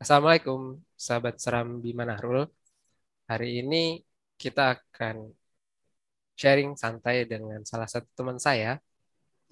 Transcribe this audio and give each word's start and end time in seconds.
Assalamualaikum, 0.00 0.80
sahabat 0.96 1.36
seram 1.44 1.84
Bima 1.84 2.08
Nahrul. 2.08 2.48
Hari 3.28 3.60
ini 3.60 4.00
kita 4.40 4.80
akan 4.80 5.28
sharing 6.40 6.72
santai 6.72 7.28
dengan 7.28 7.60
salah 7.68 7.84
satu 7.84 8.08
teman 8.16 8.40
saya, 8.40 8.80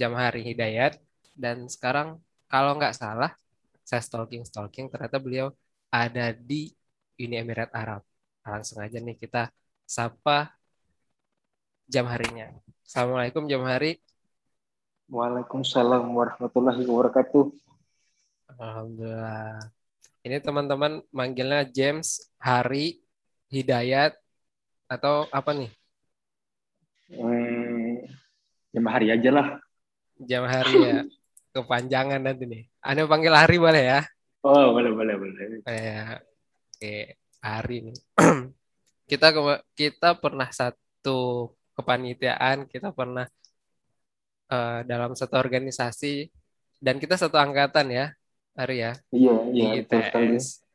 Jamhari 0.00 0.40
Hidayat. 0.48 0.96
Dan 1.36 1.68
sekarang 1.68 2.24
kalau 2.48 2.80
nggak 2.80 2.96
salah, 2.96 3.36
saya 3.84 4.00
stalking-stalking, 4.00 4.88
ternyata 4.88 5.20
beliau 5.20 5.52
ada 5.92 6.32
di 6.32 6.72
Uni 7.20 7.36
Emirat 7.36 7.68
Arab. 7.76 8.00
Langsung 8.40 8.80
aja 8.80 9.04
nih 9.04 9.20
kita 9.20 9.52
sapa 9.84 10.56
Jamharinya. 11.92 12.56
Assalamualaikum 12.88 13.44
Jamhari. 13.44 14.00
Waalaikumsalam 15.12 16.08
warahmatullahi 16.08 16.88
wabarakatuh. 16.88 17.52
Alhamdulillah. 18.56 19.76
Ini 20.26 20.42
teman-teman 20.42 20.98
manggilnya 21.14 21.62
James, 21.70 22.34
Hari, 22.42 22.98
Hidayat, 23.48 24.18
atau 24.90 25.30
apa 25.30 25.54
nih? 25.54 25.70
Hmm, 27.14 28.02
jam 28.74 28.84
hari 28.90 29.14
aja 29.14 29.30
lah. 29.30 29.48
Jam 30.18 30.44
hari 30.48 30.74
ya. 30.74 30.98
Kepanjangan 31.54 32.20
nanti 32.20 32.44
nih. 32.44 32.62
Anda 32.82 33.06
panggil 33.06 33.32
Hari 33.32 33.56
boleh 33.56 33.84
ya? 33.84 34.00
Oh, 34.42 34.74
boleh, 34.74 34.90
boleh, 34.92 35.14
boleh. 35.16 35.62
Ya. 35.64 36.18
Oke, 36.74 37.16
Hari 37.38 37.76
nih. 37.88 37.98
kita 39.10 39.32
kita 39.78 40.18
pernah 40.18 40.50
satu 40.50 41.52
kepanitiaan, 41.78 42.66
kita 42.66 42.90
pernah 42.90 43.30
uh, 44.50 44.80
dalam 44.82 45.14
satu 45.14 45.38
organisasi 45.38 46.28
dan 46.82 46.98
kita 46.98 47.14
satu 47.14 47.38
angkatan 47.38 47.88
ya, 47.88 48.06
Hari 48.58 48.76
ya. 48.82 48.92
Iya, 49.14 49.34
iya, 49.54 49.68
di 49.78 49.86
ITS. 49.86 50.66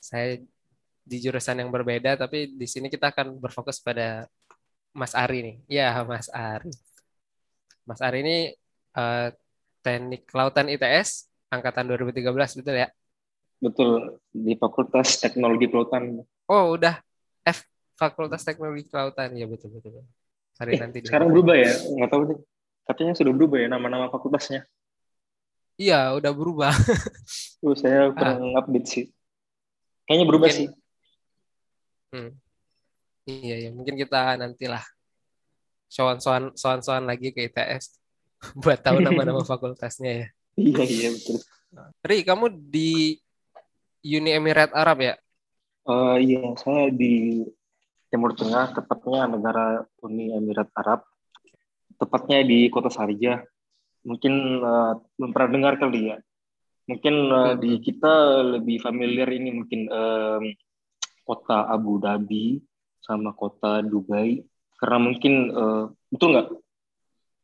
Saya 0.00 0.40
di 1.04 1.16
jurusan 1.20 1.60
yang 1.60 1.68
berbeda, 1.68 2.16
tapi 2.16 2.48
di 2.56 2.64
sini 2.64 2.88
kita 2.88 3.12
akan 3.12 3.36
berfokus 3.36 3.84
pada 3.84 4.24
Mas 4.96 5.12
Ari 5.12 5.44
nih. 5.44 5.56
Iya, 5.68 6.00
Mas 6.08 6.32
Ari. 6.32 6.72
Mas 7.84 8.00
Ari 8.00 8.18
ini 8.24 8.38
uh, 8.96 9.28
Teknik 9.84 10.24
Kelautan 10.24 10.72
ITS 10.72 11.28
angkatan 11.52 11.90
2013 11.92 12.32
betul 12.64 12.74
ya? 12.80 12.88
Betul, 13.60 13.90
di 14.32 14.56
Fakultas 14.56 15.20
Teknologi 15.20 15.68
Kelautan. 15.68 16.24
Oh, 16.48 16.74
udah 16.74 16.96
F 17.44 17.68
Fakultas 17.98 18.40
Teknologi 18.46 18.88
Kelautan 18.88 19.36
ya 19.36 19.44
betul 19.44 19.74
betul. 19.76 20.00
Hari 20.56 20.72
eh, 20.74 20.80
nanti 20.80 20.98
sekarang 21.04 21.28
berubah 21.28 21.60
ya? 21.60 21.72
Nggak 21.76 22.10
tahu 22.10 22.22
nih. 22.32 22.38
Katanya 22.82 23.12
sudah 23.14 23.32
berubah 23.36 23.58
ya 23.60 23.68
nama-nama 23.68 24.08
fakultasnya. 24.08 24.64
Iya, 25.80 26.12
udah 26.16 26.32
berubah. 26.36 26.72
uh, 27.64 27.76
saya 27.76 28.12
kurang 28.12 28.52
ah. 28.52 28.60
update 28.60 28.88
sih. 28.88 29.04
Kayaknya 30.04 30.26
berubah 30.28 30.48
Mungkin, 30.52 30.60
sih. 30.60 30.68
Hmm. 32.12 32.30
Iya, 33.22 33.56
ya 33.68 33.70
mungkin 33.70 33.94
kita 33.94 34.36
nantilah 34.36 34.82
soan-soan 35.86 36.52
soan-soan 36.58 37.06
lagi 37.06 37.30
ke 37.30 37.46
ITS 37.52 38.00
buat 38.62 38.80
tahu 38.82 38.98
nama-nama 39.00 39.44
fakultasnya 39.50 40.12
ya. 40.12 40.28
Iya, 40.58 40.84
iya 40.84 41.08
betul. 41.16 41.38
Ri, 42.04 42.20
kamu 42.26 42.52
di 42.68 43.16
Uni 44.04 44.30
Emirat 44.36 44.76
Arab 44.76 45.00
ya? 45.00 45.14
Uh, 45.88 46.20
iya, 46.20 46.52
saya 46.60 46.92
di 46.92 47.46
Timur 48.12 48.36
Tengah, 48.36 48.76
tepatnya 48.76 49.24
negara 49.24 49.88
Uni 50.04 50.36
Emirat 50.36 50.68
Arab. 50.76 51.00
Tepatnya 51.96 52.44
di 52.44 52.68
Kota 52.68 52.92
Sarja. 52.92 53.40
Mungkin 54.02 54.34
uh, 54.62 54.98
pernah 55.30 55.50
dengar 55.50 55.74
kali 55.78 56.10
ya. 56.10 56.18
Mungkin 56.90 57.14
uh, 57.30 57.54
di 57.54 57.78
kita 57.78 58.42
lebih 58.58 58.82
familiar 58.82 59.30
ini 59.30 59.54
mungkin 59.54 59.86
um, 59.86 60.44
kota 61.22 61.70
Abu 61.70 62.02
Dhabi 62.02 62.58
sama 62.98 63.30
kota 63.34 63.82
Dubai. 63.86 64.42
Karena 64.78 64.98
mungkin 64.98 65.34
uh, 65.54 65.84
betul 66.10 66.34
nggak? 66.34 66.48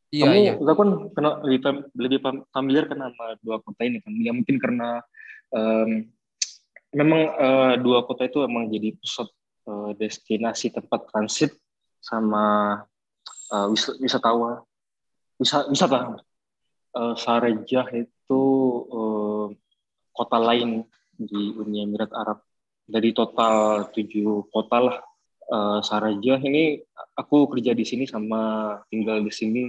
Iya, 0.09 0.25
kamu 0.25 0.39
iya. 0.41 0.53
kan 0.73 0.89
kena 1.13 1.29
lebih, 1.45 1.59
lebih 1.93 2.19
familiar 2.49 2.89
kan 2.89 2.97
sama 2.97 3.37
dua 3.39 3.61
kota 3.61 3.81
ini 3.85 4.01
kan? 4.03 4.11
Ya 4.19 4.33
mungkin 4.35 4.57
karena 4.57 5.05
um, 5.53 6.09
memang 6.91 7.21
uh, 7.37 7.73
dua 7.77 8.03
kota 8.03 8.25
itu 8.25 8.41
emang 8.41 8.67
jadi 8.67 8.97
pusat 8.97 9.29
uh, 9.69 9.93
destinasi 9.95 10.73
tempat 10.73 11.07
transit 11.13 11.53
sama 12.01 12.75
uh, 13.53 13.65
wis 13.69 13.87
wisatawan. 14.01 14.65
Wisata 15.39 15.71
wisata 15.71 15.97
uh, 16.95 17.15
Sarjah 17.17 17.87
itu 17.93 18.43
uh, 18.89 19.47
kota 20.13 20.37
lain 20.39 20.85
di 21.19 21.53
Uni 21.55 21.83
Emirat 21.83 22.11
Arab. 22.15 22.41
Dari 22.89 23.13
total 23.13 23.89
tujuh 23.93 24.49
kota 24.49 24.77
lah. 24.81 24.97
Uh, 25.49 25.81
Saraja 25.81 26.37
ini 26.45 26.77
aku 27.17 27.49
kerja 27.49 27.73
di 27.73 27.81
sini 27.81 28.05
sama 28.05 28.73
tinggal 28.89 29.21
di 29.25 29.33
sini. 29.33 29.63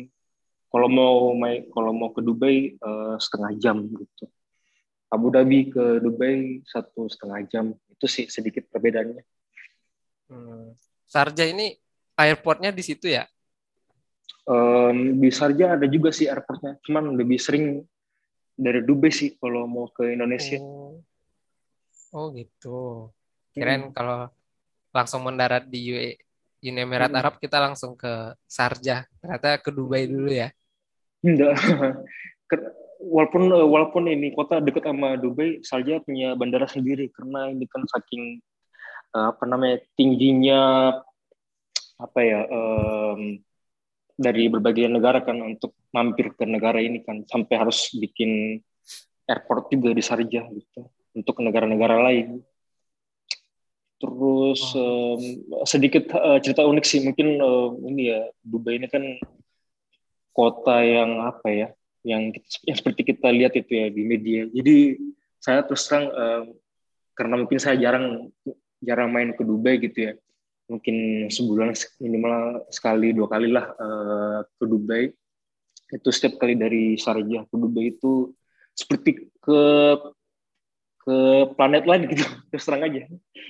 Kalau 0.71 0.87
mau 0.87 1.33
main 1.35 1.67
kalau 1.73 1.91
mau 1.97 2.13
ke 2.13 2.21
Dubai 2.21 2.77
uh, 2.79 3.17
setengah 3.17 3.53
jam 3.57 3.77
gitu. 3.89 4.29
Abu 5.11 5.33
Dhabi 5.33 5.73
ke 5.73 5.99
Dubai 5.99 6.63
satu 6.69 7.09
setengah 7.09 7.41
jam. 7.49 7.65
Itu 7.91 8.07
sih 8.09 8.29
sedikit 8.29 8.69
perbedaannya. 8.69 9.25
Hmm. 10.31 10.77
Sarja 11.09 11.49
ini 11.49 11.75
airportnya 12.15 12.71
di 12.71 12.85
situ 12.85 13.11
ya 13.11 13.25
um, 14.51 15.23
di 15.23 15.31
Sarja 15.31 15.79
ada 15.79 15.87
juga 15.87 16.11
sih 16.11 16.27
airportnya 16.27 16.83
cuman 16.83 17.15
lebih 17.15 17.39
sering 17.39 17.87
dari 18.59 18.83
Dubai 18.83 19.15
sih 19.15 19.39
kalau 19.39 19.71
mau 19.71 19.87
ke 19.95 20.11
Indonesia 20.11 20.59
oh. 20.59 20.99
Oh 22.11 22.35
gitu. 22.35 23.11
Kirain 23.55 23.91
hmm. 23.91 23.95
kalau 23.95 24.27
langsung 24.91 25.23
mendarat 25.23 25.67
di 25.71 25.95
UAE, 25.95 26.19
Uni 26.67 26.81
Emirat 26.83 27.11
hmm. 27.15 27.21
Arab 27.23 27.35
kita 27.39 27.63
langsung 27.63 27.95
ke 27.95 28.35
Sarjah. 28.51 29.07
Ternyata 29.23 29.63
ke 29.63 29.71
Dubai 29.71 30.11
dulu 30.11 30.31
ya. 30.31 30.51
Enggak. 31.23 31.55
walaupun 33.15 33.47
walaupun 33.49 34.11
ini 34.11 34.35
kota 34.35 34.59
dekat 34.59 34.91
sama 34.91 35.15
Dubai, 35.15 35.63
Sarjah 35.63 36.03
punya 36.03 36.35
bandara 36.35 36.67
sendiri 36.67 37.15
karena 37.15 37.47
ini 37.55 37.65
kan 37.71 37.87
saking 37.87 38.43
eh, 39.15 39.27
apa 39.31 39.45
namanya 39.47 39.79
tingginya 39.95 40.61
apa 42.01 42.21
ya 42.25 42.41
um, 42.49 43.39
dari 44.21 44.53
berbagai 44.53 44.85
negara 44.85 45.25
kan 45.25 45.41
untuk 45.41 45.73
mampir 45.97 46.37
ke 46.37 46.45
negara 46.45 46.77
ini 46.77 47.01
kan 47.01 47.25
sampai 47.25 47.57
harus 47.57 47.89
bikin 47.97 48.61
airport 49.25 49.73
juga 49.73 49.97
di 49.97 50.05
Sarjah 50.05 50.45
gitu 50.53 50.85
untuk 51.17 51.41
negara-negara 51.41 52.05
lain. 52.05 52.45
Terus 54.01 54.61
oh. 54.77 55.17
um, 55.17 55.23
sedikit 55.65 56.13
uh, 56.13 56.37
cerita 56.41 56.69
unik 56.69 56.85
sih 56.85 57.01
mungkin 57.01 57.41
uh, 57.41 57.73
ini 57.89 58.13
ya 58.13 58.21
Dubai 58.45 58.77
ini 58.77 58.89
kan 58.93 59.05
kota 60.37 60.85
yang 60.85 61.25
apa 61.25 61.49
ya 61.49 61.69
yang 62.05 62.33
yang 62.65 62.77
seperti 62.77 63.13
kita 63.13 63.29
lihat 63.29 63.57
itu 63.57 63.73
ya 63.73 63.89
di 63.89 64.03
media. 64.05 64.49
Jadi 64.53 65.01
saya 65.41 65.65
terus 65.65 65.85
terang 65.89 66.09
uh, 66.13 66.45
karena 67.17 67.35
mungkin 67.41 67.61
saya 67.61 67.77
jarang 67.77 68.33
jarang 68.81 69.13
main 69.13 69.33
ke 69.37 69.45
Dubai 69.45 69.81
gitu 69.81 70.13
ya. 70.13 70.13
Mungkin 70.71 71.27
sebulan 71.27 71.75
minimal 71.99 72.63
sekali 72.71 73.11
dua 73.11 73.27
kali 73.27 73.51
lah 73.51 73.75
uh, 73.75 74.39
ke 74.47 74.65
Dubai. 74.71 75.11
Itu 75.91 76.15
setiap 76.15 76.39
kali 76.39 76.55
dari 76.55 76.95
Sharjah 76.95 77.43
ke 77.51 77.57
Dubai 77.59 77.91
itu 77.91 78.31
seperti 78.71 79.35
ke 79.43 79.61
ke 81.03 81.17
planet 81.59 81.85
lain 81.91 82.07
gitu. 82.07 82.23
Terus 82.55 82.63
terang 82.63 82.87
aja 82.87 83.03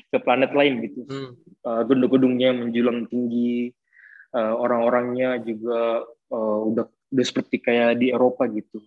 ke 0.08 0.19
planet 0.25 0.56
lain 0.56 0.81
gitu. 0.81 1.00
Hmm. 1.04 1.31
uh, 1.69 1.82
gedung-gedungnya 1.84 2.56
menjulang 2.56 3.04
tinggi 3.12 3.69
uh, 4.32 4.56
orang-orangnya 4.56 5.44
juga 5.44 6.08
uh, 6.32 6.58
udah 6.72 6.88
udah 6.88 7.25
seperti 7.26 7.61
kayak 7.61 8.00
di 8.00 8.16
Eropa 8.16 8.49
gitu. 8.49 8.81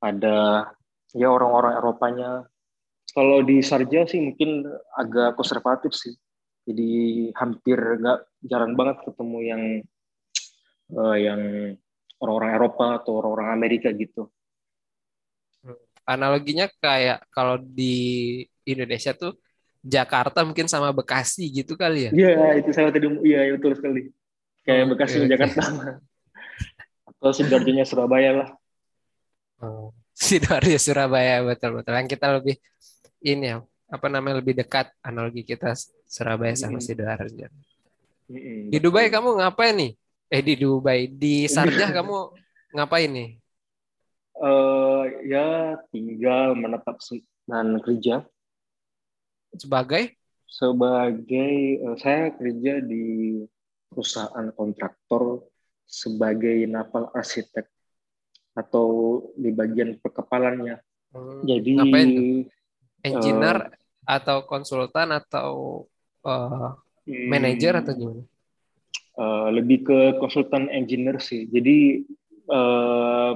Ada 0.00 0.64
ya 1.12 1.28
orang-orang 1.28 1.76
Eropanya. 1.76 2.30
Kalau 3.12 3.44
di 3.44 3.60
Sarja 3.60 4.08
sih 4.08 4.20
mungkin 4.24 4.64
agak 4.96 5.36
konservatif 5.36 5.92
sih 5.92 6.16
jadi 6.68 6.90
hampir 7.32 7.78
nggak 7.80 8.18
jarang 8.44 8.76
banget 8.76 8.96
ketemu 9.08 9.38
yang 9.40 9.62
uh, 10.92 11.16
yang 11.16 11.40
orang-orang 12.20 12.50
Eropa 12.60 12.86
atau 13.00 13.12
orang-orang 13.24 13.48
Amerika 13.56 13.88
gitu 13.96 14.28
analoginya 16.08 16.72
kayak 16.80 17.28
kalau 17.28 17.60
di 17.60 18.40
Indonesia 18.64 19.12
tuh 19.12 19.36
Jakarta 19.84 20.40
mungkin 20.42 20.64
sama 20.64 20.90
Bekasi 20.96 21.52
gitu 21.52 21.76
kali 21.76 22.08
ya? 22.08 22.10
Iya, 22.10 22.64
itu 22.64 22.72
saya 22.72 22.88
tadi 22.88 23.06
iya 23.28 23.52
betul 23.52 23.76
sekali. 23.76 24.08
Kayak 24.64 24.84
oh, 24.84 24.88
Bekasi 24.96 25.16
okay, 25.20 25.28
Jakarta. 25.28 25.60
Atau 27.12 27.30
Sidoarjo 27.36 27.84
Surabaya 27.84 28.30
lah. 28.32 28.48
Oh, 29.60 29.92
Sidoarjo 30.16 30.80
Surabaya 30.80 31.44
betul 31.44 31.76
betul. 31.78 31.92
Yang 31.92 32.08
kita 32.16 32.26
lebih 32.40 32.56
ini 33.20 33.44
ya, 33.52 33.56
apa 33.88 34.06
namanya 34.12 34.44
lebih 34.44 34.54
dekat 34.56 34.92
analogi 35.00 35.42
kita 35.44 35.72
Surabaya 36.04 36.52
sama 36.52 36.78
Sidoarjo. 36.78 37.48
Di 38.68 38.78
Dubai 38.80 39.08
kamu 39.08 39.40
ngapain 39.40 39.72
nih? 39.72 39.92
Eh 40.28 40.42
di 40.44 40.54
Dubai, 40.60 41.08
di 41.08 41.44
Sarjah 41.54 41.88
kamu 41.90 42.16
ngapain 42.76 43.08
nih? 43.08 43.28
uh, 44.38 45.02
ya 45.26 45.78
tinggal 45.90 46.54
menetap 46.54 46.98
dan 47.48 47.78
kerja 47.82 48.22
sebagai 49.56 50.14
sebagai 50.48 51.82
uh, 51.84 51.96
saya 51.98 52.32
kerja 52.34 52.80
di 52.82 53.42
perusahaan 53.90 54.48
kontraktor 54.54 55.44
sebagai 55.88 56.68
naval 56.68 57.08
arsitek 57.16 57.64
atau 58.52 59.22
di 59.38 59.54
bagian 59.54 59.96
perkepalannya. 60.02 60.76
Hmm, 61.14 61.40
Jadi 61.46 61.70
ngapain? 61.78 62.08
Engineer 63.04 63.70
uh, 63.70 63.70
atau 64.08 64.46
konsultan 64.48 65.14
atau 65.14 65.50
uh, 66.24 66.74
manager 67.06 67.84
atau 67.84 67.92
gimana? 67.94 68.22
Uh, 69.18 69.48
lebih 69.50 69.82
ke 69.82 69.98
konsultan 70.22 70.70
engineer 70.70 71.18
sih. 71.18 71.50
Jadi 71.50 72.06
uh, 72.48 73.34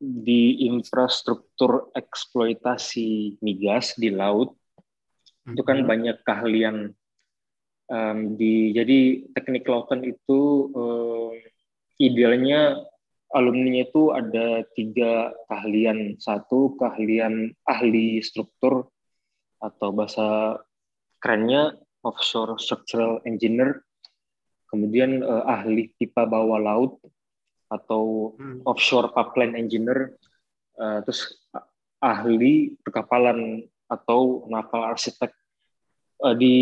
di 0.00 0.64
infrastruktur 0.64 1.92
eksploitasi 1.92 3.36
migas 3.44 4.00
di 4.00 4.08
laut 4.08 4.56
hmm. 5.44 5.52
itu 5.52 5.62
kan 5.62 5.84
mhm. 5.84 5.86
banyak 5.86 6.16
keahlian 6.24 6.96
um, 7.92 8.18
di 8.40 8.72
jadi 8.72 9.28
teknik 9.36 9.68
lautan 9.68 10.00
itu 10.08 10.72
um, 10.72 11.36
idealnya 12.00 12.80
alumni 13.30 13.86
itu 13.86 14.10
ada 14.10 14.66
tiga 14.74 15.30
keahlian 15.46 16.18
satu 16.18 16.74
keahlian 16.78 17.54
ahli 17.66 18.18
struktur 18.22 18.90
atau 19.62 19.88
bahasa 19.94 20.58
kerennya 21.22 21.78
offshore 22.02 22.58
structural 22.58 23.22
engineer 23.28 23.84
kemudian 24.70 25.20
uh, 25.26 25.44
ahli 25.50 25.90
pipa 25.98 26.24
bawah 26.24 26.62
laut 26.62 27.02
atau 27.70 28.34
hmm. 28.38 28.66
offshore 28.66 29.14
pipeline 29.14 29.58
engineer, 29.58 30.14
uh, 30.78 31.02
terus 31.06 31.38
ahli 32.02 32.78
perkapalan 32.82 33.66
atau 33.90 34.46
naval 34.46 34.94
arsitek. 34.94 35.34
Uh, 36.20 36.36
di 36.36 36.56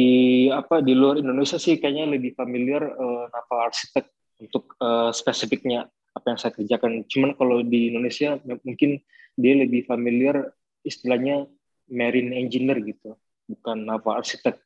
apa 0.55 0.79
di 0.81 0.95
luar 0.95 1.19
Indonesia 1.19 1.59
sih 1.59 1.83
kayaknya 1.83 2.07
lebih 2.07 2.33
familiar 2.39 2.95
uh, 2.95 3.27
naval 3.29 3.69
arsitek 3.69 4.07
untuk 4.39 4.79
uh, 4.79 5.11
spesifiknya 5.11 5.91
apa 6.19 6.35
yang 6.35 6.39
saya 6.39 6.53
kerjakan. 6.53 7.07
Cuman 7.07 7.39
kalau 7.39 7.63
di 7.63 7.95
Indonesia 7.95 8.37
mungkin 8.67 8.99
dia 9.39 9.55
lebih 9.55 9.87
familiar 9.87 10.51
istilahnya 10.83 11.47
marine 11.87 12.35
engineer 12.35 12.83
gitu, 12.83 13.15
bukan 13.47 13.87
naval 13.87 14.19
arsitek 14.19 14.59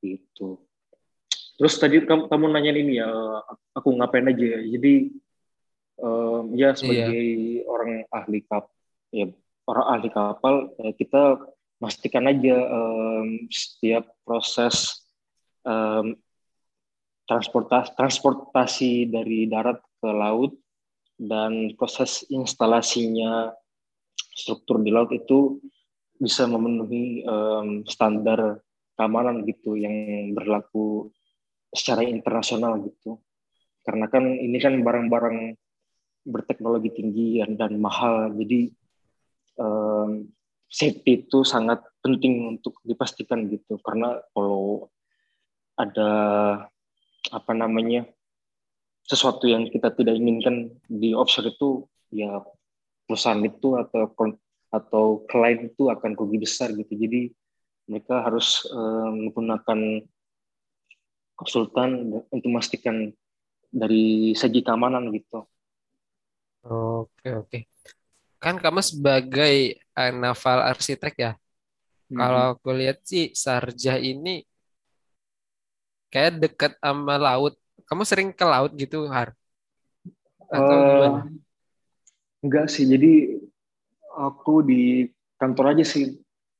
gitu. 0.00 0.58
Terus 1.58 1.74
tadi 1.76 2.00
kamu, 2.02 2.30
kamu 2.30 2.44
nanya 2.48 2.72
ini 2.72 3.02
ya, 3.02 3.10
aku 3.76 3.92
ngapain 3.98 4.30
aja. 4.30 4.62
Jadi 4.62 5.12
um, 5.98 6.54
ya 6.54 6.72
sebagai 6.74 7.18
iya. 7.18 7.66
orang 7.66 8.06
ahli 8.10 8.40
kap 8.46 8.70
ya 9.10 9.28
orang 9.68 9.86
ahli 9.98 10.08
kapal 10.08 10.72
ya 10.78 10.90
kita 10.94 11.22
pastikan 11.78 12.26
aja 12.26 12.56
um, 12.70 13.46
setiap 13.50 14.06
proses 14.22 15.06
um, 15.66 16.16
transportasi 17.28 17.92
transportasi 17.94 18.92
dari 19.10 19.46
darat 19.46 19.78
ke 20.00 20.08
laut 20.08 20.56
dan 21.18 21.74
proses 21.74 22.22
instalasinya 22.30 23.50
struktur 24.32 24.78
di 24.80 24.94
laut 24.94 25.10
itu 25.10 25.58
bisa 26.18 26.46
memenuhi 26.46 27.26
um, 27.26 27.82
standar 27.86 28.62
keamanan 28.94 29.42
gitu 29.46 29.78
yang 29.78 29.94
berlaku 30.34 31.10
secara 31.74 32.06
internasional 32.06 32.78
gitu 32.82 33.18
karena 33.88 34.04
kan 34.12 34.20
ini 34.20 34.60
kan 34.60 34.84
barang-barang 34.84 35.56
berteknologi 36.28 36.92
tinggi 36.92 37.40
dan, 37.40 37.56
dan 37.56 37.80
mahal. 37.80 38.28
Jadi 38.36 38.68
um, 39.56 40.28
safety 40.68 41.24
itu 41.24 41.40
sangat 41.40 41.80
penting 42.04 42.60
untuk 42.60 42.76
dipastikan 42.84 43.48
gitu. 43.48 43.80
Karena 43.80 44.20
kalau 44.36 44.92
ada 45.80 46.10
apa 47.32 47.52
namanya 47.56 48.04
sesuatu 49.08 49.48
yang 49.48 49.64
kita 49.72 49.88
tidak 49.96 50.14
inginkan 50.20 50.68
di 50.84 51.16
offshore 51.16 51.48
itu 51.48 51.88
ya 52.12 52.44
perusahaan 53.08 53.40
itu 53.40 53.80
atau 53.80 54.12
atau 54.68 55.04
klien 55.24 55.72
itu 55.72 55.88
akan 55.88 56.12
rugi 56.12 56.38
besar 56.44 56.76
gitu. 56.76 56.92
Jadi 56.92 57.32
mereka 57.88 58.20
harus 58.20 58.68
um, 58.68 59.32
menggunakan 59.32 60.04
konsultan 61.32 62.20
untuk 62.28 62.48
memastikan 62.52 63.08
dari 63.72 64.36
segi 64.36 64.60
keamanan 64.60 65.08
gitu. 65.08 65.48
Oke, 66.68 67.28
oke. 67.32 67.58
Kan 68.36 68.60
kamu 68.60 68.84
sebagai 68.84 69.80
uh, 69.96 70.12
naval 70.12 70.68
arsitek 70.68 71.14
ya. 71.16 71.32
Hmm. 72.12 72.18
Kalau 72.20 72.42
aku 72.56 72.70
lihat 72.76 73.00
sih 73.08 73.32
Sarja 73.32 73.96
ini 73.96 74.44
kayak 76.12 76.44
dekat 76.44 76.72
sama 76.80 77.16
laut. 77.16 77.56
Kamu 77.88 78.02
sering 78.04 78.30
ke 78.36 78.44
laut 78.44 78.72
gitu, 78.76 79.08
Har? 79.08 79.32
Atau 80.48 80.76
uh, 80.76 80.84
gimana? 80.84 81.20
Enggak 82.44 82.66
sih. 82.68 82.84
Jadi 82.84 83.40
aku 84.12 84.62
di 84.62 85.08
kantor 85.40 85.74
aja 85.74 85.84
sih. 85.84 86.14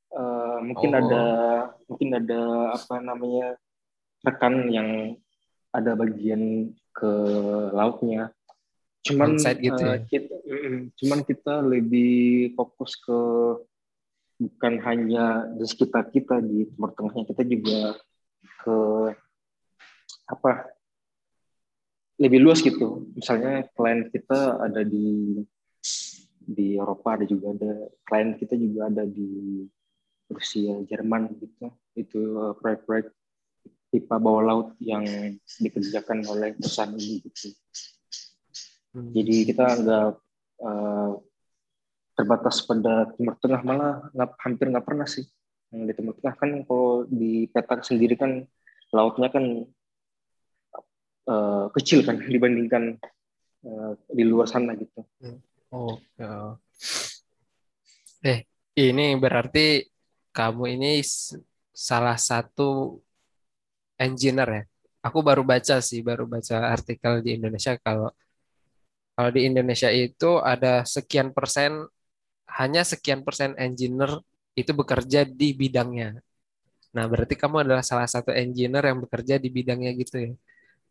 Uh, 0.09 0.65
mungkin 0.65 0.97
oh. 0.97 0.99
ada 1.05 1.25
mungkin 1.85 2.09
ada 2.17 2.41
apa 2.73 2.97
namanya 3.05 3.61
rekan 4.25 4.73
yang 4.73 5.21
ada 5.69 5.93
bagian 5.93 6.73
ke 6.97 7.13
lautnya 7.77 8.33
cuman 9.07 9.39
gitu 9.39 9.85
uh, 9.85 9.97
ya? 9.97 10.05
kita 10.05 10.35
cuman 11.01 11.21
kita 11.25 11.55
lebih 11.65 12.53
fokus 12.59 12.99
ke 12.99 13.21
bukan 14.39 14.75
hanya 14.85 15.49
di 15.55 15.65
sekitar 15.65 16.11
kita 16.11 16.43
di 16.43 16.67
timur 16.69 16.93
tengahnya 16.93 17.25
kita 17.27 17.43
juga 17.47 17.81
ke 18.65 18.77
apa 20.29 20.51
lebih 22.19 22.43
luas 22.43 22.61
gitu. 22.61 23.07
Misalnya 23.15 23.65
klien 23.73 24.11
kita 24.11 24.59
ada 24.59 24.83
di 24.83 25.39
di 26.49 26.75
Eropa 26.75 27.15
ada 27.15 27.25
juga 27.29 27.55
ada 27.55 27.93
klien 28.03 28.35
kita 28.35 28.59
juga 28.59 28.91
ada 28.91 29.05
di 29.07 29.63
Rusia 30.29 30.83
Jerman 30.85 31.39
gitu. 31.39 31.71
Itu 31.95 32.21
eh, 32.43 32.55
proyek-proyek 32.59 33.07
pipa 33.89 34.21
bawah 34.21 34.45
laut 34.45 34.69
yang 34.85 35.05
dikerjakan 35.63 36.27
oleh 36.29 36.53
perusahaan 36.59 36.93
ini 36.93 37.25
gitu. 37.25 37.57
Hmm. 38.93 39.13
Jadi 39.17 39.49
kita 39.49 39.65
nggak 39.81 40.09
uh, 40.61 41.13
terbatas 42.13 42.61
pada 42.69 43.09
Timur 43.17 43.37
Tengah 43.41 43.63
malah 43.65 43.95
nggak 44.13 44.31
hampir 44.45 44.67
nggak 44.69 44.85
pernah 44.85 45.09
sih. 45.09 45.25
Yang 45.73 45.83
di 45.89 45.93
Timur 45.97 46.15
Tengah 46.21 46.35
kan 46.37 46.51
kalau 46.69 47.09
di 47.09 47.49
peta 47.49 47.81
sendiri 47.81 48.13
kan 48.21 48.45
lautnya 48.93 49.33
kan 49.33 49.65
uh, 51.29 51.69
kecil 51.77 52.03
kan 52.03 52.17
dibandingkan 52.35 52.97
uh, 53.69 53.93
di 54.09 54.25
luar 54.25 54.49
sana 54.49 54.73
gitu. 54.75 55.05
Oh, 55.69 56.01
ya. 56.17 56.57
eh 58.25 58.49
ini 58.73 59.13
berarti 59.21 59.85
kamu 60.33 60.81
ini 60.81 61.05
salah 61.77 62.17
satu 62.17 62.99
engineer 64.01 64.49
ya. 64.49 64.63
Aku 65.07 65.23
baru 65.23 65.43
baca 65.47 65.79
sih, 65.79 66.01
baru 66.03 66.25
baca 66.27 66.57
artikel 66.75 67.23
di 67.23 67.39
Indonesia 67.39 67.77
kalau 67.79 68.11
kalau 69.19 69.31
di 69.35 69.51
Indonesia 69.51 69.91
itu 69.91 70.39
ada 70.39 70.87
sekian 70.87 71.35
persen, 71.35 71.91
hanya 72.59 72.87
sekian 72.87 73.27
persen 73.27 73.51
engineer 73.59 74.23
itu 74.55 74.71
bekerja 74.71 75.27
di 75.27 75.59
bidangnya. 75.59 76.23
Nah, 76.95 77.05
berarti 77.11 77.35
kamu 77.35 77.67
adalah 77.67 77.83
salah 77.83 78.07
satu 78.07 78.31
engineer 78.31 78.85
yang 78.91 78.99
bekerja 79.03 79.35
di 79.43 79.49
bidangnya 79.51 79.91
gitu 79.99 80.17
ya. 80.23 80.33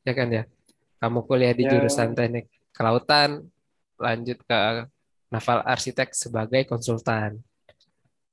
Ya 0.08 0.14
kan 0.16 0.32
ya? 0.32 0.44
Kamu 1.04 1.28
kuliah 1.28 1.52
di 1.52 1.68
ya. 1.68 1.76
jurusan 1.76 2.16
teknik 2.16 2.48
kelautan, 2.72 3.52
lanjut 4.00 4.40
ke 4.48 4.88
naval 5.28 5.60
arsitek 5.68 6.16
sebagai 6.16 6.64
konsultan. 6.64 7.44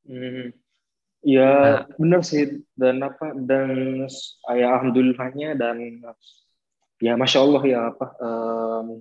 Hmm. 0.06 0.54
Ya, 1.24 1.48
nah, 1.48 1.78
benar 1.96 2.20
sih 2.20 2.60
dan 2.76 3.00
apa 3.00 3.32
dan 3.32 4.04
ya 4.52 4.76
alhamdulillahnya 4.76 5.56
dan 5.56 6.04
ya 7.00 7.16
masya 7.16 7.40
Allah 7.40 7.62
ya 7.64 7.80
apa 7.88 8.12
um, 8.20 9.00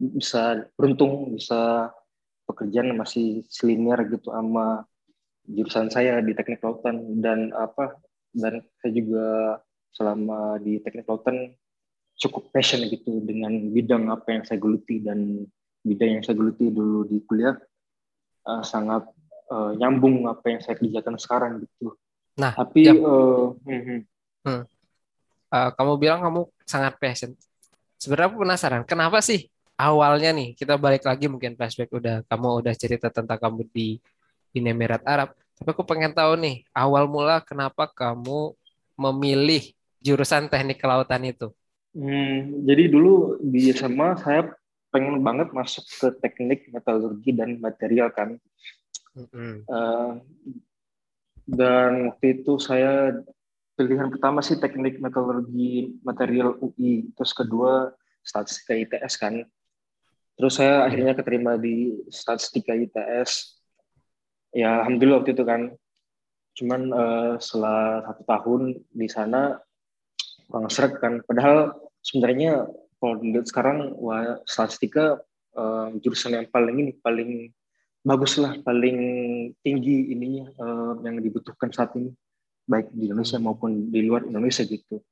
bisa 0.00 0.64
beruntung 0.80 1.36
bisa 1.36 1.92
pekerjaan 2.48 2.96
masih 2.96 3.44
selinear 3.52 4.00
gitu 4.08 4.32
sama 4.32 4.88
jurusan 5.44 5.92
saya 5.92 6.24
di 6.24 6.32
teknik 6.32 6.64
lautan 6.64 7.20
dan 7.20 7.52
apa 7.52 8.00
dan 8.32 8.64
saya 8.80 8.92
juga 8.96 9.60
selama 9.92 10.56
di 10.56 10.80
teknik 10.80 11.04
lautan 11.04 11.52
cukup 12.22 12.54
passion 12.54 12.86
gitu 12.86 13.18
dengan 13.26 13.50
bidang 13.74 14.06
apa 14.14 14.38
yang 14.38 14.42
saya 14.46 14.62
geluti 14.62 15.02
dan 15.02 15.42
bidang 15.82 16.18
yang 16.18 16.22
saya 16.22 16.38
geluti 16.38 16.70
dulu 16.70 17.02
di 17.02 17.18
kuliah 17.26 17.58
uh, 18.46 18.62
sangat 18.62 19.02
uh, 19.50 19.74
nyambung 19.74 20.30
apa 20.30 20.54
yang 20.54 20.60
saya 20.62 20.78
kerjakan 20.78 21.18
sekarang 21.18 21.52
gitu. 21.66 21.98
Nah, 22.38 22.54
tapi 22.54 22.86
ya. 22.86 22.94
uh, 22.94 23.50
hmm. 23.66 24.06
Hmm. 24.46 24.62
Uh, 25.50 25.70
kamu 25.74 25.92
bilang 25.98 26.22
kamu 26.22 26.46
sangat 26.62 26.94
passion. 27.02 27.34
Sebenarnya 27.98 28.30
aku 28.30 28.38
penasaran, 28.46 28.82
kenapa 28.86 29.18
sih 29.18 29.50
awalnya 29.78 30.30
nih 30.30 30.54
kita 30.54 30.78
balik 30.78 31.02
lagi 31.02 31.26
mungkin 31.26 31.58
flashback 31.58 31.90
udah 31.90 32.22
kamu 32.30 32.62
udah 32.62 32.74
cerita 32.74 33.10
tentang 33.10 33.38
kamu 33.38 33.66
di 33.70 33.98
Uni 34.54 34.70
Emirat 34.70 35.02
Arab 35.08 35.32
Tapi 35.62 35.68
aku 35.78 35.86
pengen 35.86 36.10
tahu 36.10 36.34
nih, 36.42 36.66
awal 36.74 37.06
mula 37.06 37.38
kenapa 37.38 37.86
kamu 37.86 38.50
memilih 38.98 39.70
jurusan 40.02 40.50
teknik 40.50 40.82
kelautan 40.82 41.22
itu? 41.22 41.54
Hmm, 41.92 42.64
jadi 42.64 42.88
dulu 42.88 43.36
di 43.44 43.68
SMA 43.76 44.16
saya 44.16 44.48
pengen 44.92 45.24
banget 45.24 45.52
masuk 45.56 45.84
ke 45.88 46.08
teknik 46.20 46.68
metalurgi 46.72 47.32
dan 47.32 47.60
material 47.60 48.12
kan. 48.12 48.40
Mm-hmm. 49.12 49.52
Uh, 49.68 50.20
dan 51.48 52.12
waktu 52.12 52.40
itu 52.40 52.56
saya 52.56 53.20
pilihan 53.76 54.08
pertama 54.12 54.44
sih 54.44 54.60
teknik 54.60 55.00
metalurgi 55.00 55.96
material 56.04 56.56
UI, 56.60 57.12
terus 57.16 57.32
kedua 57.36 57.92
statistika 58.24 58.72
ITS 58.72 59.14
kan. 59.20 59.44
Terus 60.36 60.54
saya 60.56 60.88
akhirnya 60.88 61.12
keterima 61.12 61.60
di 61.60 62.00
statistika 62.08 62.72
ITS. 62.72 63.60
Ya 64.52 64.80
alhamdulillah 64.80 65.24
waktu 65.24 65.36
itu 65.36 65.44
kan. 65.44 65.76
Cuman 66.52 66.92
uh, 66.92 67.32
setelah 67.40 68.04
satu 68.04 68.22
tahun 68.28 68.62
di 68.92 69.08
sana 69.08 69.60
kurang 70.48 70.68
seret 70.68 71.00
kan. 71.00 71.24
Padahal 71.24 71.81
sebenarnya 72.02 72.66
kalau 72.98 73.18
dilihat 73.18 73.46
sekarang 73.50 73.94
wah 73.98 74.38
statistika 74.46 75.22
uh, 75.58 75.90
jurusan 75.98 76.38
yang 76.38 76.46
paling 76.50 76.76
ini 76.78 76.92
paling 77.02 77.50
bagus 78.02 78.38
lah, 78.38 78.58
paling 78.66 78.98
tinggi 79.62 80.10
ininya 80.10 80.50
uh, 80.58 80.94
yang 81.06 81.22
dibutuhkan 81.22 81.70
saat 81.70 81.94
ini 81.94 82.10
baik 82.66 82.90
di 82.94 83.10
Indonesia 83.10 83.38
maupun 83.38 83.90
di 83.90 84.02
luar 84.06 84.26
Indonesia 84.26 84.66
gitu. 84.66 85.02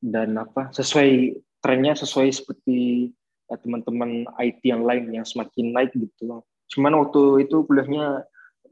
Dan 0.00 0.36
apa 0.40 0.72
sesuai 0.72 1.36
trennya 1.60 1.92
sesuai 1.92 2.32
seperti 2.32 3.08
ya, 3.48 3.56
teman-teman 3.60 4.24
IT 4.40 4.64
yang 4.64 4.84
lain 4.84 5.12
yang 5.12 5.28
semakin 5.28 5.76
naik 5.76 5.92
gitu. 5.92 6.40
Cuman 6.72 6.96
waktu 6.96 7.44
itu 7.44 7.68
kuliahnya 7.68 8.24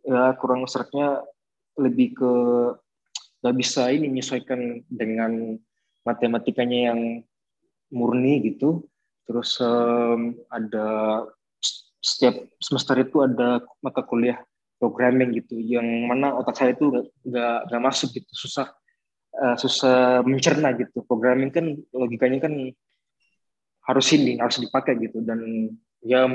ya 0.09 0.33
kurang 0.41 0.65
seretnya 0.65 1.21
lebih 1.77 2.17
ke 2.17 2.33
nggak 3.45 3.57
bisa 3.61 3.93
ini 3.93 4.11
menyesuaikan 4.11 4.83
dengan 4.91 5.61
matematikanya 6.03 6.91
yang 6.91 7.01
murni 7.93 8.41
gitu. 8.45 8.85
Terus 9.29 9.61
um, 9.61 10.33
ada 10.49 10.87
setiap 12.01 12.49
semester 12.63 12.97
itu 13.05 13.21
ada 13.21 13.61
mata 13.85 14.01
kuliah 14.01 14.41
programming 14.79 15.35
gitu, 15.35 15.59
yang 15.59 15.85
mana 16.07 16.39
otak 16.39 16.55
saya 16.57 16.73
itu 16.73 16.89
nggak 17.27 17.69
nggak 17.69 17.83
masuk 17.83 18.15
gitu, 18.15 18.31
susah 18.31 18.73
uh, 19.37 19.57
susah 19.59 20.25
mencerna 20.25 20.73
gitu. 20.79 21.05
Programming 21.05 21.51
kan 21.53 21.77
logikanya 21.93 22.49
kan 22.49 22.55
harus 23.89 24.07
ini 24.13 24.37
harus 24.37 24.61
dipakai 24.61 25.01
gitu 25.01 25.25
dan 25.25 25.73
ya 26.05 26.29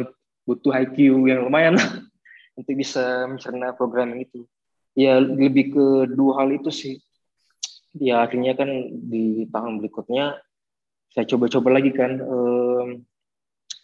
butuh 0.44 0.74
IQ 0.74 1.30
yang 1.30 1.46
lumayan 1.48 1.78
untuk 2.60 2.74
bisa 2.78 3.26
mencerna 3.26 3.74
programming 3.74 4.28
itu. 4.28 4.46
Ya 4.94 5.18
lebih 5.18 5.74
ke 5.74 5.86
dua 6.14 6.46
hal 6.46 6.54
itu 6.54 6.70
sih 6.70 7.02
ya 7.98 8.26
akhirnya 8.26 8.58
kan 8.58 8.70
di 9.10 9.46
tahun 9.54 9.82
berikutnya 9.82 10.38
saya 11.14 11.30
coba-coba 11.30 11.78
lagi 11.78 11.94
kan 11.94 12.18
um, 12.26 13.06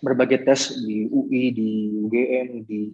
berbagai 0.02 0.50
tes 0.50 0.82
di 0.82 1.06
UI, 1.06 1.54
di 1.54 1.70
UGM, 2.02 2.66
di 2.66 2.90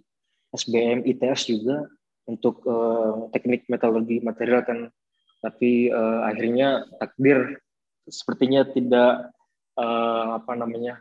SBM, 0.52 1.08
ITS 1.08 1.48
juga 1.48 1.88
untuk 2.28 2.60
uh, 2.68 3.32
teknik 3.32 3.64
metalurgi 3.72 4.20
material 4.20 4.60
kan. 4.68 4.92
Tapi 5.40 5.88
uh, 5.88 6.28
akhirnya 6.28 6.84
takdir 7.00 7.64
sepertinya 8.04 8.68
tidak 8.68 9.32
uh, 9.80 10.36
apa 10.36 10.52
namanya 10.52 11.00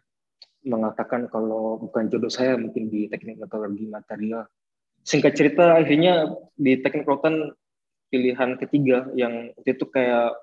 mengatakan 0.65 1.27
kalau 1.27 1.77
bukan 1.77 2.07
jodoh 2.09 2.31
saya 2.31 2.55
mungkin 2.55 2.87
di 2.87 3.11
teknik 3.11 3.35
metalurgi 3.35 3.85
material. 3.91 4.47
Singkat 5.05 5.33
cerita 5.35 5.75
akhirnya 5.75 6.31
di 6.55 6.79
teknik 6.79 7.03
kelautan 7.03 7.51
pilihan 8.07 8.55
ketiga 8.63 9.11
yang 9.11 9.51
itu 9.67 9.85
kayak 9.91 10.33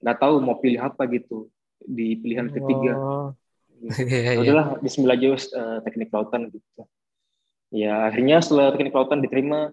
nggak 0.00 0.18
tahu 0.18 0.40
mau 0.40 0.56
pilih 0.56 0.80
apa 0.80 1.04
gitu 1.12 1.52
di 1.84 2.16
pilihan 2.20 2.48
oh. 2.48 2.52
ketiga. 2.56 2.92
Gitu. 3.80 4.00
Yeah, 4.04 4.36
yeah. 4.36 4.40
Udahlah 4.44 4.66
Bismillah 4.84 5.16
aja 5.16 5.28
uh, 5.56 5.78
teknik 5.84 6.12
lautan 6.12 6.52
gitu. 6.52 6.84
Ya 7.72 8.10
akhirnya 8.10 8.44
setelah 8.44 8.76
teknik 8.76 8.92
lautan 8.92 9.24
diterima 9.24 9.72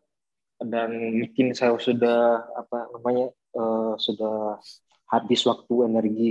dan 0.63 0.89
mungkin 1.17 1.53
saya 1.53 1.75
sudah 1.77 2.47
apa 2.55 2.89
namanya 2.95 3.29
uh, 3.53 3.93
sudah 3.99 4.57
habis 5.11 5.43
waktu 5.45 5.75
energi 5.85 6.29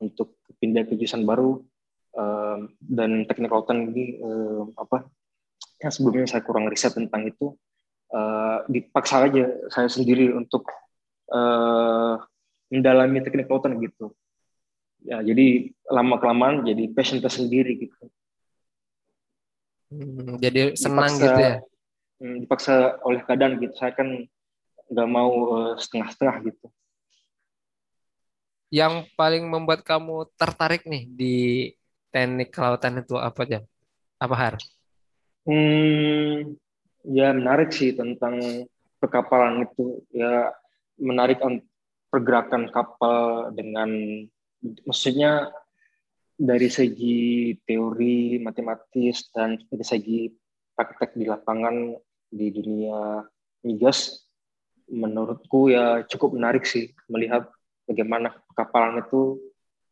untuk 0.00 0.38
pindah 0.60 0.88
ke 0.88 0.96
jurusan 0.96 1.24
baru 1.28 1.60
uh, 2.16 2.68
dan 2.80 3.24
teknik 3.28 3.52
lautan 3.52 3.92
ini 3.92 4.20
uh, 4.20 4.70
apa 4.76 5.08
yang 5.80 5.92
sebelumnya 5.92 6.28
saya 6.28 6.42
kurang 6.44 6.68
riset 6.72 6.96
tentang 6.96 7.28
itu 7.28 7.52
uh, 8.12 8.64
dipaksa 8.68 9.28
aja 9.28 9.44
saya 9.68 9.88
sendiri 9.92 10.32
untuk 10.32 10.68
uh, 11.32 12.16
mendalami 12.72 13.20
teknik 13.20 13.48
lautan 13.48 13.76
gitu 13.80 14.12
ya 15.06 15.22
jadi 15.22 15.70
lama 15.86 16.18
kelamaan 16.18 16.66
jadi 16.66 16.90
passion 16.90 17.22
tersendiri 17.22 17.78
gitu. 17.86 18.10
Hmm, 19.86 20.42
jadi 20.42 20.74
senang 20.74 21.14
dipaksa, 21.14 21.22
gitu 21.22 21.40
ya? 21.40 21.54
Hmm, 22.18 22.36
dipaksa 22.42 22.74
oleh 23.06 23.20
keadaan 23.22 23.62
gitu. 23.62 23.74
Saya 23.78 23.94
kan 23.94 24.26
nggak 24.90 25.08
mau 25.10 25.30
uh, 25.30 25.72
setengah-setengah 25.78 26.36
gitu. 26.50 26.66
Yang 28.74 29.06
paling 29.14 29.46
membuat 29.46 29.86
kamu 29.86 30.26
tertarik 30.34 30.82
nih 30.90 31.06
di 31.06 31.36
teknik 32.10 32.50
kelautan 32.50 32.98
itu 32.98 33.14
apa 33.14 33.46
aja 33.46 33.60
apa 34.18 34.34
har? 34.34 34.54
Hmm, 35.46 36.58
ya 37.06 37.30
menarik 37.30 37.70
sih 37.70 37.94
tentang 37.94 38.66
perkapalan 38.98 39.70
itu. 39.70 40.02
Ya 40.10 40.50
menarik 40.98 41.38
pergerakan 42.10 42.74
kapal 42.74 43.54
dengan 43.54 43.90
maksudnya 44.62 45.52
dari 46.36 46.68
segi 46.68 47.56
teori 47.64 48.36
matematis 48.40 49.32
dan 49.32 49.56
dari 49.72 49.84
segi 49.84 50.28
praktek 50.76 51.16
di 51.16 51.24
lapangan 51.24 51.96
di 52.28 52.52
dunia 52.52 53.24
migas 53.64 54.28
menurutku 54.86 55.72
ya 55.72 56.04
cukup 56.04 56.36
menarik 56.36 56.68
sih 56.68 56.92
melihat 57.08 57.48
bagaimana 57.88 58.36
kapalan 58.52 59.00
itu 59.02 59.40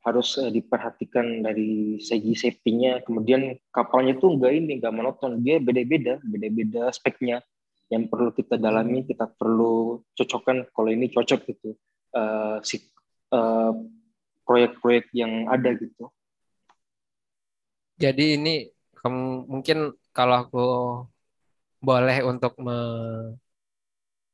harus 0.04 0.36
uh, 0.36 0.52
diperhatikan 0.52 1.40
dari 1.40 1.96
segi 1.96 2.36
safety-nya. 2.36 3.00
Kemudian 3.08 3.56
kapalnya 3.72 4.20
itu 4.20 4.28
enggak 4.28 4.52
ini, 4.52 4.76
enggak 4.76 4.92
monoton. 4.92 5.40
Dia 5.40 5.56
beda-beda, 5.58 6.20
beda-beda 6.20 6.92
speknya 6.92 7.40
yang 7.88 8.12
perlu 8.12 8.36
kita 8.36 8.60
dalami, 8.60 9.08
kita 9.08 9.24
perlu 9.32 10.04
cocokkan 10.12 10.68
kalau 10.76 10.92
ini 10.92 11.08
cocok 11.08 11.40
gitu. 11.48 11.72
Uh, 12.12 12.60
si 12.60 12.84
uh, 13.32 13.72
proyek-proyek 14.44 15.10
yang 15.16 15.48
ada 15.48 15.72
gitu. 15.76 16.08
Jadi 18.00 18.38
ini 18.40 18.54
kamu 19.00 19.48
mungkin 19.48 19.92
kalau 20.14 20.36
aku 20.46 20.66
boleh 21.84 22.24
untuk 22.24 22.56
me, 22.60 22.76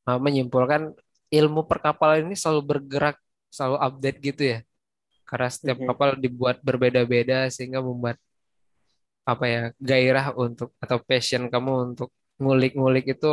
menyimpulkan 0.07 0.95
ilmu 1.31 1.67
perkapalan 1.67 2.27
ini 2.27 2.35
selalu 2.39 2.63
bergerak, 2.77 3.17
selalu 3.51 3.77
update 3.79 4.19
gitu 4.23 4.43
ya 4.57 4.61
karena 5.31 5.47
setiap 5.47 5.79
mm 5.79 5.87
-hmm. 5.87 5.95
kapal 5.95 6.11
dibuat 6.19 6.59
berbeda-beda 6.59 7.47
sehingga 7.55 7.79
membuat 7.79 8.19
apa 9.23 9.45
ya 9.47 9.63
gairah 9.79 10.35
untuk 10.35 10.75
atau 10.83 10.99
passion 11.07 11.47
kamu 11.47 11.95
untuk 11.95 12.11
ngulik-ngulik 12.43 13.15
itu 13.15 13.31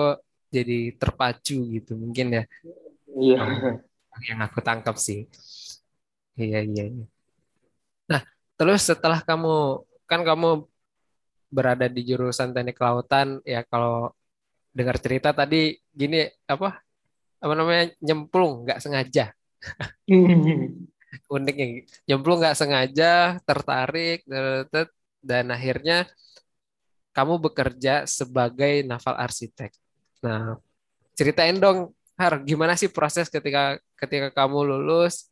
jadi 0.54 0.94
terpacu 0.94 1.58
gitu 1.74 1.98
mungkin 1.98 2.38
ya 2.38 2.44
iya 3.18 3.42
yang 4.30 4.46
aku 4.46 4.62
tangkap 4.62 4.94
sih 5.02 5.26
iya 6.38 6.60
iya, 6.64 6.84
iya. 6.88 7.06
nah 8.08 8.22
terus 8.56 8.82
setelah 8.86 9.20
kamu 9.26 9.84
kan 10.08 10.22
kamu 10.24 10.64
berada 11.52 11.88
di 11.88 12.02
jurusan 12.08 12.52
teknik 12.56 12.76
kelautan 12.78 13.40
ya 13.44 13.64
kalau 13.68 14.12
dengar 14.72 15.00
cerita 15.02 15.34
tadi 15.34 15.80
gini 15.92 16.28
apa 16.46 16.80
apa 17.38 17.54
namanya 17.54 17.92
nyemplung 18.04 18.64
nggak 18.68 18.80
sengaja 18.84 19.34
uniknya 21.34 21.88
nyemplung 22.08 22.40
nggak 22.40 22.58
sengaja 22.58 23.42
tertarik 23.44 24.22
dan 25.24 25.46
akhirnya 25.52 26.08
kamu 27.18 27.42
bekerja 27.50 28.06
sebagai 28.06 28.86
naval 28.86 29.18
arsitek. 29.18 29.74
Nah, 30.22 30.62
ceritain 31.18 31.58
dong, 31.58 31.98
Har, 32.18 32.42
gimana 32.46 32.74
sih 32.74 32.90
proses 32.90 33.30
ketika 33.30 33.78
ketika 33.94 34.34
kamu 34.34 34.66
lulus 34.66 35.30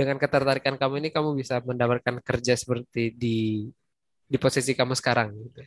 dengan 0.00 0.16
ketertarikan 0.16 0.80
kamu 0.80 1.04
ini 1.04 1.08
kamu 1.12 1.36
bisa 1.36 1.60
mendapatkan 1.60 2.24
kerja 2.24 2.56
seperti 2.56 3.12
di 3.12 3.68
di 4.24 4.36
posisi 4.40 4.72
kamu 4.72 4.96
sekarang 4.96 5.36
gitu. 5.36 5.60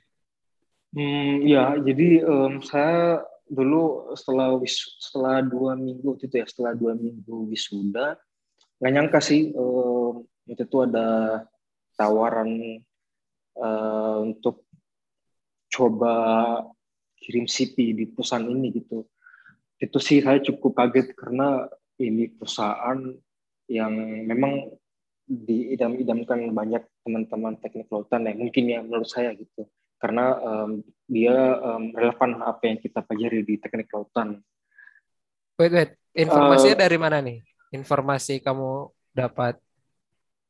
Hmm, 0.93 1.45
ya, 1.45 1.77
jadi 1.77 2.25
um, 2.25 2.57
saya 2.65 3.21
dulu 3.45 4.09
setelah 4.17 4.57
wis, 4.57 4.97
setelah 4.97 5.45
dua 5.45 5.77
minggu 5.77 6.17
itu 6.17 6.33
ya 6.33 6.45
setelah 6.49 6.73
dua 6.73 6.97
minggu 6.97 7.53
wisuda 7.53 8.17
nggak 8.81 8.91
nyangka 8.91 9.19
sih 9.21 9.53
uh, 9.53 10.17
itu 10.49 10.63
tuh 10.65 10.89
ada 10.89 11.39
tawaran 11.93 12.81
uh, 13.59 14.17
untuk 14.25 14.65
coba 15.69 16.15
kirim 17.19 17.45
CV 17.45 17.93
di 17.93 18.03
perusahaan 18.09 18.43
ini 18.43 18.73
gitu 18.73 19.05
itu 19.79 19.97
sih 19.99 20.19
saya 20.23 20.39
cukup 20.39 20.73
kaget 20.79 21.13
karena 21.13 21.67
ini 21.99 22.31
perusahaan 22.31 22.99
yang 23.73 23.93
memang 24.29 24.69
diidam-idamkan 25.25 26.51
banyak 26.53 26.83
teman-teman 27.01 27.57
teknik 27.57 27.89
lautan 27.89 28.27
ya 28.27 28.35
mungkin 28.37 28.63
ya 28.69 28.79
menurut 28.85 29.07
saya 29.07 29.33
gitu 29.33 29.65
karena 30.03 30.35
um, 30.43 30.83
dia 31.07 31.31
um, 31.63 31.95
relevan 31.95 32.43
apa 32.43 32.67
yang 32.67 32.77
kita 32.83 32.99
pelajari 32.99 33.39
di 33.47 33.55
teknik 33.55 33.87
lautan. 33.95 34.43
Wait 35.55 35.71
wait, 35.71 35.95
informasinya 36.11 36.75
uh, 36.75 36.81
dari 36.83 36.97
mana 36.99 37.23
nih? 37.23 37.39
Informasi 37.71 38.43
kamu 38.43 38.91
dapat 39.15 39.55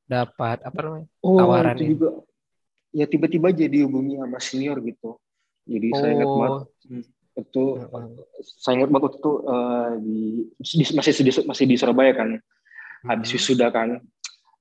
dapat 0.09 0.57
apa 0.65 0.79
namanya? 0.81 1.07
Oh, 1.21 1.37
tawaran 1.37 1.77
itu 1.77 1.93
juga 1.93 2.09
ya 2.89 3.05
tiba-tiba 3.05 3.53
jadi 3.53 3.85
hubungi 3.85 4.17
sama 4.17 4.41
senior 4.41 4.81
gitu. 4.81 5.21
Jadi 5.69 5.87
oh. 5.93 5.97
saya 6.01 6.11
ingat 6.17 6.31
banget 6.33 6.61
hmm, 6.89 7.03
itu 7.45 7.63
saya 8.57 8.73
ingat 8.81 8.89
banget 8.89 9.11
itu 9.21 9.31
uh, 9.45 9.91
di, 10.01 10.19
di 10.57 10.83
masih 10.97 11.11
di, 11.13 11.31
masih 11.45 11.65
di 11.69 11.75
Surabaya 11.77 12.11
kan. 12.17 12.41
Habis 13.03 13.29
hmm. 13.31 13.37
wisuda 13.39 13.67
kan. 13.69 13.89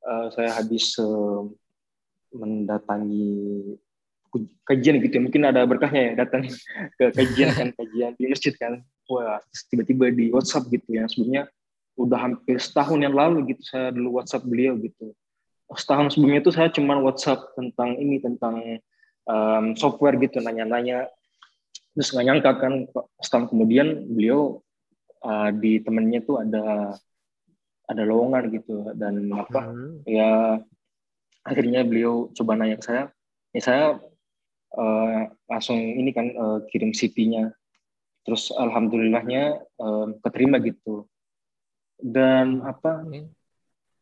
Uh, 0.02 0.26
saya 0.34 0.50
habis 0.58 0.98
uh, 0.98 1.46
mendatangi 2.34 3.78
kajian 4.64 4.98
gitu 5.04 5.20
ya. 5.20 5.22
mungkin 5.22 5.42
ada 5.44 5.62
berkahnya 5.68 6.02
ya 6.10 6.12
datang 6.24 6.48
ke 6.98 7.04
kajian 7.12 7.50
kan 7.54 7.68
kajian 7.76 8.12
di 8.18 8.24
masjid 8.26 8.54
kan. 8.56 8.82
Wah 9.06 9.38
tiba-tiba 9.70 10.10
di 10.10 10.32
WhatsApp 10.34 10.68
gitu 10.72 10.88
ya. 10.98 11.04
Sebelumnya 11.06 11.46
udah 11.94 12.18
hampir 12.18 12.56
setahun 12.56 12.98
yang 12.98 13.12
lalu 13.12 13.52
gitu 13.52 13.62
saya 13.62 13.92
dulu 13.92 14.18
WhatsApp 14.18 14.48
beliau 14.48 14.74
gitu. 14.80 15.12
Setahun 15.72 16.16
sebelumnya 16.16 16.40
itu 16.42 16.52
saya 16.52 16.68
cuma 16.72 16.98
WhatsApp 16.98 17.52
tentang 17.54 17.96
ini 18.00 18.20
tentang 18.20 18.80
um, 19.28 19.76
software 19.76 20.16
gitu 20.18 20.40
nanya-nanya. 20.40 21.08
Terus 21.92 22.08
nggak 22.16 22.26
nyangka 22.26 22.50
kan 22.56 22.72
setahun 23.20 23.52
kemudian 23.52 24.08
beliau 24.08 24.64
uh, 25.22 25.52
di 25.52 25.80
temennya 25.84 26.24
tuh 26.24 26.40
ada 26.40 26.96
ada 27.92 28.04
lowongan 28.08 28.48
gitu. 28.52 28.92
Dan 28.96 29.28
apa 29.32 29.68
hmm. 29.68 30.08
ya 30.08 30.58
akhirnya 31.44 31.84
beliau 31.84 32.32
coba 32.32 32.56
nanya 32.56 32.80
ke 32.80 32.84
saya. 32.88 33.04
Ya 33.52 33.60
saya 33.60 33.84
uh, 34.76 35.20
langsung 35.48 35.76
ini 35.76 36.10
kan 36.10 36.32
uh, 36.32 36.58
kirim 36.72 36.96
CV-nya 36.96 37.52
terus 38.22 38.54
alhamdulillahnya 38.54 39.60
uh, 39.82 40.06
keterima 40.22 40.62
gitu. 40.62 41.04
Dan 42.02 42.66
apa 42.66 43.06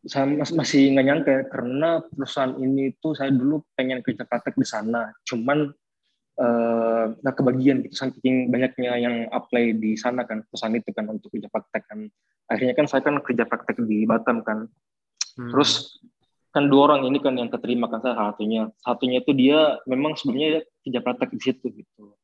saya 0.09 0.32
masih 0.32 0.97
nggak 0.97 1.06
nyangka 1.06 1.30
ya, 1.30 1.42
karena 1.52 2.00
perusahaan 2.00 2.56
ini 2.56 2.97
tuh 2.97 3.12
saya 3.12 3.28
dulu 3.28 3.61
pengen 3.76 4.00
kerja 4.00 4.25
praktek 4.25 4.56
di 4.56 4.64
sana. 4.64 5.12
Cuman 5.28 5.68
nggak 7.20 7.34
uh, 7.34 7.38
kebagian 7.38 7.82
gitu 7.84 7.94
saking 8.06 8.49
banyaknya 8.49 8.96
yang 8.96 9.16
apply 9.34 9.76
di 9.76 9.99
sana 9.99 10.25
kan 10.25 10.46
perusahaan 10.46 10.72
itu 10.72 10.90
kan 10.94 11.10
untuk 11.10 11.28
kerja 11.32 11.50
praktek 11.50 11.82
kan. 11.88 12.06
Akhirnya 12.50 12.75
kan 12.75 12.87
saya 12.90 13.02
kan 13.04 13.18
kerja 13.22 13.44
praktek 13.46 13.82
di 13.84 14.04
Batam 14.06 14.42
kan. 14.46 14.70
Hmm. 15.30 15.46
terus 15.54 16.02
kan 16.50 16.66
dua 16.66 16.90
orang 16.90 17.06
ini 17.06 17.22
kan 17.22 17.38
yang 17.38 17.46
keterima 17.46 17.87
kan 17.87 18.02
saya 18.02 18.18
satunya. 18.18 18.66
Satunya 18.82 19.22
itu 19.22 19.30
dia 19.30 19.78
memang 19.87 20.18
sebenarnya 20.18 20.66
kerja 20.82 21.00
praktek 21.00 21.30
di 21.34 21.40
situ 21.40 21.66
gitu. 21.70 22.18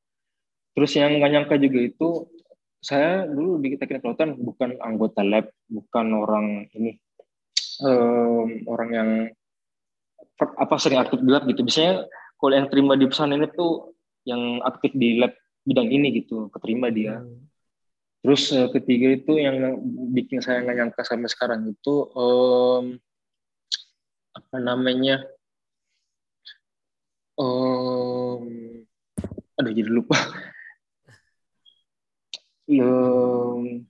Terus 0.75 0.91
yang 0.99 1.17
nggak 1.17 1.31
nyangka 1.31 1.57
juga 1.63 1.79
itu 1.81 2.09
saya 2.83 3.25
dulu 3.27 3.59
di 3.63 3.75
teknik 3.81 4.05
kelautan 4.05 4.37
bukan 4.39 4.79
anggota 4.79 5.25
lab 5.25 5.49
bukan 5.67 6.07
orang 6.15 6.47
ini 6.77 7.01
um, 7.83 8.63
orang 8.69 8.91
yang 8.93 9.11
apa 10.37 10.75
sering 10.77 11.01
aktif 11.01 11.23
di 11.23 11.31
lab 11.33 11.49
gitu. 11.49 11.65
Biasanya 11.65 12.05
kalau 12.37 12.53
yang 12.53 12.69
terima 12.69 12.95
di 12.95 13.09
pesan 13.09 13.33
ini 13.33 13.49
tuh 13.57 13.96
yang 14.27 14.61
aktif 14.67 14.91
di 14.93 15.23
lab 15.23 15.33
bidang 15.63 15.89
ini 15.91 16.23
gitu 16.23 16.51
keterima 16.51 16.91
dia 16.91 17.23
hmm. 17.23 17.47
terus 18.27 18.51
uh, 18.51 18.71
ketiga 18.75 19.15
itu 19.15 19.39
yang 19.39 19.79
bikin 20.15 20.43
saya 20.43 20.63
nggak 20.67 20.77
nyangka 20.79 21.03
sampai 21.07 21.31
sekarang 21.31 21.71
itu 21.71 21.95
um, 22.15 22.99
apa 24.35 24.57
namanya 24.59 25.23
um, 27.39 28.47
aduh 29.57 29.73
jadi 29.73 29.91
lupa 29.91 30.19
um, 32.71 33.87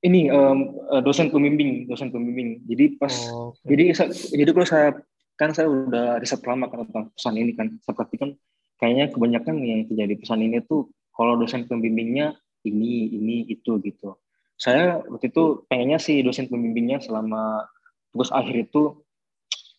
ini 0.00 0.32
um, 0.32 0.58
dosen 1.04 1.28
pembimbing 1.28 1.84
dosen 1.84 2.08
pembimbing 2.08 2.64
jadi 2.64 2.96
pas 2.96 3.12
oh, 3.28 3.52
okay. 3.52 3.76
jadi 3.76 3.84
jadi 4.32 4.50
kalau 4.56 4.68
saya 4.68 4.96
kan 5.40 5.56
saya 5.56 5.72
udah 5.72 6.20
riset 6.20 6.44
lama 6.44 6.68
kan 6.68 6.84
tentang 6.84 7.08
pesan 7.16 7.34
ini 7.40 7.56
kan. 7.56 7.72
Seperti 7.80 8.20
kan 8.20 8.30
kayaknya 8.76 9.08
kebanyakan 9.08 9.56
yang 9.64 9.80
terjadi 9.88 10.20
pesan 10.20 10.44
ini 10.44 10.60
tuh 10.68 10.92
kalau 11.16 11.40
dosen 11.40 11.64
pembimbingnya 11.64 12.36
ini 12.68 13.08
ini 13.08 13.36
itu 13.48 13.80
gitu. 13.80 14.20
Saya 14.60 15.00
waktu 15.08 15.32
itu 15.32 15.64
pengennya 15.72 15.96
sih 15.96 16.20
dosen 16.20 16.52
pembimbingnya 16.52 17.00
selama 17.00 17.64
tugas 18.12 18.28
akhir 18.28 18.68
itu 18.68 19.00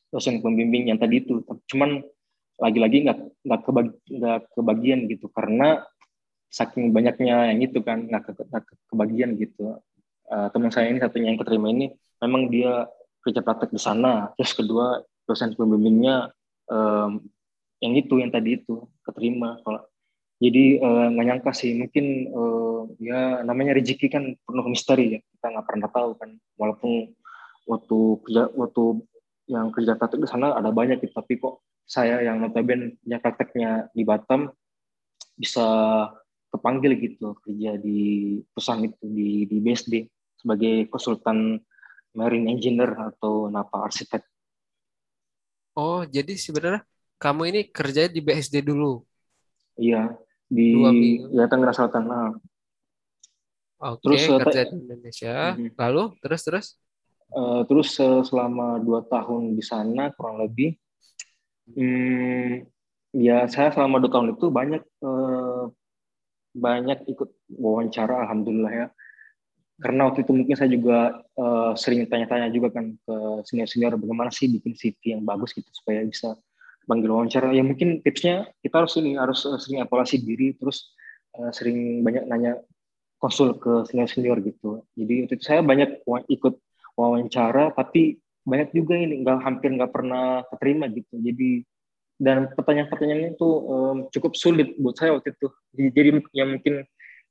dosen 0.10 0.42
pembimbing 0.42 0.90
yang 0.90 0.98
tadi 0.98 1.22
itu. 1.22 1.46
Cuman 1.70 2.02
lagi-lagi 2.58 3.06
nggak 3.06 3.20
nggak 3.46 3.62
kebagi, 3.62 3.94
kebagian 4.58 5.00
gitu. 5.06 5.30
Karena 5.30 5.86
saking 6.50 6.90
banyaknya 6.90 7.54
yang 7.54 7.62
itu 7.62 7.80
kan 7.86 8.10
nggak 8.10 8.34
ke, 8.34 8.44
ke, 8.50 8.74
kebagian 8.90 9.38
gitu. 9.38 9.78
Uh, 10.26 10.48
teman 10.50 10.74
saya 10.74 10.90
ini 10.90 10.98
satunya 10.98 11.30
yang 11.30 11.38
keterima 11.38 11.70
ini 11.70 11.92
memang 12.18 12.50
dia 12.50 12.90
kerja 13.22 13.46
praktek 13.46 13.70
di 13.70 13.82
sana. 13.82 14.34
Terus 14.34 14.58
kedua 14.58 15.06
dosen 15.32 15.56
pembimbingnya 15.56 16.36
um, 16.68 17.24
yang 17.80 17.94
itu 17.96 18.20
yang 18.20 18.30
tadi 18.30 18.60
itu 18.60 18.84
keterima. 19.08 19.58
Kalau 19.64 19.82
jadi 20.42 20.82
eh, 20.82 21.08
nggak 21.14 21.26
uh, 21.26 21.30
nyangka 21.30 21.52
sih 21.54 21.78
mungkin 21.78 22.34
uh, 22.34 22.90
ya 22.98 23.46
namanya 23.46 23.78
rezeki 23.78 24.10
kan 24.10 24.24
penuh 24.42 24.66
misteri 24.68 25.18
ya. 25.18 25.20
Kita 25.22 25.48
nggak 25.54 25.66
pernah 25.70 25.90
tahu 25.90 26.18
kan. 26.18 26.30
Walaupun 26.58 27.14
waktu 27.70 27.98
kerja 28.26 28.44
waktu 28.58 28.84
yang 29.50 29.70
kerja 29.70 29.94
praktek 29.98 30.22
di 30.26 30.30
sana 30.30 30.58
ada 30.58 30.74
banyak 30.74 30.98
gitu. 31.02 31.14
Tapi 31.14 31.38
kok 31.38 31.62
saya 31.86 32.26
yang 32.26 32.42
notabene 32.42 32.98
punya 33.02 33.18
prakteknya 33.22 33.72
di 33.94 34.02
Batam 34.06 34.50
bisa 35.38 35.68
kepanggil 36.52 37.00
gitu 37.00 37.38
kerja 37.42 37.80
di 37.80 38.38
perusahaan 38.52 38.84
itu 38.84 39.06
di 39.08 39.46
di 39.48 39.58
BSD 39.64 39.94
sebagai 40.42 40.90
konsultan 40.90 41.62
marine 42.18 42.50
engineer 42.52 42.92
atau 42.98 43.48
napa 43.48 43.88
arsitek. 43.88 44.31
Oh, 45.82 46.06
jadi 46.06 46.38
sebenarnya 46.38 46.86
kamu 47.18 47.42
ini 47.50 47.62
kerja 47.74 48.06
di 48.06 48.22
BSD 48.22 48.62
dulu? 48.62 49.02
Iya, 49.82 50.14
di 50.46 50.78
ya 51.34 51.50
Tangerang 51.50 51.74
Selatan. 51.74 52.04
Nah. 52.06 52.38
Oke, 53.82 54.06
terus 54.06 54.22
eh, 54.30 54.38
kerja 54.46 54.62
di 54.70 54.76
Indonesia. 54.78 55.36
Uh, 55.58 55.74
Lalu 55.74 56.04
terus 56.22 56.42
terus? 56.46 56.68
Uh, 57.34 57.66
terus 57.66 57.90
uh, 57.98 58.22
selama 58.22 58.78
dua 58.78 59.02
tahun 59.10 59.58
di 59.58 59.64
sana 59.66 60.14
kurang 60.14 60.46
lebih, 60.46 60.78
hmm, 61.74 62.70
ya 63.18 63.50
saya 63.50 63.74
selama 63.74 63.98
dua 63.98 64.12
tahun 64.14 64.38
itu 64.38 64.54
banyak 64.54 64.84
uh, 65.02 65.66
banyak 66.54 67.10
ikut 67.10 67.30
wawancara, 67.58 68.30
alhamdulillah 68.30 68.74
ya. 68.86 68.88
Karena 69.82 70.08
waktu 70.08 70.22
itu 70.22 70.32
mungkin 70.32 70.54
saya 70.54 70.70
juga 70.70 71.26
uh, 71.42 71.74
sering 71.74 72.06
tanya-tanya 72.06 72.54
juga 72.54 72.70
kan 72.70 72.94
ke 72.94 73.16
senior-senior 73.50 73.98
bagaimana 73.98 74.30
sih 74.30 74.46
bikin 74.46 74.78
CV 74.78 75.18
yang 75.18 75.26
bagus 75.26 75.58
gitu 75.58 75.68
supaya 75.74 76.06
bisa 76.06 76.38
panggil 76.86 77.10
wawancara. 77.10 77.50
Ya 77.50 77.66
mungkin 77.66 78.06
tipsnya 78.06 78.46
kita 78.62 78.86
harus 78.86 78.94
ini 79.02 79.18
harus 79.18 79.42
uh, 79.50 79.58
sering 79.58 79.82
evaluasi 79.82 80.22
diri 80.22 80.54
terus 80.54 80.94
uh, 81.34 81.50
sering 81.50 82.06
banyak 82.06 82.30
nanya 82.30 82.62
konsul 83.18 83.58
ke 83.58 83.90
senior 83.90 84.06
senior 84.06 84.38
gitu. 84.46 84.86
Jadi 84.94 85.26
waktu 85.26 85.34
itu 85.42 85.44
saya 85.46 85.66
banyak 85.66 86.06
ikut 86.30 86.62
wawancara 86.94 87.74
tapi 87.74 88.22
banyak 88.46 88.74
juga 88.74 88.98
ini 88.98 89.22
nggak 89.26 89.38
hampir 89.42 89.74
nggak 89.74 89.94
pernah 89.94 90.46
keterima 90.54 90.86
gitu. 90.94 91.18
Jadi 91.18 91.66
dan 92.22 92.54
pertanyaan-pertanyaan 92.54 93.34
itu 93.34 93.50
um, 93.50 93.98
cukup 94.14 94.38
sulit 94.38 94.78
buat 94.78 94.94
saya 94.94 95.18
waktu 95.18 95.34
itu. 95.34 95.48
Jadi 95.74 96.10
yang 96.38 96.54
mungkin 96.54 96.86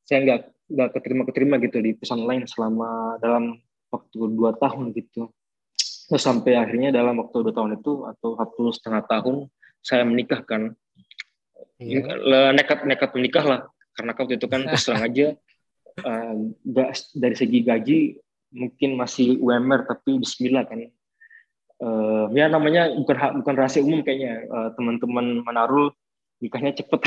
saya 0.04 0.18
nggak 0.26 0.40
nggak 0.70 0.88
keterima 0.96 1.22
keterima 1.26 1.54
gitu 1.62 1.78
di 1.82 1.92
pesan 1.98 2.22
lain 2.24 2.46
selama 2.46 3.18
dalam 3.18 3.58
waktu 3.90 4.18
dua 4.30 4.54
tahun 4.54 4.94
gitu 4.94 5.30
Terus 6.10 6.26
sampai 6.26 6.58
akhirnya 6.58 6.90
dalam 6.90 7.22
waktu 7.22 7.46
dua 7.46 7.54
tahun 7.54 7.78
itu 7.78 8.02
atau 8.02 8.34
satu 8.34 8.74
setengah 8.74 9.06
tahun 9.06 9.46
saya 9.78 10.02
menikahkan. 10.02 10.74
Iya. 11.78 12.18
Nekat 12.50 12.82
nekat 12.82 13.14
menikah 13.14 13.44
lah 13.46 13.60
karena 13.94 14.18
waktu 14.18 14.34
itu 14.34 14.50
kan 14.50 14.66
terus 14.66 14.90
terang 14.90 15.06
aja 15.06 15.38
uh, 16.02 16.34
dari 17.14 17.36
segi 17.38 17.62
gaji 17.62 17.98
mungkin 18.50 18.98
masih 18.98 19.38
UMR 19.38 19.86
tapi 19.86 20.18
Bismillah 20.18 20.66
kan. 20.66 20.82
Uh, 21.78 22.26
ya 22.34 22.50
namanya 22.50 22.90
bukan 22.90 23.40
bukan 23.40 23.54
rahasia 23.54 23.80
umum 23.80 24.02
kayaknya 24.02 24.50
uh, 24.50 24.74
teman-teman 24.74 25.46
Manarul 25.46 25.94
nikahnya 26.42 26.74
cepet. 26.74 27.06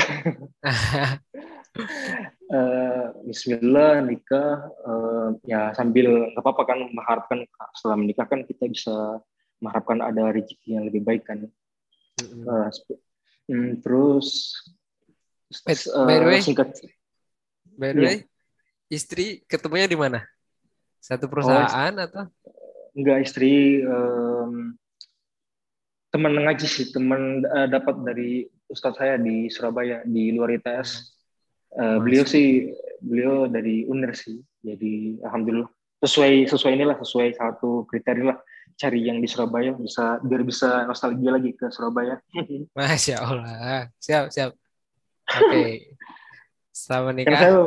uh, 1.78 3.04
Bismillah 3.26 4.02
nikah 4.06 4.70
uh, 4.86 5.28
ya 5.46 5.74
sambil 5.74 6.30
nggak 6.32 6.42
apa-apa 6.42 6.62
kan 6.66 6.78
mengharapkan 6.94 7.38
setelah 7.74 7.96
menikah 7.98 8.26
kan 8.30 8.46
kita 8.46 8.70
bisa 8.70 9.22
mengharapkan 9.58 9.98
ada 10.02 10.30
rezeki 10.30 10.78
yang 10.78 10.84
lebih 10.86 11.02
baik 11.02 11.26
kan. 11.26 11.50
Mm-hmm. 12.20 12.46
Uh, 12.46 13.74
terus 13.82 14.54
Wait, 15.62 15.86
uh, 15.86 16.06
by 16.08 16.18
the 16.18 16.26
way, 16.26 16.40
singkat. 16.42 16.68
By 17.78 17.90
the 17.94 18.02
way, 18.02 18.18
istri 18.90 19.46
ketemunya 19.46 19.86
di 19.86 19.94
mana? 19.94 20.26
Satu 20.98 21.30
perusahaan 21.30 21.94
oh, 21.94 22.04
atau? 22.06 22.24
Enggak, 22.96 23.18
istri 23.28 23.84
um, 23.86 24.74
teman 26.10 26.32
ngaji 26.34 26.66
sih, 26.66 26.90
teman 26.90 27.44
uh, 27.46 27.68
dapat 27.70 27.94
dari 28.02 28.48
ustadz 28.66 28.98
saya 28.98 29.20
di 29.20 29.46
Surabaya 29.52 30.02
di 30.02 30.34
luar 30.34 30.56
ITS. 30.58 31.13
Uh, 31.74 31.98
beliau 31.98 32.22
sih 32.22 32.70
beliau 33.02 33.50
dari 33.50 33.84
UNER 33.86 34.14
sih. 34.14 34.38
Jadi 34.64 35.18
alhamdulillah 35.26 35.68
sesuai 36.04 36.46
sesuai 36.48 36.72
inilah 36.76 36.96
sesuai 37.00 37.34
satu 37.34 37.88
kriteria 37.88 38.34
lah 38.34 38.38
cari 38.74 39.06
yang 39.06 39.22
di 39.22 39.28
Surabaya 39.30 39.72
bisa 39.78 40.18
biar 40.20 40.42
bisa 40.42 40.84
nostalgia 40.86 41.30
lagi 41.34 41.54
ke 41.54 41.70
Surabaya. 41.70 42.18
Masya 42.76 43.16
Allah. 43.22 43.88
Siap, 44.02 44.30
siap. 44.34 44.50
Oke. 45.30 45.48
Okay. 45.50 45.72
Setelah 46.74 47.14
menikah? 47.14 47.38
saya, 47.38 47.62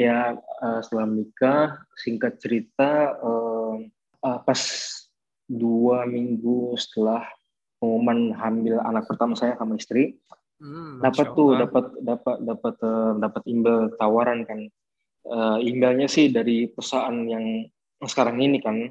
ya 0.00 0.18
uh, 0.64 0.80
setelah 0.80 1.06
menikah, 1.12 1.64
singkat 1.92 2.40
cerita, 2.40 3.20
uh, 3.20 3.76
pas 4.48 4.60
dua 5.44 6.08
minggu 6.08 6.72
setelah 6.80 7.28
pengumuman 7.76 8.32
hamil 8.40 8.80
anak 8.80 9.04
pertama 9.04 9.36
saya 9.36 9.60
sama 9.60 9.76
istri, 9.76 10.16
hmm, 10.60 11.00
dapat 11.00 11.26
tuh 11.32 11.56
dapat 11.56 11.84
dapat 12.04 12.36
dapat 12.44 12.74
uh, 12.84 13.12
dapat 13.16 13.42
email 13.48 13.90
tawaran 13.96 14.44
kan. 14.44 14.60
Uh, 15.20 15.60
emailnya 15.60 16.08
sih 16.08 16.32
dari 16.32 16.68
perusahaan 16.68 17.16
yang 17.28 17.66
sekarang 18.04 18.40
ini 18.40 18.60
kan. 18.60 18.88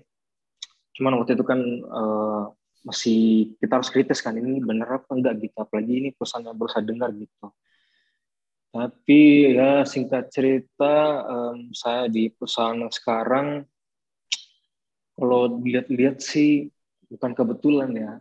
Cuman 0.98 1.18
waktu 1.22 1.38
itu 1.38 1.46
kan 1.46 1.62
uh, 1.90 2.52
masih 2.84 3.54
kita 3.62 3.80
harus 3.80 3.92
kritis 3.94 4.24
kan 4.24 4.34
ini 4.36 4.60
benar 4.64 5.04
apa 5.04 5.12
enggak 5.14 5.40
gitu 5.44 5.58
apalagi 5.60 5.94
ini 6.00 6.10
perusahaan 6.16 6.48
yang 6.48 6.56
baru 6.56 6.72
saya 6.72 6.88
dengar 6.88 7.12
gitu 7.12 7.52
tapi 8.70 9.52
ya 9.58 9.82
singkat 9.82 10.30
cerita 10.30 11.26
um, 11.26 11.74
saya 11.74 12.06
di 12.06 12.30
perusahaan 12.30 12.78
sekarang 12.94 13.66
kalau 15.18 15.60
dilihat-lihat 15.60 16.22
sih 16.22 16.70
bukan 17.10 17.34
kebetulan 17.34 17.92
ya. 17.92 18.12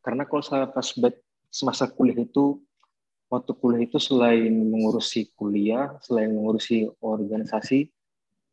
Karena 0.00 0.24
kalau 0.24 0.40
saya 0.40 0.64
pas 0.64 0.90
semasa 1.52 1.84
kuliah 1.86 2.24
itu 2.24 2.58
waktu 3.28 3.52
kuliah 3.60 3.84
itu 3.84 4.00
selain 4.00 4.50
mengurusi 4.50 5.28
kuliah, 5.36 5.96
selain 6.00 6.32
mengurusi 6.32 6.88
organisasi, 7.00 7.92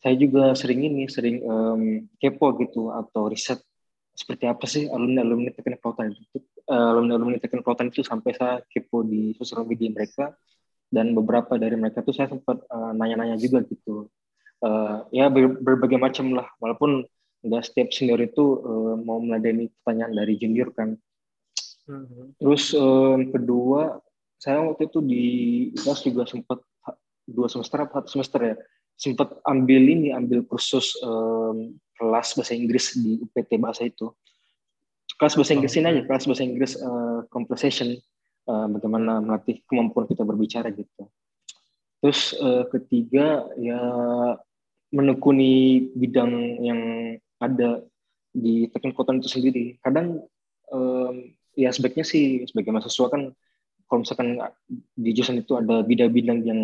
saya 0.04 0.16
juga 0.20 0.54
sering 0.54 0.86
ini, 0.86 1.08
sering 1.08 1.42
um, 1.48 2.06
kepo 2.20 2.54
gitu 2.62 2.92
atau 2.92 3.32
riset 3.32 3.64
seperti 4.16 4.48
apa 4.48 4.64
sih 4.64 4.88
alumni 4.88 5.28
alumni 5.28 5.52
teknik 5.52 5.84
kelautan 5.84 6.16
itu, 6.16 6.40
uh, 6.72 6.96
alumni 6.96 7.20
alumni 7.20 7.40
teknik 7.40 7.64
kelautan 7.68 7.92
itu 7.92 8.04
sampai 8.04 8.32
saya 8.36 8.64
kepo 8.72 9.04
di 9.04 9.36
sosial 9.36 9.68
media 9.68 9.92
mereka 9.92 10.36
dan 10.88 11.12
beberapa 11.12 11.60
dari 11.60 11.76
mereka 11.76 12.06
tuh 12.06 12.16
saya 12.16 12.32
sempat 12.32 12.64
uh, 12.72 12.96
nanya-nanya 12.96 13.36
juga 13.36 13.64
gitu. 13.68 14.08
Uh, 14.64 15.04
ya 15.12 15.28
ber 15.28 15.60
berbagai 15.60 16.00
macam 16.00 16.32
lah 16.32 16.48
walaupun 16.64 17.04
nggak 17.44 17.64
setiap 17.64 17.92
senior 17.92 18.18
itu 18.24 18.64
uh, 18.64 18.96
mau 18.96 19.20
meladeni 19.20 19.68
pertanyaan 19.82 20.16
dari 20.16 20.36
junior 20.40 20.72
kan. 20.72 20.96
Mm-hmm. 21.86 22.42
terus 22.42 22.74
uh, 22.74 23.14
kedua 23.30 24.02
saya 24.46 24.62
waktu 24.62 24.86
itu 24.86 25.00
di 25.02 25.26
kelas 25.74 26.06
juga 26.06 26.30
sempat 26.30 26.62
dua 27.26 27.50
semester 27.50 27.82
apa 27.82 28.06
satu 28.06 28.22
semester 28.22 28.40
ya 28.46 28.56
sempat 28.94 29.34
ambil 29.50 29.82
ini 29.82 30.14
ambil 30.14 30.46
kursus 30.46 30.94
um, 31.02 31.74
kelas 31.98 32.38
bahasa 32.38 32.54
Inggris 32.54 32.94
di 32.94 33.18
UPT 33.26 33.58
bahasa 33.58 33.90
itu 33.90 34.14
kelas 35.18 35.34
bahasa 35.34 35.58
Inggris 35.58 35.74
ini 35.82 35.90
aja 35.90 36.02
kelas 36.06 36.30
bahasa 36.30 36.44
Inggris 36.46 36.78
uh, 36.78 37.26
conversation 37.34 37.98
uh, 38.46 38.68
bagaimana 38.70 39.18
melatih 39.18 39.66
kemampuan 39.66 40.06
kita 40.06 40.22
berbicara 40.22 40.70
gitu. 40.70 41.10
Terus 42.06 42.38
uh, 42.38 42.70
ketiga 42.70 43.50
ya 43.58 43.82
menekuni 44.94 45.90
bidang 45.98 46.62
yang 46.62 46.82
ada 47.42 47.82
di 48.30 48.70
teknik 48.70 48.94
kota 48.94 49.18
itu 49.18 49.32
sendiri. 49.32 49.82
Kadang 49.82 50.22
um, 50.70 51.16
ya 51.58 51.72
sebaiknya 51.74 52.06
sih 52.06 52.46
sebagai 52.46 52.70
mahasiswa 52.76 53.10
kan 53.10 53.34
kalau 53.86 54.02
misalkan 54.02 54.42
di 54.98 55.10
jurusan 55.14 55.42
itu 55.42 55.54
ada 55.58 55.86
bidang-bidang 55.86 56.40
yang 56.42 56.62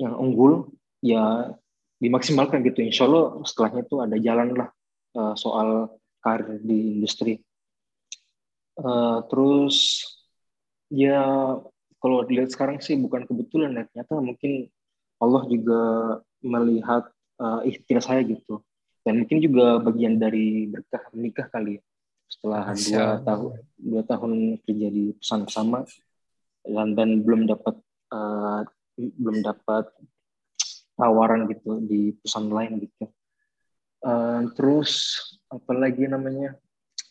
yang 0.00 0.14
unggul 0.16 0.72
ya 1.04 1.52
dimaksimalkan 2.00 2.64
gitu. 2.64 2.84
Insya 2.84 3.08
Allah 3.08 3.44
setelahnya 3.44 3.84
itu 3.84 3.96
ada 4.00 4.16
jalan 4.16 4.48
lah 4.56 4.68
uh, 5.16 5.34
soal 5.36 6.00
karir 6.20 6.60
di 6.60 7.00
industri. 7.00 7.40
Uh, 8.80 9.20
terus 9.28 10.04
ya 10.88 11.20
kalau 12.00 12.24
dilihat 12.24 12.48
sekarang 12.48 12.80
sih 12.80 12.96
bukan 12.96 13.28
kebetulan 13.28 13.76
ya 13.76 13.84
ternyata 13.92 14.24
mungkin 14.24 14.72
Allah 15.20 15.44
juga 15.52 15.80
melihat 16.40 17.12
uh, 17.36 17.60
ikhtiar 17.68 18.00
saya 18.00 18.24
gitu 18.24 18.64
dan 19.04 19.20
mungkin 19.20 19.44
juga 19.44 19.80
bagian 19.84 20.16
dari 20.16 20.64
berkah 20.68 21.04
menikah 21.12 21.48
kali 21.52 21.76
ya. 21.76 21.82
Setelah 22.30 22.70
Asya. 22.70 22.94
dua 22.94 23.14
tahun 23.26 23.50
dua 23.74 24.02
tahun 24.06 24.32
kerja 24.62 24.88
di 24.88 25.04
perusahaan 25.18 25.46
sama 25.50 25.82
dan, 26.62 26.94
dan 26.94 27.10
belum 27.26 27.50
dapat 27.50 27.76
uh, 28.14 28.62
belum 28.94 29.42
dapat 29.42 29.90
tawaran 30.94 31.50
gitu 31.50 31.82
di 31.82 32.14
perusahaan 32.14 32.46
lain 32.46 32.78
gitu. 32.86 33.10
Uh, 34.00 34.48
terus 34.54 35.18
apa 35.50 35.74
lagi 35.74 36.06
namanya? 36.06 36.56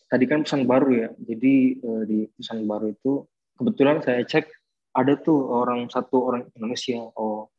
Tadi 0.09 0.25
kan 0.25 0.41
pesan 0.41 0.65
baru 0.65 0.89
ya. 0.89 1.09
Jadi 1.19 1.83
uh, 1.83 2.03
di 2.07 2.25
pesan 2.33 2.65
baru 2.65 2.89
itu 2.93 3.27
kebetulan 3.59 3.99
saya 3.99 4.23
cek 4.23 4.47
ada 4.95 5.13
tuh 5.19 5.51
orang 5.51 5.91
satu 5.91 6.31
orang 6.31 6.47
Indonesia 6.55 6.97
oh 7.13 7.51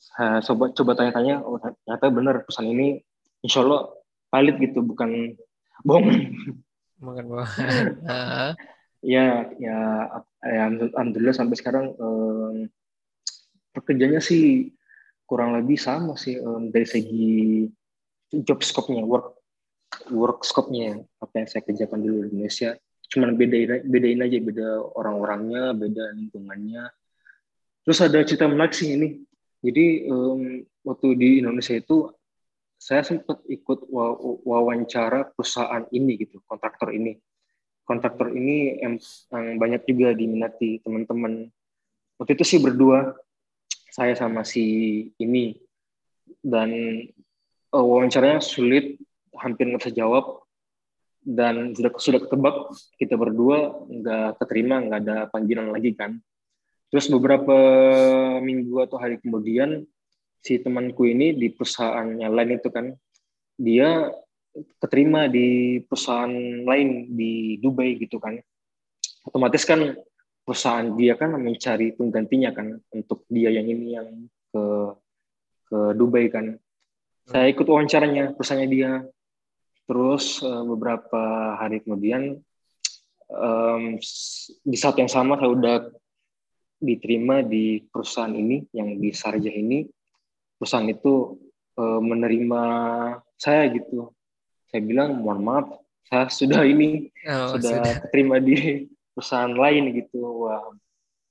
saya 0.00 0.40
coba 0.44 0.72
coba 0.72 0.92
tanya-tanya 0.96 1.44
oh 1.44 1.60
ternyata 1.60 2.06
benar 2.08 2.34
pesan 2.44 2.72
ini 2.72 3.00
insya 3.44 3.64
Allah 3.64 3.92
valid 4.32 4.56
gitu 4.60 4.80
bukan 4.80 5.36
bohong 5.84 6.08
bukan 7.00 7.24
bohong 7.26 7.48
ya 9.14 9.48
ya 9.56 9.78
ya 10.44 10.62
alhamdulillah 10.68 11.32
sampai 11.32 11.56
sekarang 11.56 11.96
um, 11.96 12.68
pekerjaannya 13.72 14.20
sih 14.20 14.74
kurang 15.24 15.56
lebih 15.56 15.80
sama 15.80 16.18
sih 16.20 16.36
um, 16.36 16.68
dari 16.68 16.84
segi 16.84 17.64
job 18.30 18.60
scope-nya 18.62 19.02
work 19.06 19.40
work 20.10 20.42
scope-nya 20.46 21.02
apa 21.18 21.34
yang 21.42 21.48
saya 21.50 21.62
kerjakan 21.66 22.02
dulu 22.02 22.26
di 22.26 22.28
Indonesia. 22.34 22.78
Cuman 23.10 23.34
bedain 23.34 23.82
bedain 23.90 24.22
aja 24.22 24.38
beda 24.38 24.68
orang-orangnya 24.94 25.74
beda 25.74 26.14
lingkungannya. 26.14 26.90
Terus 27.82 27.98
ada 28.06 28.22
cerita 28.22 28.46
menarik 28.46 28.74
sih 28.74 28.94
ini. 28.94 29.18
Jadi 29.60 30.06
um, 30.08 30.62
waktu 30.86 31.08
di 31.18 31.28
Indonesia 31.42 31.74
itu 31.74 32.10
saya 32.80 33.04
sempat 33.04 33.44
ikut 33.44 33.92
wawancara 34.48 35.28
perusahaan 35.36 35.84
ini 35.92 36.16
gitu 36.16 36.40
kontraktor 36.48 36.96
ini. 36.96 37.20
Kontraktor 37.84 38.32
ini 38.32 38.80
yang, 38.80 38.96
banyak 39.60 39.84
juga 39.84 40.16
diminati 40.16 40.80
teman-teman. 40.80 41.52
Waktu 42.16 42.40
itu 42.40 42.56
sih 42.56 42.60
berdua 42.64 43.12
saya 43.92 44.16
sama 44.16 44.48
si 44.48 44.64
ini. 45.20 45.60
Dan 46.40 46.72
uh, 47.76 47.84
wawancaranya 47.84 48.40
sulit 48.40 48.96
hampir 49.36 49.68
nggak 49.68 49.84
bisa 49.84 49.92
jawab. 49.92 50.40
Dan 51.20 51.76
sudah 51.76 51.92
sudah 52.00 52.20
ketebak 52.24 52.56
kita 52.96 53.20
berdua 53.20 53.76
nggak 53.92 54.40
keterima 54.40 54.80
nggak 54.80 55.00
ada 55.04 55.16
panggilan 55.28 55.68
lagi 55.68 55.92
kan. 55.92 56.16
Terus 56.88 57.12
beberapa 57.12 57.52
minggu 58.40 58.88
atau 58.88 58.96
hari 58.96 59.20
kemudian 59.20 59.84
si 60.40 60.60
temanku 60.60 61.04
ini 61.04 61.36
di 61.36 61.52
perusahaannya 61.52 62.28
lain 62.28 62.56
itu 62.56 62.68
kan 62.72 62.86
dia 63.60 64.08
keterima 64.80 65.30
di 65.30 65.78
perusahaan 65.84 66.32
lain 66.66 67.12
di 67.14 67.60
Dubai 67.60 68.00
gitu 68.00 68.18
kan. 68.18 68.40
Otomatis 69.22 69.62
kan 69.68 69.94
perusahaan 70.42 70.96
dia 70.96 71.14
kan 71.14 71.36
mencari 71.36 71.94
penggantinya 71.94 72.50
kan 72.50 72.80
untuk 72.90 73.22
dia 73.30 73.52
yang 73.52 73.68
ini 73.68 73.86
yang 73.94 74.08
ke 74.50 74.64
ke 75.70 75.78
Dubai 75.94 76.26
kan. 76.32 76.58
Saya 77.30 77.46
ikut 77.52 77.68
wawancaranya 77.68 78.34
perusahaannya 78.34 78.68
dia. 78.68 78.92
Terus 79.86 80.42
uh, 80.42 80.62
beberapa 80.66 81.54
hari 81.58 81.82
kemudian 81.82 82.38
um, 83.30 83.98
di 84.62 84.76
saat 84.78 84.98
yang 84.98 85.10
sama 85.10 85.38
saya 85.38 85.50
udah 85.50 85.76
diterima 86.80 87.44
di 87.44 87.84
perusahaan 87.86 88.32
ini 88.32 88.66
yang 88.74 88.98
di 88.98 89.10
Sarja 89.12 89.52
ini. 89.52 89.86
Perusahaan 90.60 90.84
itu 90.84 91.40
uh, 91.80 92.00
menerima 92.04 92.62
saya 93.40 93.72
gitu. 93.72 94.12
Saya 94.68 94.84
bilang 94.84 95.24
mohon 95.24 95.40
maaf, 95.40 95.66
saya 96.04 96.28
sudah 96.28 96.62
ini 96.68 97.08
oh, 97.24 97.56
sudah, 97.56 97.80
sudah 97.80 97.92
terima 98.12 98.36
di 98.36 98.84
perusahaan 99.16 99.56
lain 99.56 99.96
gitu. 99.96 100.44
Wah, 100.44 100.76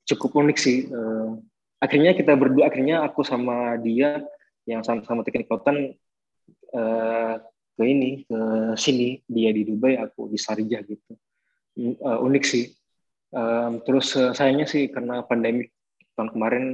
cukup 0.10 0.42
unik 0.42 0.58
sih. 0.58 0.90
Uh, 0.90 1.38
akhirnya 1.78 2.18
kita 2.18 2.34
berdua, 2.34 2.74
akhirnya 2.74 3.06
aku 3.06 3.22
sama 3.22 3.78
dia 3.78 4.26
yang 4.66 4.82
sama-sama 4.82 5.22
teknik 5.22 5.48
lautan 5.48 5.94
uh, 6.74 7.34
ke 7.80 7.84
ini 7.88 8.28
ke 8.28 8.40
sini 8.76 9.24
dia 9.26 9.56
di 9.56 9.64
Dubai 9.64 9.96
aku 9.96 10.28
di 10.28 10.36
Sarjah 10.36 10.84
gitu 10.84 11.16
uh, 12.04 12.20
unik 12.22 12.44
sih 12.44 12.70
um, 13.32 13.80
terus 13.88 14.14
uh, 14.20 14.36
sayangnya 14.36 14.68
sih 14.68 14.92
karena 14.92 15.24
pandemi 15.24 15.72
tahun 16.14 16.36
kemarin 16.36 16.66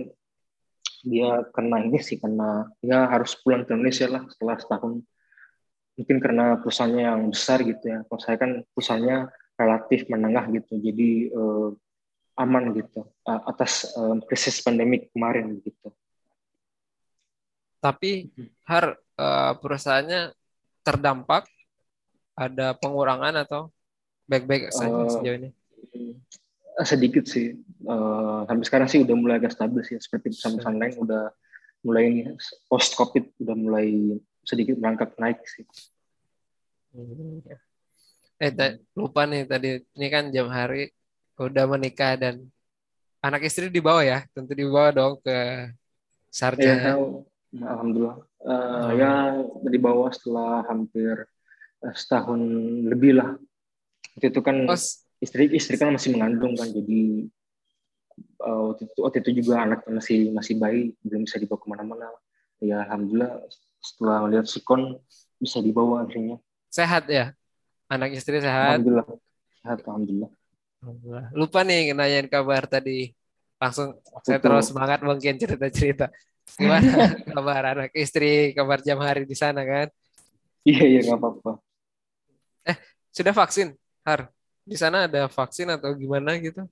dia 1.05 1.45
kena 1.53 1.85
ini 1.85 2.01
sih 2.01 2.17
kena 2.17 2.73
ya 2.81 3.05
harus 3.05 3.37
pulang 3.37 3.61
ke 3.63 3.77
Indonesia 3.77 4.09
lah 4.09 4.25
setelah 4.25 4.57
setahun. 4.57 4.93
Mungkin 5.95 6.17
karena 6.19 6.59
perusahaannya 6.59 7.03
yang 7.05 7.21
besar 7.31 7.63
gitu 7.63 7.85
ya. 7.85 8.03
Kalau 8.09 8.19
saya 8.19 8.37
kan 8.41 8.51
perusahaannya 8.73 9.17
relatif 9.55 9.99
menengah 10.11 10.45
gitu 10.51 10.73
jadi 10.83 11.31
uh, 11.31 11.69
aman 12.35 12.75
gitu 12.75 13.07
atas 13.23 13.95
uh, 13.95 14.19
krisis 14.27 14.59
pandemik 14.59 15.13
kemarin 15.15 15.55
gitu. 15.63 15.93
Tapi 17.79 18.33
har 18.65 18.97
uh, 19.21 19.53
perusahaannya 19.61 20.33
terdampak? 20.81 21.47
Ada 22.35 22.75
pengurangan 22.75 23.47
atau 23.47 23.71
baik-baik 24.27 24.67
saja 24.75 24.91
uh, 24.91 25.07
sejauh 25.07 25.39
ini 25.39 25.49
sedikit 26.83 27.23
sih 27.23 27.55
uh, 27.87 28.43
sampai 28.43 28.65
sekarang 28.67 28.87
sih 28.91 28.99
udah 29.07 29.15
mulai 29.15 29.39
agak 29.39 29.55
stabil 29.55 29.79
sih 29.87 29.95
seperti 29.95 30.35
perusahaan-perusahaan 30.35 30.79
lain 30.81 30.95
udah 30.99 31.23
mulai 31.87 32.05
post 32.67 32.99
covid 32.99 33.23
udah 33.39 33.55
mulai 33.55 34.19
sedikit 34.43 34.75
berangkat 34.75 35.15
naik 35.15 35.39
sih. 35.47 35.63
Hmm, 36.91 37.39
ya. 37.45 37.57
Eh 38.41 38.51
lupa 38.91 39.23
nih 39.23 39.47
tadi 39.47 39.79
ini 39.95 40.07
kan 40.11 40.27
jam 40.29 40.51
hari 40.51 40.91
udah 41.39 41.65
menikah 41.67 42.19
dan 42.19 42.43
anak 43.23 43.47
istri 43.47 43.71
dibawa 43.71 44.03
ya 44.03 44.27
tentu 44.35 44.51
dibawa 44.51 44.91
dong 44.91 45.17
ke 45.23 45.71
sarjana. 46.27 46.99
Ya, 47.55 47.65
alhamdulillah. 47.71 48.17
Uh, 48.43 48.51
oh. 48.51 48.91
Ya 48.99 49.13
dibawa 49.71 50.11
setelah 50.11 50.67
hampir 50.67 51.23
uh, 51.79 51.95
setahun 51.95 52.39
lebih 52.91 53.17
lah. 53.17 53.39
Itu 54.19 54.43
kan 54.43 54.67
oh. 54.67 54.77
Istri 55.23 55.51
istri 55.55 55.75
kan 55.79 55.91
masih 55.95 56.15
mengandung 56.15 56.53
kan 56.55 56.67
jadi 56.69 57.29
uh, 58.43 58.71
waktu, 58.71 58.83
itu, 58.87 58.99
waktu 59.01 59.17
itu 59.23 59.31
juga 59.43 59.53
anak 59.63 59.79
masih 59.87 60.31
masih 60.31 60.55
bayi 60.59 60.81
belum 61.03 61.23
bisa 61.27 61.37
dibawa 61.39 61.59
ke 61.59 61.67
mana-mana. 61.67 62.07
Ya 62.63 62.83
alhamdulillah 62.87 63.43
setelah 63.83 64.25
melihat 64.25 64.45
sikon 64.47 64.97
bisa 65.39 65.59
dibawa 65.59 66.07
akhirnya. 66.07 66.39
Sehat 66.71 67.07
ya? 67.11 67.35
Anak 67.85 68.17
istri 68.17 68.41
sehat? 68.41 68.81
Alhamdulillah. 68.81 69.07
Sehat, 69.61 69.79
Alhamdulillah. 69.85 70.31
Alhamdulillah. 70.81 71.25
Lupa 71.37 71.59
nih 71.61 71.93
nanyain 71.93 72.27
kabar 72.29 72.65
tadi. 72.65 73.13
Langsung 73.61 73.95
Betul. 73.95 74.21
saya 74.25 74.39
terus 74.41 74.65
semangat 74.69 74.99
mungkin 75.05 75.37
cerita-cerita. 75.37 76.11
Gimana 76.57 77.15
kabar 77.35 77.61
anak 77.77 77.91
istri, 77.95 78.53
kabar 78.53 78.81
jam 78.81 78.99
hari 79.01 79.25
di 79.25 79.33
sana 79.37 79.65
kan? 79.65 79.87
Iya, 80.65 80.83
iya, 80.85 80.99
nggak 81.05 81.19
apa-apa. 81.21 81.51
Eh, 82.65 82.77
sudah 83.13 83.33
vaksin, 83.33 83.77
Har? 84.01 84.34
Di 84.65 84.75
sana 84.75 85.05
ada 85.05 85.29
vaksin 85.29 85.69
atau 85.69 85.93
gimana 85.93 86.35
gitu? 86.41 86.65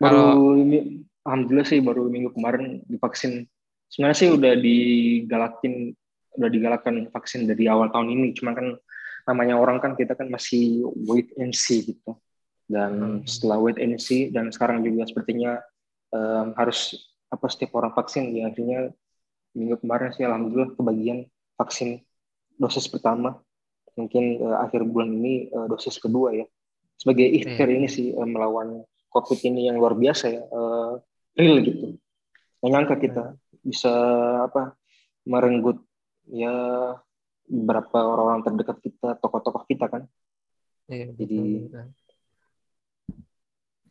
Baru 0.00 0.16
Kalau... 0.16 0.56
ini, 0.56 1.04
Alhamdulillah 1.24 1.68
sih 1.68 1.80
baru 1.84 2.08
minggu 2.08 2.32
kemarin 2.32 2.80
divaksin. 2.88 3.44
Sebenarnya 3.92 4.16
sih 4.16 4.30
udah 4.32 4.52
digalakin 4.56 5.94
udah 6.34 6.50
digalakkan 6.50 7.06
vaksin 7.14 7.46
dari 7.46 7.70
awal 7.70 7.90
tahun 7.94 8.10
ini 8.10 8.34
cuma 8.34 8.54
kan 8.58 8.74
namanya 9.24 9.56
orang 9.56 9.78
kan 9.80 9.94
kita 9.94 10.18
kan 10.18 10.28
masih 10.28 10.84
wait 11.06 11.30
and 11.38 11.54
see 11.54 11.94
gitu 11.94 12.18
dan 12.66 13.22
hmm. 13.22 13.24
setelah 13.24 13.56
wait 13.62 13.78
and 13.78 13.96
see 14.02 14.28
dan 14.28 14.50
sekarang 14.50 14.82
juga 14.82 15.06
sepertinya 15.06 15.62
um, 16.12 16.52
harus 16.58 16.92
apa 17.30 17.46
setiap 17.48 17.78
orang 17.78 17.94
vaksin 17.94 18.34
ya 18.34 18.50
akhirnya 18.50 18.92
minggu 19.54 19.78
kemarin 19.80 20.10
sih 20.12 20.26
alhamdulillah 20.26 20.74
kebagian 20.74 21.18
vaksin 21.56 22.02
dosis 22.58 22.90
pertama 22.90 23.38
mungkin 23.94 24.42
uh, 24.42 24.58
akhir 24.66 24.82
bulan 24.84 25.14
ini 25.14 25.48
uh, 25.54 25.70
dosis 25.70 25.96
kedua 26.02 26.34
ya 26.34 26.46
sebagai 26.98 27.26
ikhtiar 27.26 27.68
hmm. 27.68 27.78
ini 27.82 27.88
sih 27.90 28.06
uh, 28.14 28.26
melawan 28.26 28.82
covid 29.10 29.40
ini 29.46 29.70
yang 29.70 29.78
luar 29.78 29.94
biasa 29.94 30.24
ya 30.30 30.42
uh, 30.48 30.98
real 31.34 31.58
gitu 31.62 31.98
menyangka 32.64 32.96
kita 32.96 33.24
bisa 33.64 33.92
apa 34.48 34.76
merenggut 35.24 35.80
ya 36.28 36.52
berapa 37.48 37.98
orang-orang 38.00 38.44
terdekat 38.44 38.78
kita, 38.80 39.08
tokoh-tokoh 39.20 39.64
kita 39.68 39.88
kan. 39.88 40.02
Iya, 40.88 41.12
Jadi 41.16 41.68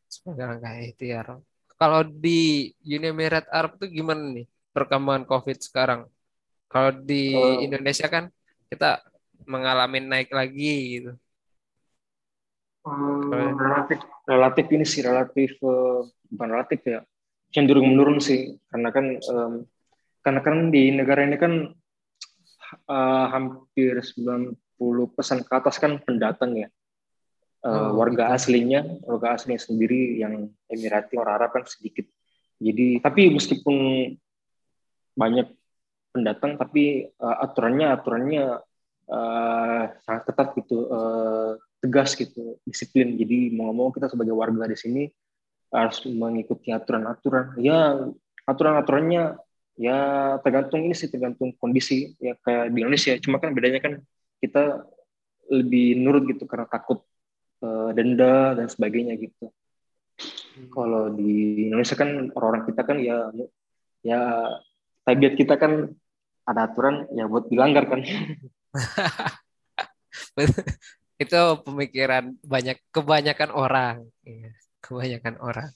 sebagai 0.10 0.46
langkah 0.46 0.74
ikhtiar. 0.78 1.28
Kalau 1.74 2.02
di 2.06 2.70
Uni 2.86 3.10
Emirat 3.10 3.50
Arab 3.50 3.82
tuh 3.82 3.90
gimana 3.90 4.30
nih 4.30 4.46
perkembangan 4.74 5.26
COVID 5.26 5.58
sekarang? 5.62 6.06
Kalau 6.70 6.94
di 7.02 7.34
uh, 7.34 7.62
Indonesia 7.62 8.10
kan 8.10 8.30
kita 8.70 9.02
mengalami 9.46 10.02
naik 10.02 10.30
lagi 10.34 11.02
gitu. 11.02 11.12
Um, 12.84 13.32
relatif 13.56 14.04
relatif 14.28 14.66
ini 14.76 14.84
sih 14.84 15.00
relatif 15.08 15.56
uh, 15.64 16.04
bukan 16.28 16.50
relatif 16.52 16.84
ya 16.84 17.00
cenderung 17.48 17.96
menurun 17.96 18.20
sih 18.20 18.60
karena 18.68 18.92
kan 18.92 19.06
um, 19.24 19.64
karena 20.20 20.40
kan 20.44 20.68
di 20.68 20.92
negara 20.92 21.24
ini 21.24 21.40
kan 21.40 21.72
uh, 22.90 23.26
hampir 23.30 24.00
90 24.02 24.58
persen 25.16 25.44
ke 25.44 25.54
atas 25.54 25.78
kan 25.78 26.00
pendatang 26.02 26.58
ya. 26.58 26.70
Uh, 27.64 27.96
oh, 27.96 28.04
warga 28.04 28.36
aslinya, 28.36 28.84
warga 29.08 29.40
aslinya 29.40 29.62
sendiri 29.64 30.20
yang 30.20 30.52
Emirati 30.68 31.16
orang 31.16 31.40
Arab 31.40 31.56
kan 31.56 31.64
sedikit. 31.64 32.04
Jadi 32.60 33.00
tapi 33.00 33.32
meskipun 33.32 33.76
banyak 35.16 35.48
pendatang, 36.12 36.60
tapi 36.60 37.08
uh, 37.24 37.38
aturannya 37.40 37.88
aturannya 37.96 38.44
uh, 39.08 39.84
sangat 40.04 40.24
ketat 40.28 40.48
gitu, 40.60 40.92
uh, 40.92 41.56
tegas 41.84 42.16
gitu, 42.16 42.56
disiplin. 42.64 43.20
Jadi 43.20 43.52
mau 43.52 43.68
ngomong 43.70 43.92
kita 43.92 44.08
sebagai 44.08 44.32
warga 44.32 44.64
di 44.72 44.80
sini 44.80 45.04
harus 45.68 46.00
mengikuti 46.08 46.72
aturan-aturan. 46.72 47.60
Ya 47.60 48.08
aturan-aturannya 48.48 49.36
ya 49.78 49.98
tergantung 50.46 50.86
ini 50.86 50.94
sih 50.94 51.10
tergantung 51.10 51.50
kondisi 51.58 52.14
ya 52.22 52.38
kayak 52.46 52.70
di 52.70 52.86
Indonesia 52.86 53.18
cuma 53.18 53.42
kan 53.42 53.58
bedanya 53.58 53.82
kan 53.82 53.98
kita 54.38 54.86
lebih 55.50 55.98
nurut 55.98 56.30
gitu 56.30 56.46
karena 56.46 56.70
takut 56.70 57.02
uh, 57.66 57.90
denda 57.90 58.54
dan 58.54 58.70
sebagainya 58.70 59.18
gitu 59.18 59.50
hmm. 59.50 60.70
kalau 60.70 61.10
di 61.10 61.66
Indonesia 61.74 61.98
kan 61.98 62.30
orang-orang 62.38 62.64
kita 62.70 62.82
kan 62.86 62.98
ya 63.02 63.34
ya 64.06 64.22
tabiat 65.10 65.34
kita 65.42 65.58
kan 65.58 65.90
ada 66.46 66.70
aturan 66.70 67.10
ya 67.18 67.26
buat 67.26 67.50
dilanggar 67.50 67.90
kan 67.90 68.06
itu 71.24 71.42
pemikiran 71.64 72.36
banyak 72.44 72.78
kebanyakan 72.92 73.52
orang 73.56 73.96
iya, 74.28 74.52
kebanyakan 74.84 75.36
orang 75.40 75.70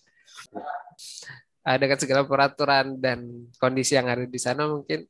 ada 1.68 1.84
kan 1.84 2.00
segala 2.00 2.24
peraturan 2.24 2.96
dan 3.00 3.50
kondisi 3.60 4.00
yang 4.00 4.08
ada 4.08 4.24
di 4.24 4.40
sana 4.40 4.72
mungkin 4.72 5.04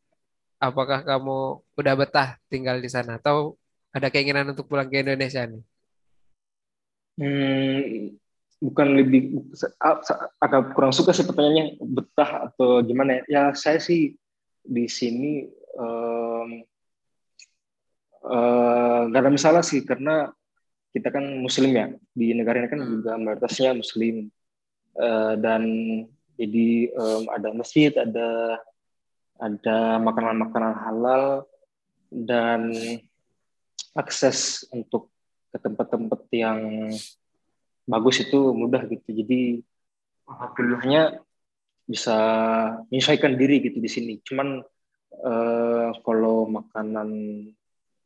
apakah 0.58 1.06
kamu 1.06 1.62
udah 1.78 1.94
betah 1.94 2.30
tinggal 2.50 2.82
di 2.82 2.90
sana 2.90 3.22
atau 3.22 3.54
ada 3.94 4.10
keinginan 4.10 4.54
untuk 4.54 4.66
pulang 4.66 4.90
ke 4.90 5.02
Indonesia 5.06 5.46
nih? 5.46 5.64
Hmm, 7.18 8.14
bukan 8.62 8.88
lebih 8.94 9.42
agak 10.42 10.74
kurang 10.78 10.94
suka 10.94 11.14
sih 11.14 11.26
pertanyaannya 11.26 11.82
betah 11.82 12.50
atau 12.50 12.82
gimana 12.86 13.22
ya? 13.22 13.24
Ya 13.26 13.44
saya 13.58 13.82
sih 13.82 14.18
di 14.66 14.86
sini 14.90 15.46
um, 18.28 18.36
uh, 18.36 19.02
gak 19.10 19.22
ada 19.24 19.32
masalah 19.32 19.64
sih 19.64 19.82
karena 19.88 20.32
kita 20.92 21.14
kan 21.14 21.24
muslim 21.40 21.72
ya 21.72 21.88
di 22.12 22.36
negara 22.36 22.64
ini 22.64 22.70
kan 22.70 22.82
hmm. 22.84 22.92
juga 23.00 23.12
mayoritasnya 23.16 23.72
muslim 23.76 24.28
uh, 25.00 25.34
dan 25.40 25.64
jadi 26.38 26.94
um, 26.94 27.24
ada 27.34 27.50
masjid, 27.50 27.90
ada 27.98 28.62
ada 29.42 29.78
makanan-makanan 30.02 30.76
halal 30.86 31.24
dan 32.14 32.74
akses 33.98 34.66
untuk 34.70 35.10
ke 35.50 35.58
tempat-tempat 35.58 36.22
yang 36.34 36.90
bagus 37.90 38.22
itu 38.22 38.54
mudah 38.54 38.86
gitu. 38.86 39.10
Jadi 39.10 39.66
alhamdulillahnya 40.30 41.26
bisa 41.90 42.18
menyesuaikan 42.94 43.34
diri 43.34 43.66
gitu 43.66 43.82
di 43.82 43.90
sini. 43.90 44.14
Cuman 44.22 44.62
uh, 45.26 45.90
kalau 46.06 46.46
makanan, 46.54 47.10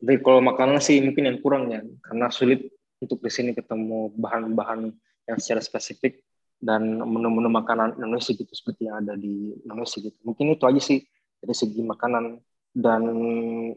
dari 0.01 0.17
kalau 0.19 0.41
makanan 0.41 0.81
sih 0.81 0.97
mungkin 0.99 1.29
yang 1.29 1.37
kurang 1.39 1.69
ya, 1.69 1.85
karena 2.01 2.33
sulit 2.33 2.65
untuk 2.97 3.21
di 3.21 3.29
sini 3.29 3.53
ketemu 3.53 4.09
bahan-bahan 4.17 4.89
yang 5.29 5.37
secara 5.37 5.61
spesifik 5.61 6.25
dan 6.61 7.01
menu-menu 7.01 7.49
makanan 7.49 7.97
Indonesia 7.97 8.33
gitu 8.33 8.49
seperti 8.53 8.89
yang 8.89 9.05
ada 9.05 9.13
di 9.13 9.53
Indonesia 9.61 9.97
gitu. 10.01 10.17
Mungkin 10.25 10.57
itu 10.57 10.65
aja 10.65 10.81
sih 10.81 11.05
dari 11.41 11.55
segi 11.57 11.81
makanan 11.81 12.37
dan 12.73 13.01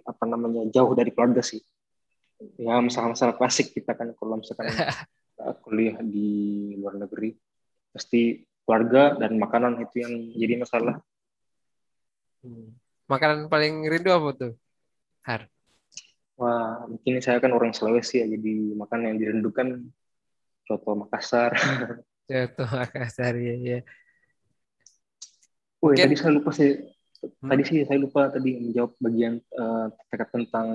apa 0.04 0.24
namanya 0.24 0.68
jauh 0.72 0.92
dari 0.96 1.12
keluarga 1.12 1.40
sih. 1.40 1.60
Ya 2.60 2.76
masalah-masalah 2.80 3.36
klasik 3.40 3.72
kita 3.72 3.96
kan 3.96 4.12
kalau 4.16 4.40
misalkan 4.40 4.68
kuliah 5.64 5.96
di 6.04 6.72
luar 6.76 7.00
negeri 7.00 7.36
pasti 7.92 8.44
keluarga 8.64 9.16
dan 9.16 9.36
makanan 9.40 9.80
itu 9.80 10.04
yang 10.04 10.12
jadi 10.36 10.54
masalah. 10.60 11.00
Hmm. 12.44 12.76
Makanan 13.08 13.48
paling 13.52 13.84
rindu 13.88 14.12
apa 14.12 14.28
tuh? 14.36 14.52
Har. 15.24 15.53
Wah, 16.34 16.90
mungkin 16.90 17.22
saya 17.22 17.38
kan 17.38 17.54
orang 17.54 17.70
Sulawesi 17.70 18.18
ya, 18.18 18.26
jadi 18.26 18.74
makanan 18.74 19.14
yang 19.14 19.18
dirindukan 19.22 19.86
soto 20.66 20.90
Makassar. 20.98 21.54
Jatuh 22.30 22.66
Makassar 22.66 23.38
ya. 23.38 23.54
ya. 23.60 23.78
Oh, 25.84 25.92
tadi 25.92 26.16
saya 26.16 26.32
lupa 26.32 26.48
sih 26.48 26.80
hmm. 27.20 27.44
tadi 27.44 27.62
sih 27.68 27.78
saya 27.84 28.00
lupa 28.00 28.32
tadi 28.32 28.56
menjawab 28.56 28.96
bagian 28.96 29.36
uh, 29.52 29.92
terkait 30.08 30.32
tentang 30.32 30.68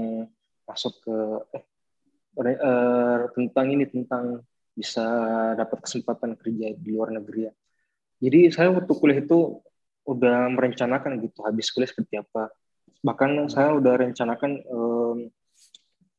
masuk 0.69 0.93
ke 1.01 1.17
eh 1.49 2.55
uh, 2.61 3.25
tentang 3.33 3.65
ini 3.73 3.89
tentang 3.89 4.45
bisa 4.77 5.03
dapat 5.57 5.81
kesempatan 5.81 6.37
kerja 6.37 6.77
di 6.77 6.89
luar 6.93 7.09
negeri 7.09 7.49
ya. 7.49 7.53
Jadi 8.21 8.53
saya 8.53 8.69
waktu 8.69 8.93
kuliah 8.93 9.19
itu 9.25 9.65
udah 10.05 10.47
merencanakan 10.53 11.25
gitu 11.25 11.41
habis 11.41 11.73
kuliah 11.73 11.89
seperti 11.89 12.21
apa. 12.21 12.53
Bahkan 13.01 13.29
hmm. 13.33 13.49
saya 13.49 13.73
udah 13.73 13.93
rencanakan 13.97 14.51
um, 14.69 15.17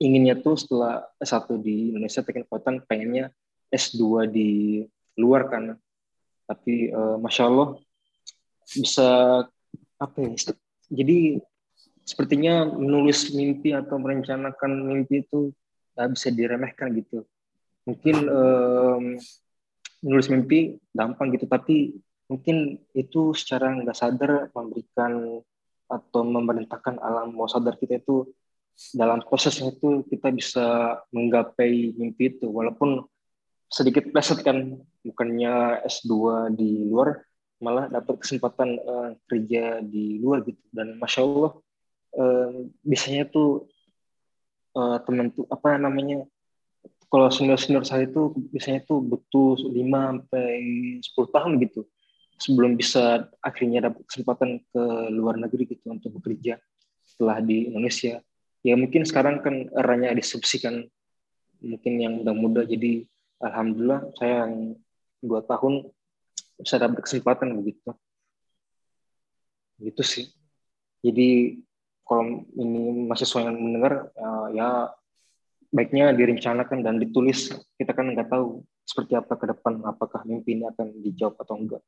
inginnya 0.00 0.40
tuh 0.40 0.56
setelah 0.56 1.04
S1 1.20 1.60
di 1.60 1.92
Indonesia 1.94 2.24
teknik 2.24 2.48
kekuatan 2.48 2.82
pengennya 2.88 3.28
S2 3.68 4.26
di 4.32 4.50
luar 5.20 5.46
kan. 5.52 5.76
Tapi 6.48 6.90
uh, 6.90 7.20
masya 7.20 7.46
Allah 7.46 7.78
bisa 8.74 9.08
apa 10.00 10.16
ya? 10.18 10.56
Jadi 10.90 11.38
sepertinya 12.02 12.66
menulis 12.66 13.30
mimpi 13.30 13.70
atau 13.70 14.00
merencanakan 14.02 14.82
mimpi 14.82 15.22
itu 15.22 15.54
tak 15.94 16.16
bisa 16.16 16.32
diremehkan 16.34 16.90
gitu 16.96 17.22
mungkin 17.84 18.16
um, 18.28 19.04
menulis 20.00 20.28
mimpi 20.32 20.80
gampang 20.94 21.32
gitu 21.36 21.46
tapi 21.48 22.00
mungkin 22.30 22.78
itu 22.94 23.34
secara 23.34 23.74
nggak 23.74 23.96
sadar 23.96 24.48
memberikan 24.54 25.42
atau 25.90 26.20
memerintahkan 26.22 27.02
alam 27.02 27.34
mau 27.34 27.50
sadar 27.50 27.74
kita 27.74 27.98
itu 27.98 28.30
dalam 28.96 29.20
prosesnya 29.22 29.70
itu 29.72 30.04
kita 30.08 30.32
bisa 30.32 30.96
menggapai 31.12 31.92
mimpi 31.94 32.32
itu 32.36 32.48
walaupun 32.48 33.04
sedikit 33.70 34.08
pleset 34.10 34.40
kan 34.42 34.80
bukannya 35.04 35.84
S2 35.86 36.12
di 36.56 36.88
luar 36.88 37.22
malah 37.60 37.92
dapat 37.92 38.24
kesempatan 38.24 38.80
uh, 38.80 39.10
kerja 39.28 39.84
di 39.84 40.18
luar 40.18 40.42
gitu 40.48 40.60
dan 40.72 40.96
masya 40.96 41.22
Allah 41.22 41.52
uh, 42.16 42.50
biasanya 42.80 43.28
tuh 43.28 43.68
uh, 44.74 44.96
teman 45.04 45.28
tuh 45.30 45.44
apa 45.52 45.76
namanya 45.76 46.24
kalau 47.10 47.28
senior-senior 47.28 47.84
saya 47.84 48.06
itu 48.08 48.32
biasanya 48.54 48.86
tuh 48.86 49.02
butuh 49.02 49.60
5 49.60 49.76
sampai 49.76 50.50
10 51.04 51.36
tahun 51.36 51.52
gitu 51.68 51.80
sebelum 52.40 52.80
bisa 52.80 53.28
akhirnya 53.44 53.92
dapat 53.92 54.02
kesempatan 54.08 54.64
ke 54.72 54.82
luar 55.12 55.36
negeri 55.36 55.68
gitu 55.68 55.84
untuk 55.92 56.16
bekerja 56.16 56.56
setelah 57.04 57.42
di 57.44 57.68
Indonesia. 57.68 58.24
Ya 58.60 58.76
mungkin 58.76 59.08
sekarang 59.08 59.40
kan 59.40 59.72
eranya 59.72 60.12
disubsidikan 60.12 60.84
mungkin 61.60 61.92
yang 62.00 62.20
muda-muda 62.20 62.64
jadi 62.64 63.04
alhamdulillah 63.40 64.12
saya 64.16 64.44
yang 64.44 64.76
dua 65.20 65.40
tahun 65.44 65.88
bisa 66.60 66.76
dapat 66.76 67.00
kesempatan 67.04 67.56
begitu. 67.56 67.96
Gitu 69.80 70.02
sih. 70.04 70.24
Jadi 71.00 71.60
kalau 72.04 72.44
ini 72.58 73.08
mahasiswa 73.08 73.48
yang 73.48 73.56
mendengar 73.56 74.12
uh, 74.18 74.50
ya 74.52 74.92
baiknya 75.70 76.10
direncanakan 76.10 76.82
dan 76.82 76.98
ditulis 76.98 77.54
kita 77.78 77.94
kan 77.94 78.10
nggak 78.10 78.26
tahu 78.26 78.66
seperti 78.82 79.14
apa 79.14 79.38
ke 79.38 79.46
depan 79.54 79.86
apakah 79.86 80.26
mimpi 80.26 80.58
ini 80.58 80.66
akan 80.66 80.90
dijawab 80.98 81.38
atau 81.38 81.54
enggak 81.54 81.82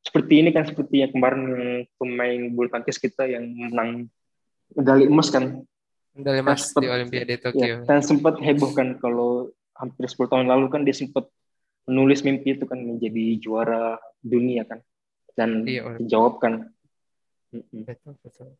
seperti 0.00 0.40
ini 0.40 0.50
kan 0.56 0.64
seperti 0.64 1.04
yang 1.04 1.12
kemarin 1.12 1.44
pemain 2.00 2.40
bulu 2.48 2.72
tangkis 2.72 2.96
kita 2.96 3.28
yang 3.28 3.44
menang 3.44 4.08
medali 4.72 5.04
emas 5.04 5.28
kan 5.28 5.60
medali 6.14 6.40
emas 6.40 6.70
di 6.70 6.86
Olimpiade 6.86 7.36
Tokyo. 7.42 7.66
ya, 7.66 7.76
dan 7.84 8.00
sempat 8.00 8.38
heboh 8.38 8.70
kan 8.70 8.96
kalau 9.02 9.50
hampir 9.74 10.06
10 10.06 10.30
tahun 10.30 10.46
lalu 10.46 10.66
kan 10.70 10.86
dia 10.86 10.94
sempat 10.94 11.26
menulis 11.84 12.22
mimpi 12.22 12.54
itu 12.54 12.64
kan 12.64 12.78
menjadi 12.78 13.24
juara 13.42 13.98
dunia 14.22 14.62
kan 14.64 14.80
dan 15.34 15.66
iya, 15.66 15.98
dijawabkan 15.98 16.70
betul 17.86 18.14
betul. 18.22 18.50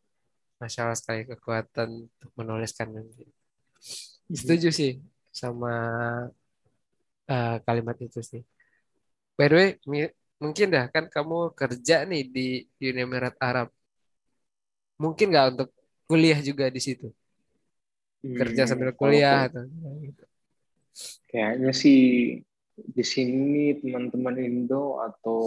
Masalah 0.55 0.95
sekali 0.95 1.27
kekuatan 1.27 2.07
untuk 2.07 2.31
menuliskan 2.39 2.95
mimpi. 2.95 3.27
Setuju 4.31 4.71
sih 4.71 5.03
sama 5.35 5.75
uh, 7.27 7.55
kalimat 7.67 7.97
itu 7.99 8.23
sih. 8.23 8.41
By 9.35 9.51
the 9.51 9.55
way, 9.55 9.69
mungkin 10.39 10.71
dah 10.71 10.87
kan 10.87 11.11
kamu 11.11 11.51
kerja 11.51 12.07
nih 12.07 12.23
di 12.31 12.47
Uni 12.79 13.03
Emirat 13.03 13.35
Arab. 13.43 13.67
Mungkin 14.95 15.27
nggak 15.27 15.47
untuk 15.51 15.69
kuliah 16.07 16.39
juga 16.39 16.71
di 16.71 16.79
situ? 16.79 17.11
Kerja 18.25 18.65
hmm, 18.65 18.69
sambil 18.69 18.89
kuliah 18.97 19.45
atau 19.45 19.69
gitu. 20.01 20.23
Kayaknya 21.29 21.71
sih 21.75 21.99
di 22.75 23.03
sini 23.05 23.77
teman-teman 23.77 24.35
Indo 24.41 24.97
atau 24.97 25.41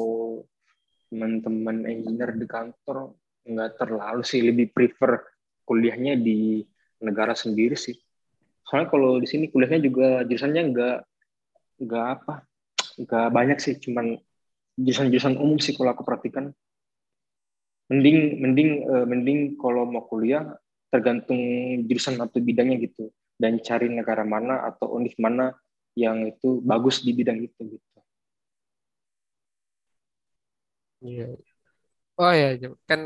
teman-teman 1.08 1.88
engineer 1.88 2.36
di 2.36 2.46
kantor 2.46 3.16
nggak 3.48 3.80
terlalu 3.80 4.22
sih 4.22 4.44
lebih 4.44 4.70
prefer 4.70 5.24
kuliahnya 5.64 6.20
di 6.20 6.62
negara 7.02 7.34
sendiri 7.34 7.74
sih. 7.74 7.96
Soalnya 8.62 8.92
kalau 8.92 9.16
di 9.18 9.26
sini 9.26 9.48
kuliahnya 9.48 9.80
juga 9.82 10.22
jurusannya 10.28 10.62
nggak 10.70 10.98
nggak 11.82 12.06
apa 12.20 12.34
nggak 12.98 13.28
banyak 13.30 13.58
sih 13.58 13.74
cuman 13.80 14.18
jurusan-jurusan 14.78 15.40
umum 15.40 15.58
sih 15.58 15.74
kalau 15.74 15.96
aku 15.96 16.06
perhatikan. 16.06 16.54
Mending 17.88 18.44
mending 18.44 18.70
uh, 18.84 19.06
mending 19.08 19.56
kalau 19.56 19.88
mau 19.88 20.04
kuliah 20.04 20.44
tergantung 20.88 21.40
jurusan 21.88 22.16
atau 22.20 22.38
bidangnya 22.40 22.76
gitu 22.88 23.12
dan 23.38 23.60
cari 23.62 23.86
negara 23.92 24.24
mana 24.26 24.66
atau 24.68 24.98
univ 24.98 25.14
mana 25.20 25.54
yang 25.94 26.26
itu 26.26 26.62
bagus 26.62 27.02
di 27.06 27.12
bidang 27.14 27.38
itu 27.42 27.60
gitu. 27.78 27.98
Iya. 31.04 31.24
Oh 32.18 32.32
ya, 32.40 32.46
kan 32.90 33.00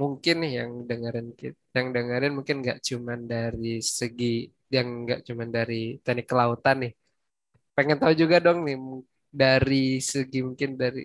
mungkin 0.00 0.36
yang 0.56 0.70
dengerin 0.88 1.28
yang 1.76 1.88
dengerin 1.96 2.32
mungkin 2.38 2.56
nggak 2.62 2.78
cuman 2.88 3.20
dari 3.32 3.82
segi 3.98 4.46
yang 4.74 4.86
nggak 5.04 5.20
cuma 5.28 5.44
dari 5.56 5.98
teknik 6.04 6.26
kelautan 6.30 6.76
nih. 6.82 6.92
Pengen 7.76 7.98
tahu 8.02 8.12
juga 8.22 8.36
dong 8.46 8.58
nih 8.66 8.76
dari 9.42 9.98
segi 10.12 10.38
mungkin 10.48 10.70
dari 10.82 11.02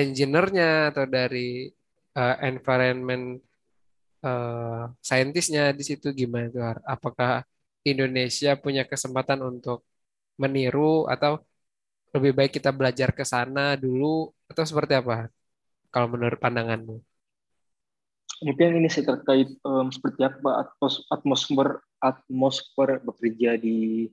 engineer-nya 0.00 0.90
atau 0.90 1.04
dari 1.16 1.70
uh, 2.18 2.36
environment 2.50 3.24
uh, 4.24 4.90
saintisnya 5.08 5.62
di 5.78 5.84
situ 5.88 6.06
gimana 6.20 6.46
tuh? 6.54 6.62
Apakah 6.94 7.30
Indonesia 7.84 8.50
punya 8.64 8.82
kesempatan 8.88 9.40
untuk 9.50 9.84
meniru 10.40 11.04
atau 11.14 11.32
lebih 12.14 12.32
baik 12.38 12.52
kita 12.58 12.70
belajar 12.78 13.10
ke 13.18 13.24
sana 13.32 13.76
dulu 13.76 14.32
atau 14.50 14.64
seperti 14.64 14.92
apa? 15.00 15.28
Kalau 15.92 16.08
menurut 16.10 16.38
pandanganmu? 16.40 16.96
mungkin 18.42 18.82
ini 18.82 18.88
sih 18.92 19.06
terkait 19.06 19.56
um, 19.62 19.88
seperti 19.88 20.26
apa 20.26 20.66
atmos 20.66 21.06
atmosfer 21.08 21.80
atmosfer 22.02 23.00
bekerja 23.00 23.56
di 23.60 24.10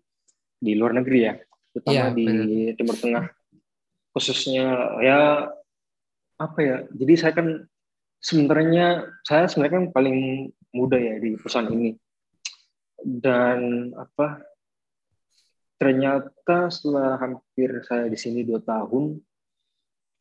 di 0.62 0.72
luar 0.78 0.94
negeri 0.96 1.20
ya, 1.26 1.34
terutama 1.74 1.98
ya, 1.98 2.06
di 2.14 2.26
bener. 2.28 2.76
Timur 2.78 2.96
Tengah 2.96 3.26
khususnya 4.12 4.66
ya 5.02 5.20
apa 6.38 6.60
ya 6.60 6.78
jadi 6.92 7.14
saya 7.18 7.34
kan 7.34 7.48
sebenarnya 8.22 9.10
saya 9.26 9.50
sebenarnya 9.50 9.76
kan 9.82 9.86
paling 9.92 10.20
muda 10.72 10.96
ya 10.96 11.18
di 11.18 11.36
perusahaan 11.36 11.68
ini. 11.68 11.98
Dan 13.02 13.92
apa 13.98 14.46
ternyata 15.82 16.70
setelah 16.70 17.18
hampir 17.18 17.82
saya 17.90 18.06
di 18.06 18.16
sini 18.16 18.46
dua 18.46 18.62
tahun 18.62 19.18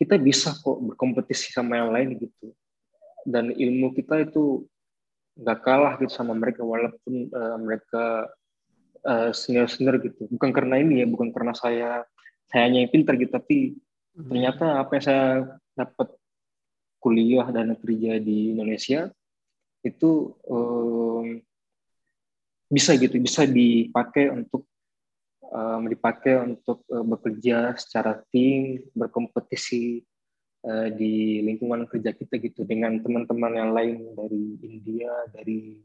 kita 0.01 0.17
bisa 0.17 0.57
kok 0.57 0.81
berkompetisi 0.81 1.53
sama 1.53 1.77
yang 1.77 1.93
lain 1.93 2.17
gitu. 2.17 2.57
Dan 3.29 3.53
ilmu 3.53 3.93
kita 3.93 4.25
itu 4.25 4.65
nggak 5.37 5.61
kalah 5.61 5.95
gitu 6.01 6.11
sama 6.11 6.33
mereka 6.33 6.65
walaupun 6.65 7.29
uh, 7.37 7.57
mereka 7.61 8.33
uh, 9.05 9.29
senior-senior 9.31 10.01
gitu. 10.01 10.25
Bukan 10.33 10.57
karena 10.57 10.81
ini 10.81 11.05
ya 11.05 11.07
bukan 11.07 11.29
karena 11.37 11.53
saya 11.53 12.09
saya 12.51 12.67
hanya 12.67 12.83
yang 12.83 12.91
pintar 12.91 13.15
gitu 13.15 13.31
tapi 13.31 13.79
hmm. 14.17 14.27
ternyata 14.27 14.83
apa 14.83 14.91
yang 14.99 15.05
saya 15.05 15.25
dapat 15.77 16.09
kuliah 17.01 17.49
dan 17.49 17.75
kerja 17.81 18.21
di 18.21 18.53
Indonesia 18.53 19.09
itu 19.81 20.37
um, 20.45 21.41
bisa 22.71 22.95
gitu 23.01 23.17
bisa 23.19 23.49
dipakai 23.49 24.31
untuk 24.31 24.69
um, 25.51 25.83
dipakai 25.91 26.39
untuk 26.39 26.87
uh, 26.93 27.03
bekerja 27.03 27.75
secara 27.75 28.23
tim 28.31 28.85
berkompetisi 28.95 30.05
uh, 30.65 30.89
di 30.95 31.43
lingkungan 31.43 31.89
kerja 31.91 32.15
kita 32.15 32.39
gitu 32.39 32.63
dengan 32.63 33.01
teman-teman 33.03 33.53
yang 33.57 33.71
lain 33.75 34.15
dari 34.15 34.45
India, 34.63 35.11
dari 35.33 35.81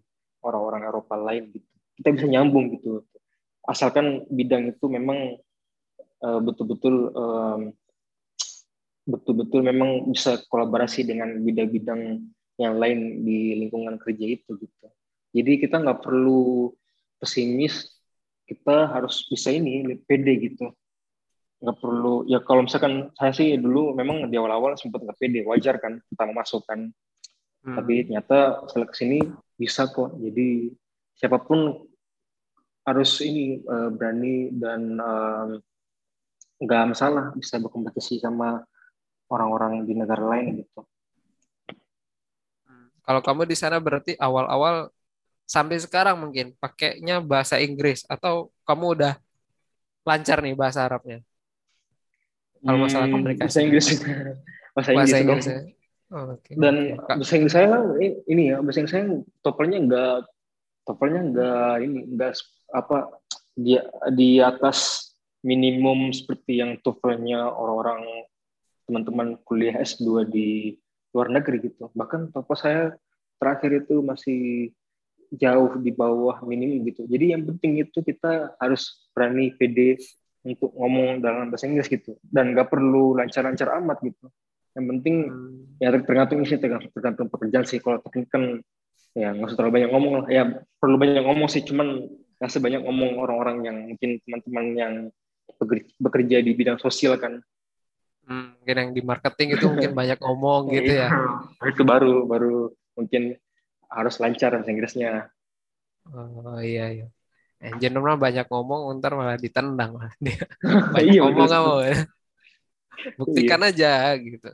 orang-orang 0.45 0.85
Eropa 0.85 1.15
lain 1.17 1.49
gitu. 1.51 1.69
Kita 1.95 2.13
bisa 2.13 2.27
nyambung 2.29 2.75
gitu. 2.77 3.01
Asalkan 3.65 4.27
bidang 4.29 4.75
itu 4.75 4.85
memang 4.91 5.41
uh, 6.21 6.39
betul-betul 6.43 6.95
um, 7.15 7.61
betul-betul 9.05 9.61
memang 9.61 10.09
bisa 10.09 10.41
kolaborasi 10.49 11.05
dengan 11.05 11.37
bidang-bidang 11.41 12.25
yang 12.57 12.73
lain 12.81 13.21
di 13.21 13.53
lingkungan 13.65 14.01
kerja 14.01 14.25
itu 14.25 14.57
gitu. 14.57 14.87
Jadi 15.35 15.51
kita 15.61 15.79
nggak 15.83 16.01
perlu 16.01 16.71
pesimis, 17.21 17.95
kita 18.49 18.89
harus 18.89 19.25
bisa 19.29 19.53
ini 19.53 19.97
pede 20.05 20.33
gitu 20.41 20.73
nggak 21.55 21.81
perlu 21.81 22.27
ya 22.27 22.43
kalau 22.43 22.67
misalkan 22.67 23.09
saya 23.15 23.31
sih 23.31 23.55
dulu 23.57 23.95
memang 23.95 24.27
di 24.27 24.35
awal-awal 24.37 24.75
sempat 24.75 25.01
nggak 25.01 25.17
pede 25.17 25.41
wajar 25.47 25.79
kan 25.79 25.97
pertama 26.11 26.43
masuk 26.43 26.61
kan 26.67 26.91
Hmm. 27.65 27.81
Tapi 27.81 28.05
ternyata 28.05 28.61
setelah 28.69 28.87
ke 28.87 28.95
sini 28.95 29.19
bisa 29.57 29.89
kok. 29.89 30.13
Jadi 30.21 30.69
siapa 31.17 31.41
pun 31.41 31.73
harus 32.85 33.17
ini 33.25 33.65
uh, 33.65 33.89
berani 33.89 34.53
dan 34.53 35.01
nggak 36.61 36.81
uh, 36.85 36.87
masalah 36.93 37.33
bisa 37.33 37.57
berkompetisi 37.57 38.21
sama 38.21 38.61
orang-orang 39.29 39.83
di 39.85 39.93
negara 39.97 40.23
lain 40.23 40.61
gitu. 40.63 40.81
Kalau 43.05 43.21
kamu 43.21 43.45
di 43.45 43.53
sana 43.53 43.77
berarti 43.77 44.17
awal-awal 44.17 44.89
sampai 45.45 45.77
sekarang 45.77 46.17
mungkin 46.17 46.57
pakainya 46.57 47.21
bahasa 47.21 47.61
Inggris 47.61 48.01
atau 48.09 48.49
kamu 48.65 48.97
udah 48.97 49.13
lancar 50.01 50.41
nih 50.41 50.57
bahasa 50.57 50.89
Arabnya? 50.89 51.21
Kalau 52.65 52.81
masalah 52.81 53.05
hmm, 53.05 53.13
komunikasi. 53.13 53.45
Bahasa 53.45 53.59
Inggris. 53.61 53.85
bahasa 54.75 54.89
Inggris. 54.89 55.05
Bahasa 55.05 55.17
Inggris 55.21 55.45
ya. 55.45 55.59
Oh, 56.13 56.25
okay. 56.37 56.53
Dan 56.57 56.75
okay. 56.97 57.15
bahasa 57.21 57.33
Inggris 57.37 57.53
saya 57.53 57.77
ini 58.25 58.43
ya, 58.49 58.57
bahasa 58.61 58.77
Inggris 58.81 58.93
saya 58.93 59.05
TOEFL-nya 59.45 59.79
enggak 59.85 60.17
TOEFL-nya 60.85 61.21
enggak 61.29 61.73
ini 61.85 61.99
enggak 62.09 62.31
apa 62.73 62.97
di 63.53 63.77
di 64.17 64.29
atas 64.41 65.09
minimum 65.45 66.09
seperti 66.09 66.61
yang 66.61 66.77
TOEFL-nya 66.81 67.45
orang-orang 67.53 68.01
teman-teman 68.85 69.37
kuliah 69.45 69.75
S2 69.81 70.29
di 70.29 70.77
luar 71.11 71.29
negeri 71.33 71.69
gitu. 71.69 71.89
Bahkan 71.93 72.31
TOEFL 72.31 72.57
saya 72.57 72.81
terakhir 73.41 73.85
itu 73.85 73.99
masih 74.05 74.71
jauh 75.35 75.75
di 75.81 75.91
bawah 75.91 76.39
minimum 76.45 76.85
gitu. 76.87 77.03
Jadi 77.09 77.35
yang 77.35 77.43
penting 77.43 77.81
itu 77.81 77.99
kita 78.05 78.55
harus 78.61 79.09
berani 79.11 79.51
pede 79.57 79.97
untuk 80.45 80.69
ngomong 80.77 81.25
dalam 81.25 81.49
bahasa 81.49 81.65
Inggris 81.65 81.89
gitu 81.89 82.21
dan 82.21 82.53
nggak 82.53 82.69
perlu 82.69 83.17
lancar-lancar 83.17 83.81
amat 83.81 83.97
gitu 84.05 84.29
yang 84.77 84.85
penting 84.91 85.15
hmm. 85.31 85.81
ya 85.81 85.89
tergantung 85.89 86.43
isi 86.45 86.61
tergantung, 86.61 86.91
tergantung 86.93 87.27
pekerjaan 87.31 87.65
sih 87.65 87.81
kalau 87.81 87.97
teknik 88.03 88.29
kan 88.29 88.61
ya 89.15 89.31
nggak 89.31 89.47
usah 89.49 89.57
terlalu 89.57 89.73
banyak 89.81 89.89
ngomong 89.95 90.13
lah 90.21 90.25
ya 90.27 90.43
perlu 90.77 90.95
banyak 90.99 91.23
ngomong 91.23 91.47
sih 91.47 91.63
cuman 91.63 92.05
nggak 92.37 92.51
sebanyak 92.51 92.83
ngomong 92.83 93.11
orang-orang 93.17 93.57
yang 93.63 93.77
mungkin 93.89 94.19
teman-teman 94.27 94.65
yang 94.75 94.93
bekerja 96.03 96.43
di 96.43 96.51
bidang 96.51 96.77
sosial 96.77 97.15
kan 97.15 97.39
hmm, 98.25 98.61
mungkin 98.61 98.75
yang 98.75 98.91
di 98.91 99.01
marketing 99.01 99.47
itu 99.57 99.65
mungkin 99.69 99.91
banyak 99.99 100.19
ngomong 100.21 100.61
gitu 100.73 100.91
ya 101.01 101.09
itu 101.65 101.81
baru 101.81 102.25
baru 102.25 102.73
mungkin 102.97 103.37
harus 103.89 104.17
lancar 104.21 104.57
bahasa 104.57 104.71
Inggrisnya 104.73 105.29
oh 106.11 106.61
iya 106.61 106.91
iya 106.91 107.07
Engine 107.65 107.97
mah 107.97 108.19
banyak 108.19 108.45
ngomong, 108.51 108.99
ntar 108.99 109.15
malah 109.15 109.39
ditendang 109.39 109.95
lah 109.95 110.11
dia. 110.23 110.43
Banyak 110.95 111.13
iya, 111.17 111.21
ngomong 111.23 111.49
kamu. 111.49 111.73
Buktikan 113.19 113.61
iya. 113.63 113.69
aja 113.71 113.91
gitu. 114.19 114.49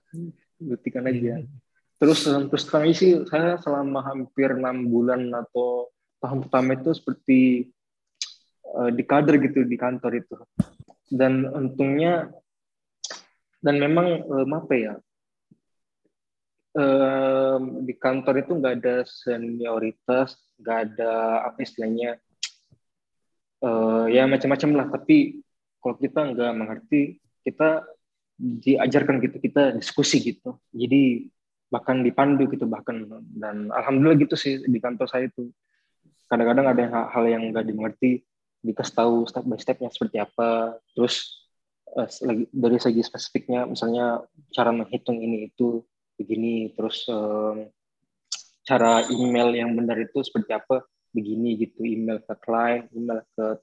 Buktikan 0.62 1.04
aja. 1.10 1.42
Terus 2.02 2.20
terus 2.26 2.64
terang 2.66 2.90
sih 2.94 3.22
saya 3.30 3.58
selama 3.62 4.02
hampir 4.02 4.58
enam 4.58 4.90
bulan 4.90 5.30
atau 5.30 5.90
tahun 6.18 6.46
pertama 6.46 6.74
itu 6.74 6.90
seperti 6.98 7.40
uh, 8.74 8.90
di 8.90 9.04
kader 9.06 9.38
gitu 9.50 9.66
di 9.66 9.78
kantor 9.78 10.22
itu. 10.22 10.36
Dan 11.12 11.46
untungnya 11.46 12.32
dan 13.62 13.76
memang 13.78 14.26
um, 14.26 14.52
apa 14.58 14.74
ya 14.74 14.94
um, 16.76 17.84
di 17.84 17.94
kantor 17.96 18.44
itu 18.44 18.52
nggak 18.58 18.76
ada 18.82 18.96
senioritas, 19.04 20.36
nggak 20.60 20.78
ada 20.92 21.14
apa 21.48 21.58
istilahnya 21.64 22.18
uh, 23.64 24.08
ya 24.08 24.28
macam-macam 24.28 24.70
lah. 24.76 24.88
Tapi 24.92 25.42
kalau 25.82 25.96
kita 25.98 26.20
nggak 26.36 26.52
mengerti 26.56 27.02
kita 27.42 27.86
diajarkan 28.42 29.22
gitu 29.22 29.38
kita 29.38 29.78
diskusi 29.78 30.22
gitu. 30.22 30.58
Jadi 30.74 31.28
bahkan 31.72 32.04
dipandu 32.04 32.48
gitu 32.52 32.68
bahkan. 32.68 33.08
Dan 33.32 33.72
alhamdulillah 33.72 34.20
gitu 34.20 34.36
sih 34.38 34.62
di 34.64 34.80
kantor 34.80 35.08
saya 35.10 35.28
itu. 35.28 35.52
Kadang-kadang 36.32 36.72
ada 36.72 37.12
hal 37.12 37.24
yang 37.28 37.52
nggak 37.52 37.66
dimengerti 37.68 38.24
dikasih 38.62 38.94
tahu 38.94 39.16
step 39.26 39.44
by 39.44 39.60
stepnya 39.60 39.90
seperti 39.92 40.22
apa. 40.22 40.80
Terus 40.96 41.41
dari 42.52 42.78
segi 42.80 43.04
spesifiknya 43.04 43.68
misalnya 43.68 44.24
cara 44.56 44.72
menghitung 44.72 45.20
ini 45.20 45.52
itu 45.52 45.84
begini 46.16 46.72
terus 46.72 47.04
cara 48.64 49.04
email 49.12 49.52
yang 49.52 49.76
benar 49.76 50.00
itu 50.00 50.24
seperti 50.24 50.56
apa 50.56 50.88
begini 51.12 51.60
gitu 51.60 51.84
email 51.84 52.24
ke 52.24 52.34
klien 52.40 52.88
email 52.96 53.20
ke 53.36 53.60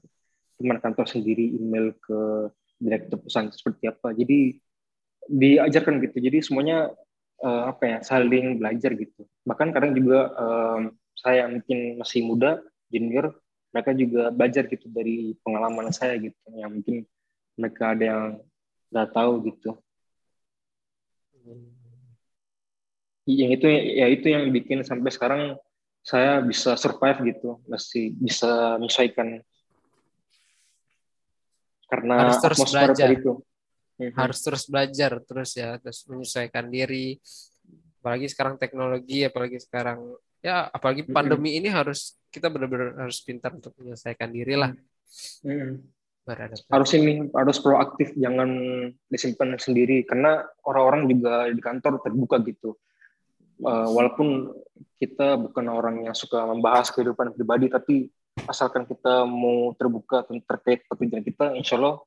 teman 0.58 0.82
kantor 0.82 1.06
sendiri 1.06 1.54
email 1.54 1.94
ke 2.02 2.50
direktur 2.78 3.18
perusahaan 3.22 3.50
seperti 3.50 3.90
apa. 3.90 4.14
Jadi 4.14 4.38
diajarkan 5.28 6.02
gitu. 6.02 6.16
Jadi 6.18 6.38
semuanya 6.42 6.90
uh, 7.42 7.62
apa 7.70 7.82
ya 7.84 7.98
saling 8.02 8.58
belajar 8.58 8.94
gitu. 8.94 9.26
Bahkan 9.46 9.68
kadang 9.74 9.92
juga 9.94 10.34
um, 10.34 10.82
saya 11.18 11.46
mungkin 11.50 11.98
masih 12.02 12.26
muda 12.26 12.62
junior 12.90 13.34
mereka 13.68 13.92
juga 13.92 14.32
belajar 14.32 14.64
gitu 14.70 14.88
dari 14.88 15.36
pengalaman 15.46 15.94
saya 15.94 16.16
gitu. 16.18 16.38
Yang 16.54 16.70
mungkin 16.80 16.96
mereka 17.58 17.92
ada 17.92 18.04
yang 18.06 18.24
nggak 18.88 19.10
tahu 19.12 19.32
gitu 19.50 19.70
yang 23.28 23.52
itu 23.52 23.66
ya 23.68 24.06
itu 24.08 24.26
yang 24.32 24.48
bikin 24.48 24.80
sampai 24.80 25.12
sekarang 25.12 25.42
saya 26.00 26.40
bisa 26.40 26.72
survive 26.80 27.36
gitu, 27.36 27.60
masih 27.68 28.16
bisa 28.16 28.80
menyesuaikan 28.80 29.44
karena 31.88 32.16
harus 32.24 32.40
terus 32.40 32.60
belajar. 32.72 33.08
itu. 33.12 33.32
Mhm. 34.00 34.14
Harus 34.16 34.38
terus 34.40 34.64
belajar 34.64 35.12
terus 35.20 35.50
ya, 35.52 35.76
terus 35.76 36.08
menyesuaikan 36.08 36.72
diri. 36.72 37.20
Apalagi 38.00 38.30
sekarang 38.32 38.56
teknologi, 38.56 39.28
apalagi 39.28 39.60
sekarang 39.60 40.16
ya 40.40 40.70
apalagi 40.72 41.04
mhm. 41.04 41.12
pandemi 41.12 41.60
ini 41.60 41.68
harus 41.68 42.16
kita 42.32 42.48
benar-benar 42.48 43.04
harus 43.04 43.20
pintar 43.20 43.52
untuk 43.52 43.76
menyelesaikan 43.76 44.30
diri 44.32 44.54
lah. 44.56 44.72
Hmm. 45.44 45.84
Harus 46.68 46.90
ini 46.92 47.24
harus 47.32 47.56
proaktif, 47.56 48.12
jangan 48.12 48.50
disimpan 49.08 49.56
sendiri. 49.56 50.04
Karena 50.04 50.44
orang-orang 50.68 51.08
juga 51.08 51.48
di 51.48 51.62
kantor 51.62 52.04
terbuka 52.04 52.36
gitu. 52.44 52.76
Uh, 53.58 53.90
walaupun 53.90 54.54
kita 55.02 55.34
bukan 55.34 55.66
orang 55.66 56.06
yang 56.06 56.14
suka 56.14 56.46
membahas 56.46 56.94
kehidupan 56.94 57.34
pribadi 57.34 57.66
tapi 57.66 58.06
asalkan 58.46 58.86
kita 58.86 59.26
mau 59.26 59.74
terbuka 59.74 60.22
terkait 60.46 60.86
pekerjaan 60.86 61.26
kita 61.26 61.58
insya 61.58 61.74
Allah 61.74 61.98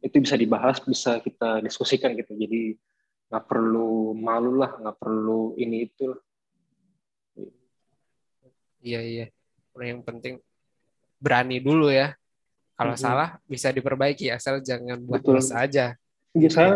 itu 0.00 0.24
bisa 0.24 0.40
dibahas 0.40 0.80
bisa 0.80 1.20
kita 1.20 1.60
diskusikan 1.60 2.16
gitu. 2.16 2.32
Jadi 2.32 2.80
nggak 3.28 3.44
perlu 3.44 4.16
malu 4.16 4.56
lah 4.56 4.72
nggak 4.72 4.96
perlu 4.96 5.52
ini 5.60 5.84
itu 5.84 6.16
iya 8.80 9.00
iya. 9.02 9.26
Yang 9.76 10.00
penting 10.08 10.34
berani 11.20 11.60
dulu 11.60 11.92
ya 11.92 12.16
kalau 12.76 12.92
mm 12.92 13.00
-hmm. 13.00 13.08
salah 13.08 13.28
bisa 13.48 13.72
diperbaiki 13.72 14.28
asal 14.28 14.60
jangan 14.60 15.00
buat 15.00 15.24
Betul. 15.24 15.40
aja. 15.56 15.96
Iya 16.36 16.48
saya 16.52 16.72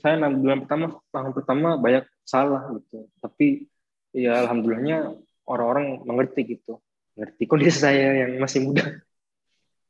saya 0.00 0.16
enam 0.16 0.40
bulan 0.40 0.64
pertama 0.64 0.84
tahun 1.12 1.32
pertama 1.36 1.68
banyak 1.76 2.04
salah 2.24 2.72
gitu. 2.72 3.04
Tapi 3.20 3.68
ya 4.16 4.40
alhamdulillahnya 4.48 5.12
orang-orang 5.44 6.00
mengerti 6.08 6.56
gitu. 6.56 6.80
Ngerti 7.20 7.44
kondisi 7.44 7.84
saya 7.84 8.24
yang 8.24 8.40
masih 8.40 8.64
muda. 8.64 8.84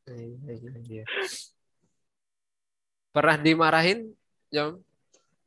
Iya, 0.04 0.52
iya, 0.52 0.72
iya. 0.84 1.04
pernah 3.14 3.38
dimarahin 3.38 4.10
jam 4.50 4.82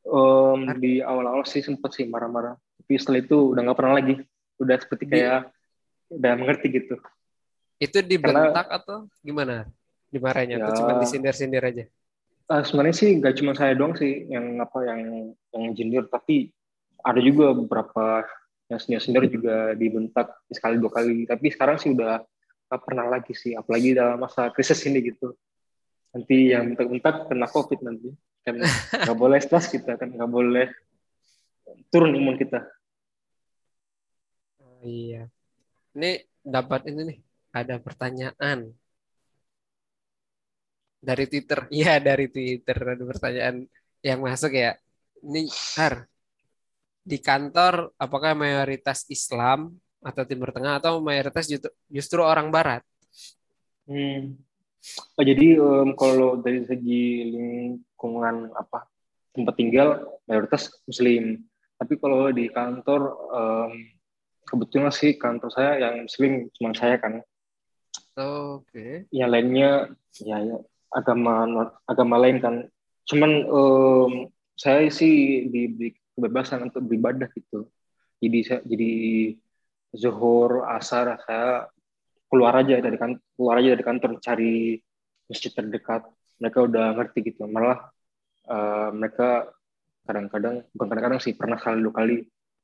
um, 0.08 0.60
di 0.80 1.04
awal-awal 1.04 1.44
sih 1.44 1.60
sempat 1.60 1.92
sih 1.94 2.08
marah-marah. 2.08 2.56
Tapi 2.80 2.96
setelah 2.96 3.20
itu 3.20 3.52
udah 3.52 3.62
nggak 3.68 3.78
pernah 3.78 3.94
lagi. 4.00 4.16
Udah 4.58 4.76
seperti 4.80 5.04
kayak 5.12 5.52
di, 5.52 6.16
udah 6.16 6.32
mengerti 6.40 6.68
gitu. 6.72 6.96
Itu 7.78 8.00
dibentak 8.02 8.66
Karena, 8.72 8.80
atau 8.80 8.98
gimana 9.20 9.68
dimarahinnya 10.12 10.58
ya, 10.60 10.64
atau 10.68 10.74
cuma 10.84 11.00
disindir-sindir 11.02 11.64
aja. 11.64 11.84
Uh, 12.48 12.64
sebenarnya 12.64 12.96
sih 12.96 13.10
nggak 13.20 13.36
cuma 13.44 13.52
saya 13.52 13.76
doang 13.76 13.92
sih 14.00 14.24
yang 14.32 14.56
apa 14.64 14.80
yang 14.88 15.02
yang 15.52 15.64
junior 15.76 16.08
tapi 16.08 16.56
ada 17.04 17.20
juga 17.20 17.52
beberapa 17.52 18.24
yang 18.72 18.80
senior 18.80 19.04
senior 19.04 19.28
juga 19.28 19.76
dibentak 19.76 20.32
sekali 20.52 20.80
dua 20.80 20.92
kali. 20.92 21.28
Tapi 21.28 21.46
sekarang 21.52 21.78
sih 21.80 21.92
udah 21.92 22.24
nggak 22.68 22.82
pernah 22.84 23.06
lagi 23.08 23.32
sih 23.36 23.56
apalagi 23.56 23.96
dalam 23.96 24.20
masa 24.20 24.52
krisis 24.52 24.80
ini 24.88 25.00
gitu. 25.12 25.36
Nanti 26.12 26.52
yang 26.56 26.76
bentak-bentak 26.76 27.32
kena 27.32 27.48
covid 27.48 27.80
nanti. 27.84 28.12
Kan 28.44 28.64
nggak 29.08 29.18
boleh 29.18 29.40
stres 29.44 29.68
kita 29.72 30.00
kan 30.00 30.12
nggak 30.12 30.32
boleh 30.32 30.68
turun 31.92 32.16
imun 32.16 32.36
kita. 32.40 32.64
Oh, 34.64 34.84
iya. 34.84 35.28
Ini 35.96 36.24
dapat 36.44 36.88
ini 36.92 37.02
nih 37.12 37.20
ada 37.52 37.76
pertanyaan 37.80 38.72
dari 41.08 41.24
Twitter. 41.32 41.60
Iya, 41.80 42.04
dari 42.04 42.28
Twitter 42.28 42.76
ada 42.76 43.04
pertanyaan 43.08 43.64
yang 44.04 44.20
masuk 44.20 44.52
ya. 44.52 44.76
Ini 45.24 45.48
Har, 45.80 46.04
di 47.02 47.18
kantor 47.24 47.96
apakah 47.96 48.36
mayoritas 48.36 49.08
Islam 49.08 49.80
atau 50.04 50.28
Timur 50.28 50.52
Tengah 50.52 50.84
atau 50.84 51.00
mayoritas 51.00 51.48
justru 51.88 52.20
orang 52.20 52.52
Barat? 52.52 52.84
Hmm. 53.88 54.36
Oh, 55.18 55.24
jadi 55.24 55.58
um, 55.58 55.96
kalau 55.98 56.38
dari 56.44 56.64
segi 56.68 57.34
lingkungan 57.34 58.52
apa 58.54 58.86
tempat 59.32 59.56
tinggal 59.58 60.20
mayoritas 60.28 60.70
Muslim. 60.86 61.42
Tapi 61.78 61.94
kalau 61.98 62.30
di 62.30 62.52
kantor 62.52 63.02
um, 63.32 63.74
kebetulan 64.48 64.94
sih 64.94 65.20
kantor 65.20 65.50
saya 65.52 65.72
yang 65.78 66.08
muslim 66.08 66.48
cuma 66.56 66.72
saya 66.72 66.96
kan 66.98 67.20
Oh, 68.18 68.66
Oke. 68.66 69.06
yang 69.14 69.30
lainnya 69.30 69.94
ya, 70.18 70.42
ya 70.42 70.58
agama 70.92 71.34
agama 71.88 72.16
lain 72.20 72.38
kan. 72.40 72.56
Cuman 73.08 73.32
em, 73.48 74.12
saya 74.58 74.90
sih 74.92 75.48
diberi 75.52 75.96
kebebasan 76.18 76.68
untuk 76.72 76.82
beribadah 76.88 77.30
gitu. 77.36 77.70
Jadi 78.18 78.40
saya 78.42 78.60
jadi 78.66 78.94
zuhur 79.94 80.66
asar 80.68 81.16
saya 81.24 81.70
keluar 82.28 82.60
aja 82.60 82.82
dari 82.82 82.98
kantor 83.00 83.24
keluar 83.38 83.56
aja 83.62 83.70
dari 83.78 83.86
kantor 83.86 84.12
cari 84.20 84.82
masjid 85.30 85.52
terdekat. 85.54 86.04
Mereka 86.42 86.60
udah 86.66 86.86
ngerti 86.98 87.20
gitu. 87.32 87.46
Malah 87.46 87.94
eh, 88.50 88.90
mereka 88.94 89.54
kadang-kadang 90.08 90.64
bukan 90.74 90.88
kadang-kadang 90.88 91.22
sih 91.22 91.34
pernah 91.36 91.60
kali 91.60 91.80
dua 91.84 91.94
kali 91.94 92.18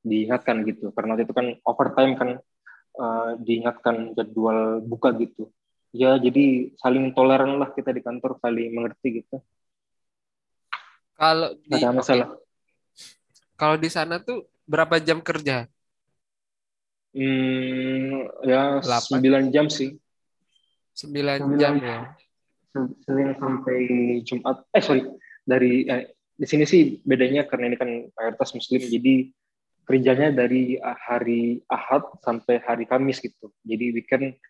diingatkan 0.04 0.66
gitu. 0.68 0.92
Karena 0.92 1.16
waktu 1.16 1.30
itu 1.30 1.36
kan 1.36 1.48
overtime 1.64 2.14
kan 2.18 2.30
eh, 2.98 3.32
diingatkan 3.46 4.18
jadwal 4.18 4.82
buka 4.82 5.14
gitu 5.22 5.54
ya 5.94 6.18
jadi 6.18 6.74
saling 6.82 7.14
toleran 7.14 7.62
lah 7.62 7.70
kita 7.70 7.94
di 7.94 8.02
kantor 8.02 8.42
saling 8.42 8.74
mengerti 8.74 9.22
gitu. 9.22 9.38
Kalau 11.14 11.54
di 11.62 11.78
ada 11.78 11.94
masalah. 11.94 12.28
kalau 13.54 13.78
di 13.78 13.88
sana 13.88 14.18
tuh 14.20 14.50
berapa 14.66 14.98
jam 15.00 15.22
kerja? 15.22 15.70
hmm, 17.14 18.44
ya 18.44 18.82
8, 18.82 19.22
9 19.22 19.54
jam 19.54 19.70
sih. 19.70 19.96
9 20.98 21.62
jam 21.62 21.78
9 21.78 21.86
ya. 21.86 21.98
Senin 23.06 23.38
sampai 23.38 23.80
Jumat. 24.26 24.66
Eh 24.74 24.82
sorry. 24.82 25.06
Dari 25.46 25.86
eh, 25.86 26.18
di 26.34 26.46
sini 26.50 26.66
sih 26.66 26.98
bedanya 27.06 27.46
karena 27.46 27.70
ini 27.70 27.78
kan 27.78 27.90
mayoritas 28.18 28.58
Muslim 28.58 28.82
jadi 28.82 29.30
kerjanya 29.84 30.34
dari 30.34 30.80
hari 30.82 31.62
Ahad 31.70 32.18
sampai 32.26 32.58
hari 32.66 32.90
Kamis 32.90 33.22
gitu. 33.22 33.54
Jadi 33.62 33.94
weekend 33.94 34.42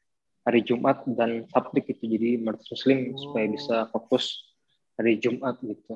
hari 0.43 0.59
Jumat 0.61 1.03
dan 1.07 1.47
Sabtu 1.47 1.79
gitu 1.81 2.03
jadi 2.03 2.35
mayoritas 2.37 2.67
Muslim 2.69 3.15
supaya 3.15 3.45
bisa 3.47 3.75
Oh, 3.83 3.89
fokus 3.89 4.43
hari 4.95 5.17
Jumat 5.17 5.55
gitu 5.63 5.95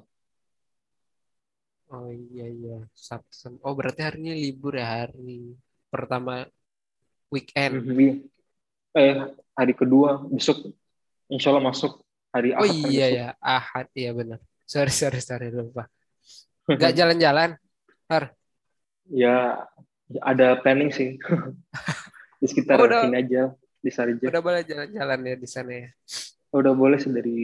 oh 1.88 2.12
iya 2.12 2.48
iya. 2.52 2.78
Sabtu. 2.92 3.60
Oh 3.64 3.72
berarti 3.72 4.04
hari 4.04 4.20
ini 4.24 4.34
libur 4.50 4.76
ya 4.76 5.08
hari 5.08 5.56
pertama 5.88 6.44
weekend. 7.32 7.80
Mhm, 7.84 7.96
iya. 7.96 8.14
eh 8.98 9.16
hari 9.56 9.74
kedua 9.76 10.20
besok 10.28 10.72
Insya 11.28 11.52
Allah 11.52 11.64
masuk 11.68 12.04
hari 12.32 12.52
Oh 12.56 12.64
Ahad 12.64 12.72
kan 12.72 12.92
iya 12.92 13.08
besok 13.08 13.20
ya, 13.20 13.28
Ahad 13.40 13.88
iya 13.96 14.12
benar. 14.12 14.40
Sorry 14.64 14.92
sorry 14.92 15.20
sorry 15.24 15.48
lupa. 15.52 15.88
Nggak 16.68 16.94
jalan-jalan, 16.96 17.50
Har. 18.08 18.36
ya 19.08 19.64
ada 20.24 20.60
planning 20.60 20.92
sih 20.92 21.16
di 22.40 22.46
sekitar 22.48 22.80
Oh 22.80 22.88
sini 22.88 23.16
aja 23.16 23.56
di 23.88 23.92
Sarja 23.96 24.20
udah 24.28 24.44
boleh 24.44 24.62
jalan-jalan 24.68 25.20
ya 25.24 25.36
di 25.40 25.48
sana 25.48 25.72
ya. 25.72 25.90
udah 26.52 26.74
boleh 26.76 27.00
sih 27.00 27.12
dari 27.16 27.40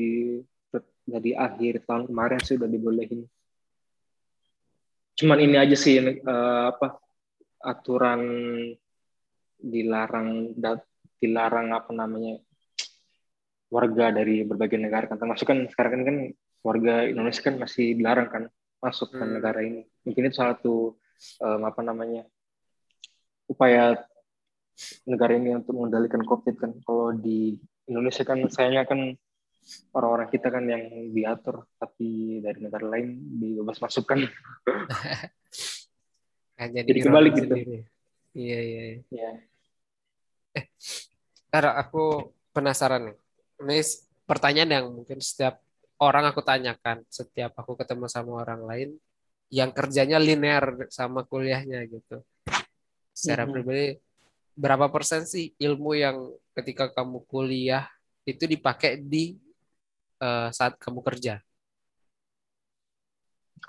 dari 1.04 1.32
akhir 1.32 1.88
tahun 1.88 2.12
kemarin 2.12 2.40
sih 2.44 2.60
udah 2.60 2.68
dibolehin 2.68 3.24
cuman 5.16 5.40
ini 5.40 5.56
aja 5.56 5.78
sih 5.80 5.96
eh, 6.04 6.64
apa 6.68 7.00
aturan 7.64 8.20
dilarang 9.56 10.52
dat- 10.60 10.90
dilarang 11.24 11.72
apa 11.72 11.96
namanya 11.96 12.36
warga 13.72 14.12
dari 14.12 14.44
berbagai 14.44 14.76
negara 14.76 15.08
kan 15.08 15.16
termasuk 15.18 15.48
kan 15.48 15.60
sekarang 15.72 15.92
kan, 15.96 16.04
kan 16.04 16.18
warga 16.62 17.08
Indonesia 17.08 17.42
kan 17.42 17.56
masih 17.56 17.96
dilarang 17.96 18.28
kan 18.28 18.44
masuk 18.84 19.16
ke 19.16 19.24
Hmm. 19.24 19.40
negara 19.40 19.64
ini 19.64 19.88
mungkin 20.04 20.28
itu 20.28 20.36
salah 20.36 20.60
satu 20.60 21.00
em, 21.40 21.62
apa 21.64 21.80
namanya 21.80 22.28
upaya 23.48 23.96
negara 25.06 25.38
ini 25.38 25.54
untuk 25.54 25.78
mengendalikan 25.78 26.24
COVID 26.26 26.56
kan 26.58 26.72
kalau 26.82 27.14
di 27.14 27.58
Indonesia 27.86 28.24
kan 28.26 28.40
sayangnya 28.50 28.84
kan 28.90 29.00
orang-orang 29.96 30.28
kita 30.28 30.52
kan 30.52 30.66
yang 30.68 30.84
diatur 31.16 31.64
tapi 31.80 32.40
dari 32.44 32.60
negara 32.60 32.86
lain 32.88 33.16
dibebas 33.40 33.80
masukkan 33.80 34.28
Hanya 36.60 36.82
jadi 36.88 37.00
di 37.00 37.04
kebalik 37.04 37.32
Iran 37.34 37.40
gitu 37.40 37.54
sendiri. 37.56 37.78
Iya 38.34 38.60
iya. 38.60 38.82
iya. 38.90 39.02
ya 39.14 39.32
Har, 41.54 41.66
aku 41.78 42.34
penasaran 42.50 43.14
nih. 43.14 43.18
Ini 43.62 43.78
pertanyaan 44.26 44.72
yang 44.74 44.86
mungkin 44.90 45.22
setiap 45.22 45.62
orang 46.02 46.34
aku 46.34 46.42
tanyakan 46.42 47.06
setiap 47.10 47.54
aku 47.54 47.78
ketemu 47.78 48.10
sama 48.10 48.42
orang 48.42 48.66
lain 48.66 48.90
yang 49.54 49.70
kerjanya 49.70 50.18
linear 50.18 50.90
sama 50.90 51.22
kuliahnya 51.30 51.86
gitu. 51.86 52.26
Secara 53.14 53.46
Mhm. 53.46 53.52
pribadi, 53.54 53.88
berapa 54.54 54.90
persen 54.90 55.26
sih 55.26 55.54
ilmu 55.58 55.98
yang 55.98 56.18
ketika 56.54 56.90
kamu 56.94 57.26
kuliah 57.26 57.90
itu 58.24 58.46
dipakai 58.46 59.02
di 59.02 59.38
eh, 60.22 60.50
saat 60.54 60.78
kamu 60.78 61.02
kerja? 61.02 61.42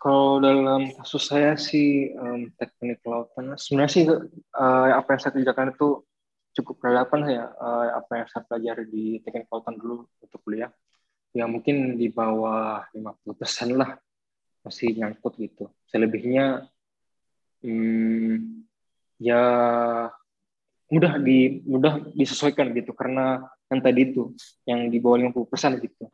kalau 0.05 0.37
dalam 0.37 0.93
kasus 1.01 1.33
saya 1.33 1.57
sih 1.57 2.13
em, 2.13 2.53
teknik 2.61 3.01
kelautan 3.01 3.57
sebenarnya 3.57 3.93
sih 3.97 4.05
eh, 4.05 4.91
apa 4.93 5.17
yang 5.17 5.21
saya 5.25 5.33
kerjakan 5.33 5.73
itu 5.73 5.89
cukup 6.61 6.77
relevan 6.85 7.25
ya 7.25 7.49
eh, 7.49 7.89
apa 7.97 8.13
yang 8.21 8.29
saya 8.29 8.45
pelajari 8.45 8.85
di 8.93 9.05
teknik 9.25 9.49
kelautan 9.49 9.81
dulu 9.81 10.05
untuk 10.21 10.41
kuliah 10.45 10.69
ya 11.33 11.49
mungkin 11.49 11.97
di 11.97 12.13
bawah 12.13 12.85
50% 12.93 13.81
lah 13.81 13.97
masih 14.61 14.93
nyangkut 14.93 15.41
gitu 15.41 15.73
selebihnya 15.89 16.69
hmm, 17.65 18.61
ya 19.25 19.43
mudah 20.93 21.17
di 21.21 21.65
mudah 21.65 21.95
disesuaikan 22.13 22.71
gitu 22.77 22.93
karena 22.93 23.41
yang 23.73 23.81
tadi 23.81 24.01
itu 24.13 24.33
yang 24.69 24.93
di 24.93 24.99
bawah 25.01 25.19
50% 25.21 25.81
gitu 25.81 26.05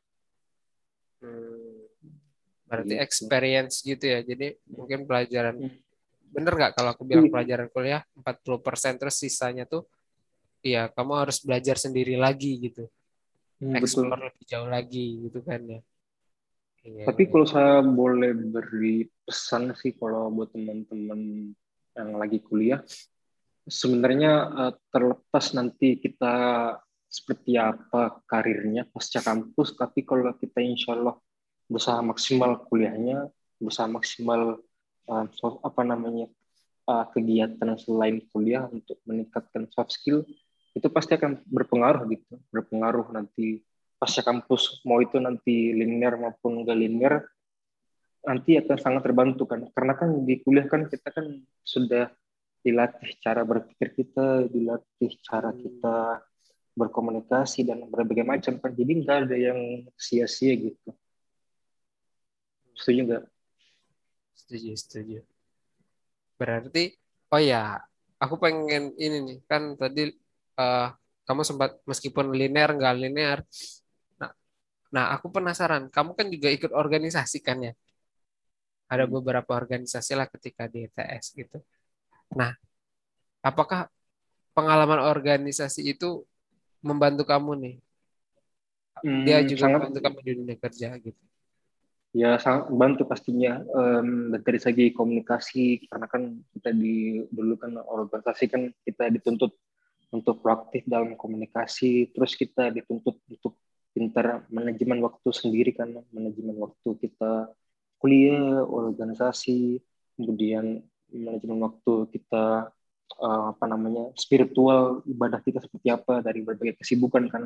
Hmm, 1.21 1.85
berarti 2.64 2.97
gitu 2.97 3.05
experience 3.05 3.85
gitu 3.85 4.05
ya. 4.09 4.25
Jadi 4.25 4.57
mungkin 4.73 5.05
pelajaran 5.05 5.61
Hmm. 5.61 5.77
bener 6.31 6.53
nggak 6.57 6.73
kalau 6.79 6.95
aku 6.95 7.03
bilang 7.05 7.27
Iya. 7.29 7.33
pelajaran 7.35 7.68
kuliah 7.75 8.03
40% 8.16 8.97
terus 8.97 9.18
sisanya 9.21 9.66
tuh 9.68 9.85
Iya, 10.61 10.93
kamu 10.93 11.12
harus 11.16 11.41
belajar 11.41 11.81
sendiri 11.81 12.21
lagi 12.21 12.61
gitu. 12.61 12.85
Hmm, 13.64 13.81
betul 13.81 14.09
Explore 14.12 14.29
lebih 14.29 14.45
jauh 14.45 14.68
lagi 14.68 15.25
gitu 15.25 15.41
kan 15.41 15.61
ya. 15.64 15.81
Iya, 16.85 17.05
Tapi 17.09 17.23
iya. 17.25 17.31
kalau 17.33 17.47
saya 17.49 17.81
boleh 17.81 18.33
beri 18.37 19.09
pesan 19.25 19.73
sih 19.73 19.97
kalau 19.97 20.29
buat 20.29 20.53
teman-teman 20.53 21.53
yang 21.97 22.11
lagi 22.12 22.45
kuliah, 22.45 22.85
sebenarnya 23.67 24.33
eh, 24.49 24.73
terlepas 24.93 25.45
nanti 25.57 25.99
kita 26.01 26.35
seperti 27.11 27.59
apa 27.59 28.23
karirnya 28.31 28.87
pasca 28.87 29.19
kampus, 29.19 29.75
tapi 29.75 30.07
kalau 30.07 30.31
kita 30.39 30.63
insya 30.63 30.95
Allah 30.95 31.19
berusaha 31.67 31.99
maksimal 32.03 32.63
kuliahnya, 32.71 33.27
berusaha 33.59 33.91
maksimal 33.91 34.63
so- 35.35 35.59
apa 35.67 35.83
namanya 35.83 36.31
eh, 36.87 37.05
kegiatan 37.11 37.75
selain 37.77 38.23
kuliah 38.31 38.71
untuk 38.71 39.03
meningkatkan 39.05 39.67
soft 39.75 39.91
skill, 39.95 40.23
itu 40.75 40.87
pasti 40.87 41.19
akan 41.19 41.43
berpengaruh 41.51 42.07
gitu, 42.15 42.39
berpengaruh 42.55 43.11
nanti 43.11 43.67
pasca 43.99 44.23
kampus, 44.25 44.81
mau 44.87 45.03
itu 45.03 45.21
nanti 45.21 45.75
linear 45.77 46.17
maupun 46.17 46.65
enggak 46.65 46.79
linear, 46.79 47.15
nanti 48.25 48.57
akan 48.57 48.79
sangat 48.81 49.03
terbantu 49.05 49.45
kan. 49.45 49.67
Karena 49.75 49.93
kan 49.99 50.25
di 50.25 50.41
kuliah 50.41 50.65
kan 50.71 50.89
kita 50.89 51.11
kan 51.13 51.27
sudah 51.67 52.09
dilatih 52.61 53.11
cara 53.25 53.43
berpikir 53.45 53.89
kita 53.97 54.47
dilatih 54.49 55.13
cara 55.25 55.51
kita 55.57 56.21
berkomunikasi 56.77 57.65
dan 57.67 57.89
berbagai 57.89 58.25
macam 58.25 58.61
kan 58.61 58.73
jadi 58.73 58.93
nggak 59.01 59.17
ada 59.27 59.37
yang 59.37 59.61
sia-sia 59.97 60.55
gitu 60.57 60.91
setuju 62.77 63.01
nggak 63.09 63.25
setuju, 64.51 64.73
setuju. 64.75 65.19
Berarti, 66.35 66.97
oh 67.31 67.39
ya, 67.39 67.79
aku 68.19 68.35
pengen 68.41 68.91
ini 68.99 69.19
nih, 69.23 69.39
kan 69.47 69.79
tadi 69.79 70.11
eh, 70.59 70.89
kamu 71.23 71.43
sempat 71.47 71.79
meskipun 71.87 72.35
linear 72.35 72.75
nggak 72.75 72.95
linear. 72.99 73.39
Nah, 74.19 74.33
nah, 74.91 75.05
aku 75.15 75.31
penasaran, 75.31 75.87
kamu 75.87 76.11
kan 76.19 76.27
juga 76.33 76.49
ikut 76.51 76.73
organisasi 76.75 77.39
kan 77.47 77.63
ya? 77.63 77.73
Ada 78.91 79.07
Hmm. 79.07 79.23
beberapa 79.23 79.55
organisasi 79.55 80.19
lah 80.19 80.27
ketika 80.27 80.67
di 80.67 80.91
ETS 80.91 81.39
gitu. 81.39 81.63
Nah, 82.39 82.53
apakah 83.49 83.81
pengalaman 84.57 85.01
organisasi 85.12 85.81
itu 85.93 86.24
membantu 86.89 87.24
kamu 87.33 87.53
nih? 87.64 87.74
Dia 89.24 89.37
Hmm, 89.37 89.51
juga 89.51 89.64
sangat 89.64 89.72
membantu 89.72 89.99
kamu 90.05 90.18
di 90.26 90.33
dunia 90.39 90.57
kerja 90.64 90.89
gitu. 91.07 91.22
ya 92.11 92.35
sangat 92.43 92.74
membantu 92.74 93.03
pastinya 93.07 93.62
dan 93.62 94.43
dari 94.43 94.59
segi 94.59 94.91
komunikasi 94.91 95.87
karena 95.87 96.07
kan 96.11 96.22
kita 96.59 96.70
di 96.74 97.22
dulu 97.31 97.55
kan 97.55 97.78
organisasi 97.78 98.45
kan 98.51 98.62
kita 98.83 99.14
dituntut 99.14 99.55
untuk 100.11 100.43
proaktif 100.43 100.83
dalam 100.91 101.14
komunikasi 101.14 102.11
terus 102.11 102.35
kita 102.35 102.74
dituntut 102.74 103.14
untuk 103.31 103.55
pintar 103.95 104.43
manajemen 104.51 104.99
waktu 105.07 105.28
sendiri 105.31 105.70
kan 105.70 105.95
manajemen 106.11 106.59
waktu 106.59 106.89
kita 106.99 107.55
kuliah 108.03 108.59
organisasi 108.66 109.78
kemudian 110.18 110.83
manajemen 111.13 111.59
waktu 111.63 111.93
kita 112.15 112.71
uh, 113.19 113.45
apa 113.53 113.65
namanya 113.67 114.15
spiritual 114.15 115.03
ibadah 115.05 115.43
kita 115.43 115.59
seperti 115.59 115.91
apa 115.91 116.23
dari 116.23 116.41
berbagai 116.45 116.79
kesibukan 116.79 117.27
kan. 117.27 117.43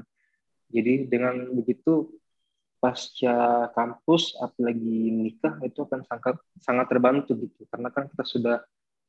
Jadi 0.68 1.06
dengan 1.08 1.54
begitu 1.54 2.10
pasca 2.82 3.70
kampus 3.72 4.36
apalagi 4.36 5.08
nikah 5.08 5.56
itu 5.64 5.80
akan 5.88 6.04
sangat 6.04 6.36
sangat 6.60 6.86
terbantu 6.92 7.32
gitu. 7.38 7.64
Karena 7.72 7.88
kan 7.88 8.10
kita 8.10 8.24
sudah 8.26 8.56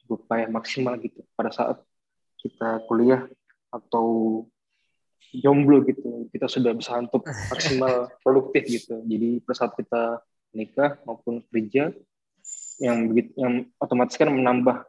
berupaya 0.05 0.47
maksimal 0.47 0.95
gitu 1.01 1.25
pada 1.33 1.49
saat 1.51 1.81
kita 2.39 2.85
kuliah 2.87 3.27
atau 3.73 4.41
jomblo 5.35 5.83
gitu. 5.83 6.29
Kita 6.31 6.47
sudah 6.47 6.71
bisa 6.71 6.95
untuk 6.95 7.25
maksimal 7.51 8.13
produktif 8.23 8.63
gitu. 8.69 9.01
Jadi 9.03 9.43
pada 9.43 9.55
saat 9.57 9.73
kita 9.75 10.23
nikah 10.55 10.95
maupun 11.03 11.43
kerja 11.51 11.91
yang 12.81 13.07
begitu 13.07 13.31
yang 13.39 13.67
otomatis 13.79 14.19
kan 14.19 14.31
menambah 14.31 14.83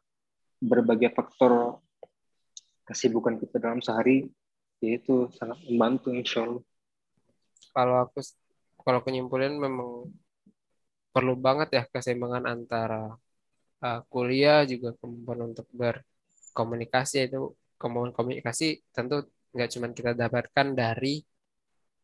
berbagai 0.59 1.14
faktor 1.14 1.78
kesibukan 2.87 3.39
kita 3.39 3.59
dalam 3.59 3.82
sehari 3.82 4.30
yaitu 4.80 5.30
sangat 5.34 5.59
membantu 5.66 6.12
insya 6.12 6.47
Allah. 6.47 6.64
Kalau 7.72 7.97
aku 8.07 8.18
kalau 8.87 9.01
penyimpulin 9.03 9.59
memang 9.59 10.11
perlu 11.11 11.34
banget 11.34 11.68
ya 11.72 11.82
keseimbangan 11.89 12.45
antara 12.45 13.16
uh, 13.80 14.01
kuliah 14.12 14.68
juga 14.68 14.93
kemampuan 15.01 15.53
untuk 15.53 15.66
berkomunikasi 15.72 17.32
itu 17.32 17.57
kemampuan 17.80 18.12
komunikasi 18.12 18.84
tentu 18.93 19.24
nggak 19.57 19.70
cuma 19.72 19.87
kita 19.97 20.12
dapatkan 20.12 20.66
dari 20.76 21.24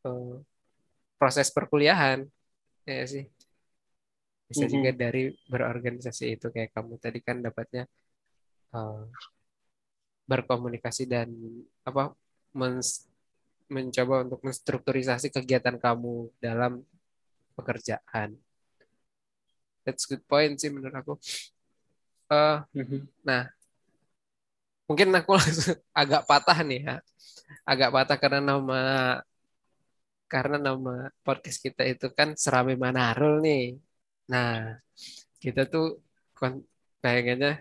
uh, 0.09 0.41
proses 1.21 1.53
perkuliahan 1.53 2.25
ya 2.89 3.05
sih 3.05 3.29
bisa 4.53 4.65
mm 4.65 4.69
-hmm. 4.69 4.77
juga 4.77 4.91
dari 4.93 5.23
berorganisasi 5.49 6.25
itu 6.37 6.47
kayak 6.53 6.77
kamu 6.77 7.01
tadi 7.01 7.19
kan 7.25 7.41
dapatnya 7.41 7.89
uh, 8.77 9.09
berkomunikasi 10.29 11.09
dan 11.09 11.33
apa 11.83 12.13
mens, 12.53 13.09
mencoba 13.73 14.29
untuk 14.29 14.41
menstrukturisasi 14.45 15.33
kegiatan 15.33 15.81
kamu 15.81 16.29
dalam 16.39 16.85
pekerjaan. 17.57 18.37
That's 19.83 20.07
good 20.07 20.23
point 20.29 20.61
sih 20.61 20.71
menurut 20.71 20.95
aku. 20.95 21.15
Uh, 22.31 22.65
Nah, 23.27 23.49
mungkin 24.87 25.09
aku 25.17 25.33
langsung 25.41 25.77
agak 25.93 26.23
patah 26.29 26.59
nih 26.65 26.81
ya, 26.85 26.97
agak 27.65 27.91
patah 27.93 28.17
karena 28.21 28.41
nama 28.41 28.81
karena 30.33 30.57
nama 30.57 31.13
podcast 31.21 31.61
kita 31.61 31.85
itu 31.85 32.09
kan 32.09 32.33
Serami 32.33 32.73
Manarul 32.73 33.45
nih. 33.45 33.77
Nah, 34.33 34.81
kita 35.37 35.69
tuh 35.69 36.01
pengennya 37.05 37.61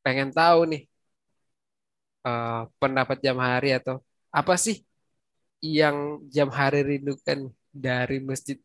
pengen 0.00 0.32
tahu 0.32 0.72
nih 0.72 0.82
uh, 2.24 2.64
pendapat 2.80 3.20
jam 3.20 3.36
hari 3.36 3.76
atau 3.76 4.00
apa 4.32 4.56
sih 4.56 4.80
yang 5.60 6.24
jam 6.32 6.48
hari 6.48 6.80
rindukan 6.96 7.52
dari 7.68 8.24
masjid 8.24 8.56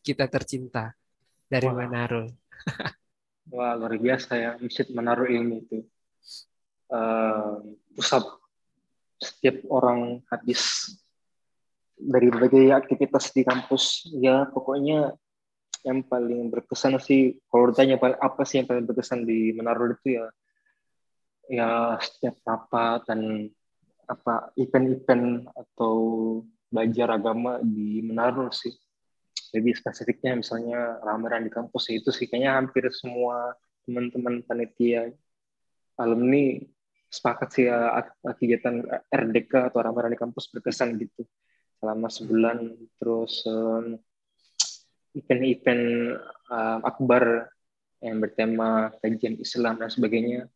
kita 0.00 0.24
tercinta 0.32 0.96
dari 1.44 1.68
Wah. 1.68 1.84
Manarul. 1.84 2.32
Wah 3.52 3.74
luar 3.76 3.98
biasa 4.00 4.38
ya 4.38 4.50
masjid 4.56 4.88
Manarul 4.96 5.36
ini 5.36 5.60
itu 5.60 5.84
uh, 6.88 7.60
pusat 7.92 8.24
setiap 9.20 9.60
orang 9.68 10.24
habis 10.32 10.94
dari 12.00 12.32
berbagai 12.32 12.72
aktivitas 12.72 13.28
di 13.36 13.44
kampus 13.44 14.08
ya 14.16 14.48
pokoknya 14.48 15.12
yang 15.86 16.04
paling 16.04 16.52
berkesan 16.52 17.00
sih 17.00 17.40
kalau 17.48 17.72
ditanya 17.72 17.96
apa 18.00 18.42
sih 18.44 18.60
yang 18.60 18.68
paling 18.68 18.84
berkesan 18.84 19.24
di 19.24 19.56
Manarul 19.56 19.96
itu 19.96 20.20
ya 20.20 20.26
ya 21.50 21.70
setiap 21.98 22.38
rapat 22.46 23.10
dan 23.10 23.50
apa 24.06 24.54
event-event 24.58 25.50
atau 25.54 25.94
belajar 26.70 27.18
agama 27.18 27.58
di 27.62 28.02
Menarul 28.02 28.54
sih. 28.54 28.74
Lebih 29.50 29.74
spesifiknya 29.74 30.38
misalnya 30.38 31.02
ramadan 31.02 31.42
di 31.42 31.50
kampus 31.50 31.90
ya 31.90 31.98
itu 31.98 32.14
sih 32.14 32.30
kayaknya 32.30 32.54
hampir 32.54 32.86
semua 32.94 33.58
teman-teman 33.82 34.46
panitia 34.46 35.10
alumni 35.98 36.62
sepakat 37.10 37.48
sih 37.50 37.66
ya 37.66 37.98
kegiatan 38.22 38.86
RDK 39.10 39.74
atau 39.74 39.82
ramadan 39.82 40.14
di 40.14 40.20
kampus 40.22 40.46
berkesan 40.54 40.94
gitu. 41.02 41.26
Selama 41.82 42.06
sebulan 42.06 42.78
terus 43.02 43.42
event-event 45.14 45.84
um, 46.50 46.80
akbar 46.86 47.50
yang 48.00 48.16
bertema 48.22 48.94
kajian 49.04 49.36
Islam 49.36 49.76
dan 49.76 49.90
sebagainya 49.92 50.48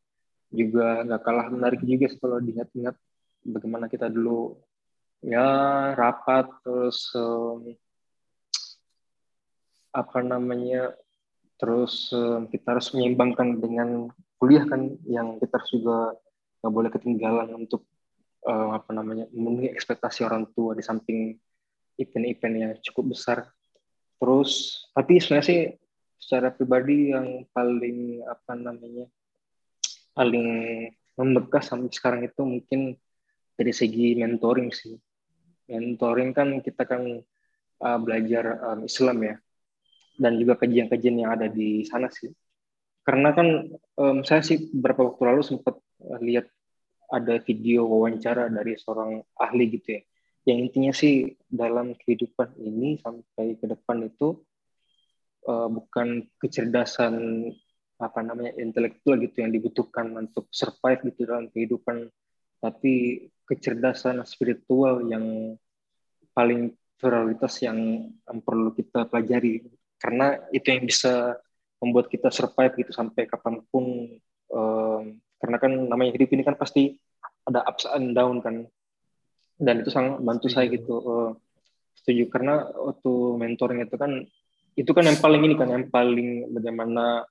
juga 0.55 1.03
nggak 1.05 1.23
kalah 1.23 1.47
menarik 1.51 1.83
juga 1.83 2.09
kalau 2.17 2.39
diingat-ingat 2.41 2.95
bagaimana 3.45 3.91
kita 3.91 4.09
dulu 4.09 4.57
ya 5.21 5.93
rapat 5.99 6.49
terus 6.63 7.11
um, 7.17 7.75
apa 9.95 10.19
namanya 10.23 10.95
terus 11.59 12.11
um, 12.15 12.47
kita 12.51 12.77
harus 12.77 12.91
menyeimbangkan 12.95 13.61
dengan 13.61 14.11
kuliah 14.39 14.67
kan 14.67 14.95
yang 15.07 15.39
kita 15.39 15.59
harus 15.59 15.71
juga 15.71 15.99
nggak 16.61 16.73
boleh 16.73 16.91
ketinggalan 16.91 17.49
untuk 17.55 17.85
uh, 18.49 18.77
apa 18.77 18.91
namanya 18.93 19.29
memenuhi 19.33 19.71
ekspektasi 19.73 20.25
orang 20.25 20.49
tua 20.53 20.73
di 20.77 20.83
samping 20.85 21.37
event-event 22.01 22.55
yang 22.57 22.73
cukup 22.83 23.15
besar 23.15 23.39
terus 24.21 24.85
tapi 24.95 25.19
sebenarnya 25.19 25.47
sih 25.47 25.61
secara 26.21 26.49
pribadi 26.55 27.13
yang 27.13 27.45
paling 27.53 28.25
apa 28.25 28.53
namanya 28.57 29.05
paling 30.15 30.49
membekas 31.15 31.71
sampai 31.71 31.91
sekarang 31.91 32.23
itu 32.27 32.43
mungkin 32.43 32.81
dari 33.55 33.73
segi 33.75 34.19
mentoring 34.19 34.71
sih. 34.75 34.95
Mentoring 35.71 36.35
kan 36.35 36.59
kita 36.63 36.87
kan 36.87 37.23
uh, 37.83 37.99
belajar 38.03 38.75
um, 38.75 38.87
Islam 38.87 39.19
ya, 39.23 39.35
dan 40.19 40.39
juga 40.39 40.59
kajian-kajian 40.63 41.23
yang 41.27 41.31
ada 41.35 41.47
di 41.51 41.87
sana 41.87 42.11
sih. 42.11 42.31
Karena 43.05 43.31
kan 43.37 43.71
um, 44.01 44.19
saya 44.27 44.43
sih 44.43 44.71
beberapa 44.75 45.13
waktu 45.13 45.23
lalu 45.23 45.43
sempat 45.47 45.79
uh, 45.79 46.21
lihat 46.23 46.51
ada 47.11 47.39
video 47.43 47.87
wawancara 47.87 48.51
dari 48.51 48.75
seorang 48.75 49.23
ahli 49.39 49.65
gitu 49.79 49.99
ya. 49.99 50.03
Yang 50.45 50.59
intinya 50.61 50.93
sih 50.93 51.15
dalam 51.49 51.97
kehidupan 51.97 52.61
ini 52.61 53.01
sampai 53.01 53.57
ke 53.57 53.65
depan 53.65 54.05
itu 54.05 54.37
uh, 55.49 55.69
bukan 55.73 56.29
kecerdasan 56.37 57.49
apa 57.97 58.21
namanya 58.21 58.53
intelektual 58.61 59.17
gitu 59.23 59.41
yang 59.41 59.55
dibutuhkan 59.55 60.13
untuk 60.13 60.51
survive 60.53 61.01
gitu 61.09 61.25
dalam 61.25 61.49
kehidupan 61.49 62.11
tapi 62.61 63.25
kecerdasan 63.45 64.25
spiritual 64.25 65.05
yang 65.09 65.57
paling 66.33 66.73
prioritas 66.97 67.61
yang, 67.61 68.09
perlu 68.25 68.73
kita 68.73 69.05
pelajari. 69.13 69.61
Karena 70.01 70.41
itu 70.49 70.73
yang 70.73 70.89
bisa 70.89 71.37
membuat 71.77 72.09
kita 72.09 72.33
survive 72.33 72.73
gitu 72.81 72.97
sampai 72.97 73.29
kapan 73.29 73.61
pun 73.69 74.09
um, 74.49 75.21
karena 75.37 75.57
kan 75.61 75.73
namanya 75.85 76.17
hidup 76.17 76.33
ini 76.33 76.41
kan 76.41 76.57
pasti 76.57 76.97
ada 77.45 77.61
ups 77.69 77.85
and 77.93 78.17
down 78.17 78.41
kan 78.41 78.65
dan 79.59 79.83
itu 79.83 79.91
sangat 79.91 80.21
bantu 80.23 80.47
saya 80.51 80.67
gitu 80.71 80.95
uh, 81.03 81.31
setuju. 81.99 82.27
Karena 82.31 82.67
waktu 82.71 83.13
mentoring 83.39 83.81
itu 83.87 83.97
kan 83.97 84.13
itu 84.75 84.91
kan 84.91 85.05
yang 85.07 85.19
paling 85.23 85.43
ini 85.47 85.55
kan 85.55 85.71
yang 85.71 85.87
paling 85.87 86.51
bagaimana 86.51 87.23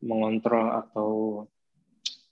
mengontrol 0.00 0.72
atau 0.72 1.10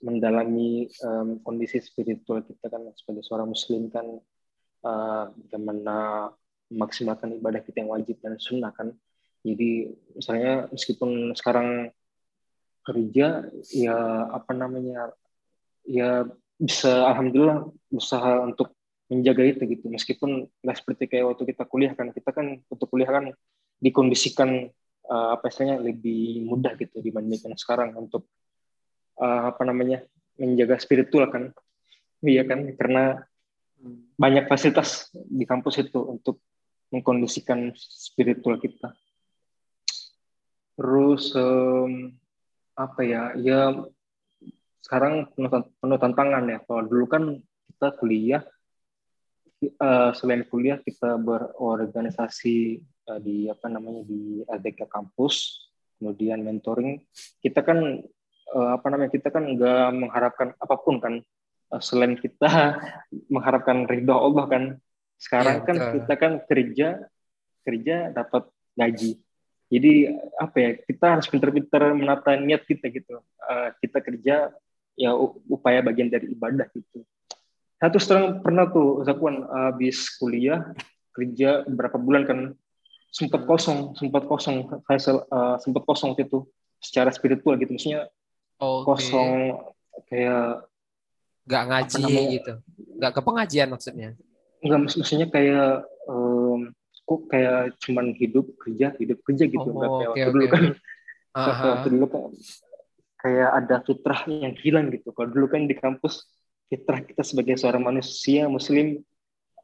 mendalami 0.00 0.86
um, 1.02 1.40
kondisi 1.42 1.82
spiritual 1.82 2.44
kita 2.44 2.68
kan 2.68 2.84
sebagai 2.94 3.24
seorang 3.24 3.48
muslim 3.50 3.88
kan 3.88 4.06
uh, 4.84 5.24
bagaimana 5.34 6.30
memaksimalkan 6.70 7.36
ibadah 7.38 7.62
kita 7.62 7.84
yang 7.84 7.92
wajib 7.92 8.16
dan 8.22 8.36
sunnah 8.40 8.72
kan. 8.72 8.92
Jadi 9.46 9.94
misalnya 10.14 10.66
meskipun 10.74 11.36
sekarang 11.38 11.94
kerja 12.86 13.46
ya 13.74 13.98
apa 14.30 14.54
namanya 14.54 15.10
ya 15.82 16.26
bisa 16.54 17.06
alhamdulillah 17.10 17.66
usaha 17.90 18.46
untuk 18.46 18.75
menjaga 19.06 19.42
itu 19.46 19.62
gitu. 19.70 19.86
Meskipun 19.90 20.50
nggak 20.62 20.76
seperti 20.76 21.04
kayak 21.06 21.34
waktu 21.34 21.42
kita 21.54 21.64
kuliah 21.66 21.92
kan 21.94 22.10
kita 22.10 22.30
kan 22.34 22.60
waktu 22.66 22.84
kuliah 22.90 23.10
kan 23.10 23.24
dikondisikan 23.78 24.70
uh, 25.06 25.28
apa 25.38 25.46
istilahnya 25.50 25.82
lebih 25.82 26.46
mudah 26.46 26.74
gitu 26.80 26.98
dibandingkan 26.98 27.54
sekarang 27.54 27.94
untuk 27.94 28.26
uh, 29.20 29.52
apa 29.54 29.62
namanya 29.62 30.02
menjaga 30.36 30.76
spiritual 30.82 31.30
kan. 31.30 31.54
Iya 32.24 32.42
kan 32.48 32.66
karena 32.74 33.22
banyak 34.16 34.48
fasilitas 34.48 35.12
di 35.12 35.44
kampus 35.44 35.84
itu 35.84 36.00
untuk 36.00 36.40
mengkondisikan 36.90 37.76
spiritual 37.76 38.56
kita. 38.56 38.96
Terus 40.76 41.32
um, 41.36 42.12
apa 42.76 43.00
ya 43.04 43.32
ya 43.36 43.72
sekarang 44.84 45.28
penuh, 45.32 45.50
penuh 45.80 45.98
tantangan 46.00 46.44
ya. 46.48 46.58
Kalau 46.64 46.82
dulu 46.84 47.06
kan 47.08 47.22
kita 47.68 47.88
kuliah 48.00 48.42
uh, 49.78 50.10
selain 50.14 50.46
kuliah 50.46 50.78
kita 50.80 51.18
berorganisasi 51.18 52.80
uh, 53.10 53.20
di 53.20 53.50
apa 53.50 53.66
namanya 53.66 54.02
di 54.06 54.42
LDK 54.46 54.86
kampus, 54.88 55.66
kemudian 55.98 56.42
mentoring. 56.42 57.02
Kita 57.42 57.62
kan 57.62 58.02
uh, 58.54 58.70
apa 58.76 58.86
namanya 58.90 59.10
kita 59.12 59.28
kan 59.34 59.44
nggak 59.56 59.88
mengharapkan 59.96 60.48
apa 60.58 60.74
pun 60.80 60.96
kan. 61.02 61.14
Uh, 61.66 61.82
selain 61.82 62.14
kita 62.14 62.78
mengharapkan 63.34 63.86
ridho 63.86 64.14
Allah 64.14 64.44
kan. 64.46 64.64
Sekarang 65.16 65.62
ya, 65.62 65.66
kan 65.66 65.76
betul. 65.76 65.92
kita 65.96 66.14
kan 66.14 66.32
kerja 66.44 66.88
kerja 67.66 67.96
dapat 68.12 68.42
gaji. 68.76 69.18
Jadi 69.66 69.92
apa 70.38 70.56
ya 70.62 70.70
kita 70.78 71.06
harus 71.18 71.26
pintar-pintar 71.26 71.90
menata 71.96 72.38
niat 72.38 72.62
kita 72.62 72.86
gitu. 72.92 73.18
Uh, 73.42 73.74
kita 73.82 73.98
kerja 73.98 74.54
ya 74.96 75.10
upaya 75.50 75.84
bagian 75.84 76.08
dari 76.08 76.32
ibadah 76.32 76.70
gitu 76.72 77.04
satu 77.86 77.98
setengah 78.02 78.42
pernah 78.42 78.66
tuh 78.66 79.06
Zakwan 79.06 79.46
habis 79.46 80.10
kuliah 80.18 80.74
kerja 81.14 81.62
berapa 81.70 81.96
bulan 81.96 82.22
kan 82.26 82.38
sempat 83.14 83.46
kosong 83.46 83.94
sempat 83.94 84.26
kosong 84.26 84.66
saya 84.90 85.22
uh, 85.30 85.56
sempat 85.62 85.86
kosong 85.86 86.18
itu 86.18 86.44
secara 86.82 87.14
spiritual 87.14 87.54
gitu 87.56 87.72
maksudnya 87.72 88.10
okay. 88.58 88.84
kosong 88.84 89.30
kayak 90.10 90.66
nggak 91.46 91.64
ngaji 91.70 92.02
gitu? 92.42 92.52
Nggak 92.98 93.12
ke 93.14 93.20
pengajian 93.22 93.68
maksudnya? 93.70 94.10
Nggak 94.60 94.78
maksudnya 94.82 95.26
kayak 95.30 95.86
um, 96.10 96.74
kok 97.06 97.20
kayak 97.30 97.78
cuman 97.86 98.10
hidup 98.18 98.50
kerja 98.58 98.90
hidup 98.98 99.22
kerja 99.22 99.46
gitu 99.46 99.62
oh, 99.62 99.74
nggak 99.78 99.90
kayak 99.94 100.10
okay, 100.10 100.10
waktu 100.10 100.26
okay. 100.26 100.34
dulu 100.34 100.46
kan. 100.50 100.64
waktu 101.70 101.88
dulu 101.92 102.06
kan 102.10 102.22
kayak 103.22 103.50
ada 103.62 103.76
fitrah 103.86 104.20
yang 104.26 104.54
hilang 104.58 104.86
gitu. 104.90 105.14
Kalau 105.14 105.28
dulu 105.30 105.46
kan 105.46 105.70
di 105.70 105.76
kampus 105.78 106.26
fitrah 106.66 107.00
kita 107.02 107.22
sebagai 107.22 107.54
seorang 107.58 107.82
manusia 107.82 108.50
muslim 108.50 109.02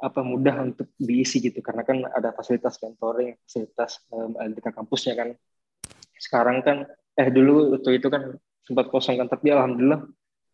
apa 0.02 0.20
mudah 0.26 0.66
untuk 0.66 0.90
diisi 0.98 1.38
gitu. 1.38 1.62
Karena 1.62 1.86
kan 1.86 2.02
ada 2.10 2.34
fasilitas 2.34 2.78
mentoring 2.82 3.38
fasilitas 3.46 4.02
um, 4.10 4.34
di 4.34 4.58
kampusnya 4.58 5.14
kan. 5.14 5.28
Sekarang 6.18 6.62
kan 6.66 6.86
eh 7.14 7.28
dulu 7.30 7.76
waktu 7.78 8.02
itu 8.02 8.08
kan 8.10 8.34
sempat 8.66 8.90
kosong 8.90 9.18
kan 9.22 9.30
tapi 9.30 9.54
alhamdulillah. 9.54 10.02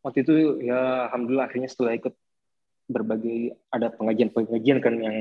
Waktu 0.04 0.24
itu 0.24 0.34
ya 0.64 1.08
alhamdulillah 1.08 1.48
akhirnya 1.48 1.68
setelah 1.72 1.96
ikut 1.96 2.14
berbagai 2.88 3.56
ada 3.68 3.92
pengajian-pengajian 3.92 4.78
kan 4.80 4.94
yang 5.00 5.16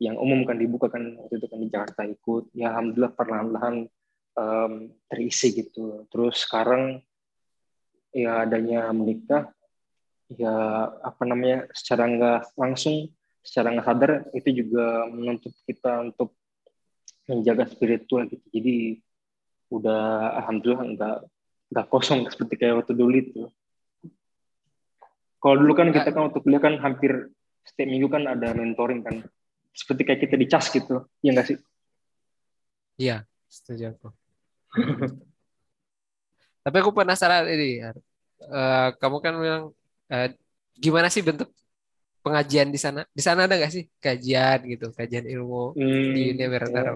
yang 0.00 0.16
umum 0.16 0.48
kan 0.48 0.56
dibuka 0.56 0.88
kan. 0.88 1.20
Waktu 1.20 1.36
itu 1.36 1.46
kan 1.48 1.58
di 1.60 1.68
Jakarta 1.68 2.02
ikut. 2.08 2.44
Ya 2.56 2.72
alhamdulillah 2.72 3.12
perlahan-lahan 3.12 3.84
um, 4.32 4.72
terisi 5.12 5.52
gitu. 5.52 6.08
Terus 6.08 6.48
sekarang 6.48 7.04
ya 8.16 8.48
adanya 8.48 8.88
menikah 8.96 9.52
ya 10.28 10.52
apa 11.00 11.22
namanya 11.24 11.64
secara 11.72 12.04
nggak 12.04 12.40
langsung 12.60 13.08
secara 13.40 13.72
nggak 13.72 13.86
sadar 13.88 14.12
itu 14.36 14.64
juga 14.64 15.08
menuntut 15.08 15.56
kita 15.64 16.04
untuk 16.04 16.36
menjaga 17.28 17.64
spiritual 17.68 18.28
gitu. 18.28 18.44
Jadi 18.52 18.76
udah 19.68 20.36
alhamdulillah 20.44 20.84
nggak 20.96 21.16
nggak 21.68 21.86
kosong 21.92 22.28
seperti 22.28 22.54
kayak 22.60 22.84
waktu 22.84 22.92
dulu 22.96 23.16
itu. 23.16 23.42
Kalau 25.38 25.56
dulu 25.56 25.72
kan 25.72 25.88
kita 25.94 26.10
kan 26.12 26.28
waktu 26.28 26.40
kuliah 26.44 26.60
kan 26.60 26.76
hampir 26.82 27.30
setiap 27.62 27.88
minggu 27.88 28.08
kan 28.10 28.24
ada 28.28 28.52
mentoring 28.52 29.00
kan. 29.04 29.24
Seperti 29.72 30.02
kayak 30.02 30.20
kita 30.26 30.34
dicas 30.36 30.66
gitu 30.72 31.06
ya 31.22 31.30
nggak 31.32 31.46
sih? 31.48 31.58
Iya 32.98 33.24
setuju 33.46 33.94
aku. 33.94 34.08
Tapi 36.64 36.76
aku 36.84 36.90
penasaran 36.92 37.48
ini 37.48 37.80
uh, 37.80 38.92
kamu 38.98 39.16
kan 39.24 39.34
bilang 39.38 39.64
uh, 40.12 40.28
gimana 40.78 41.08
sih 41.12 41.22
bentuk 41.24 41.50
pengajian 42.22 42.68
di 42.68 42.80
sana 42.80 43.06
di 43.08 43.22
sana 43.22 43.46
ada 43.46 43.56
nggak 43.56 43.72
sih 43.72 43.84
kajian 44.02 44.58
gitu 44.68 44.92
kajian 44.92 45.26
ilmu 45.26 45.78
hmm, 45.78 46.10
di 46.12 46.22
Universitas 46.36 46.84
ya. 46.84 46.94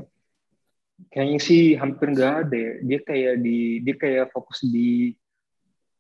kayaknya 1.09 1.41
sih 1.41 1.63
hampir 1.79 2.13
nggak 2.13 2.33
ada 2.47 2.57
ya. 2.57 2.73
dia 2.85 3.01
kayak 3.01 3.35
di 3.41 3.59
dia 3.81 3.95
kayak 3.97 4.27
fokus 4.35 4.61
di 4.67 5.15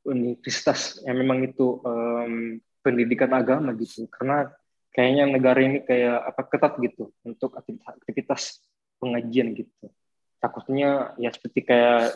universitas 0.03 0.99
yang 1.07 1.23
memang 1.23 1.47
itu 1.47 1.79
um, 1.87 2.59
pendidikan 2.83 3.31
agama 3.31 3.71
gitu 3.79 4.11
karena 4.11 4.51
kayaknya 4.93 5.25
negara 5.31 5.59
ini 5.65 5.79
kayak 5.83 6.19
apa 6.29 6.43
ketat 6.53 6.73
gitu 6.79 7.11
untuk 7.25 7.57
aktivitas, 7.57 7.95
aktivitas 7.97 8.43
pengajian 9.01 9.57
gitu. 9.57 9.89
Takutnya 10.39 11.17
ya 11.17 11.33
seperti 11.33 11.65
kayak 11.65 12.13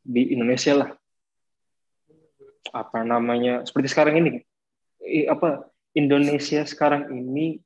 di 0.00 0.32
Indonesia 0.32 0.72
lah. 0.78 0.90
Apa 2.70 3.00
namanya? 3.02 3.64
Seperti 3.64 3.88
sekarang 3.88 4.20
ini 4.20 4.30
apa 5.26 5.66
Indonesia 5.96 6.62
sekarang 6.68 7.08
ini 7.10 7.58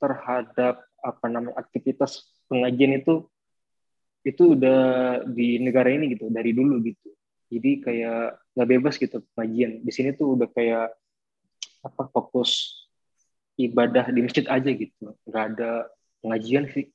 terhadap 0.00 0.82
apa 1.04 1.26
namanya 1.28 1.60
aktivitas 1.60 2.26
pengajian 2.48 2.98
itu 2.98 3.28
itu 4.26 4.58
udah 4.58 4.80
di 5.28 5.62
negara 5.62 5.92
ini 5.92 6.16
gitu 6.16 6.32
dari 6.32 6.56
dulu 6.56 6.80
gitu. 6.82 7.12
Jadi 7.48 7.80
kayak 7.84 8.40
nggak 8.56 8.68
bebas 8.68 8.94
gitu 8.96 9.20
pengajian. 9.36 9.84
Di 9.84 9.92
sini 9.94 10.16
tuh 10.16 10.34
udah 10.34 10.48
kayak 10.50 10.92
apa 11.84 12.10
fokus 12.10 12.82
ibadah 13.58 14.06
di 14.14 14.22
masjid 14.22 14.46
aja 14.46 14.70
gitu 14.70 15.14
nggak 15.26 15.44
ada 15.54 15.90
pengajian 16.22 16.70
sih 16.70 16.86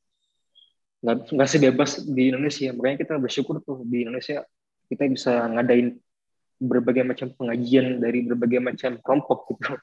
nggak 1.04 1.36
nggak 1.36 1.50
sebebas 1.52 1.92
di 2.08 2.32
Indonesia 2.32 2.72
makanya 2.72 2.98
kita 3.04 3.14
bersyukur 3.20 3.60
tuh 3.60 3.84
di 3.84 4.08
Indonesia 4.08 4.48
kita 4.88 5.04
bisa 5.12 5.52
ngadain 5.52 6.00
berbagai 6.64 7.04
macam 7.04 7.28
pengajian 7.36 8.00
dari 8.00 8.24
berbagai 8.24 8.60
macam 8.64 8.92
kelompok 9.04 9.52
gitu. 9.52 9.76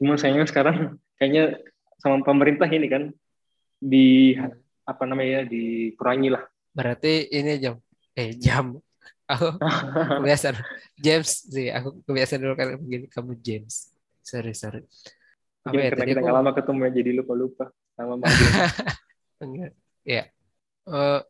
Cuma 0.00 0.16
sayangnya 0.16 0.48
sekarang 0.48 0.96
kayaknya 1.20 1.60
sama 2.00 2.24
pemerintah 2.24 2.68
ini 2.68 2.88
kan 2.88 3.12
di 3.76 4.36
apa 4.88 5.02
namanya 5.04 5.44
dikurangi 5.44 6.32
lah. 6.32 6.42
Berarti 6.72 7.28
ini 7.28 7.60
jam 7.60 7.76
eh 8.16 8.32
jam. 8.32 8.80
Aku 9.26 9.58
kebiasaan. 10.22 10.56
James 10.96 11.30
sih 11.50 11.68
aku 11.68 12.00
kebiasaan 12.06 12.40
dulu 12.40 12.54
kan 12.56 12.78
begini 12.80 13.06
kamu 13.10 13.36
James. 13.42 13.92
Sorry 14.24 14.56
sorry. 14.56 14.86
Mungkin 15.66 15.82
ya, 15.82 15.90
karena 15.90 16.06
kita 16.06 16.20
nggak 16.22 16.36
lama 16.38 16.52
ketemu 16.54 16.78
ya, 16.78 16.90
jadi 16.94 17.10
lupa-lupa 17.18 17.64
sama 17.98 18.14
Enggak. 19.42 19.72
ya. 20.06 20.30
Uh, 20.86 21.20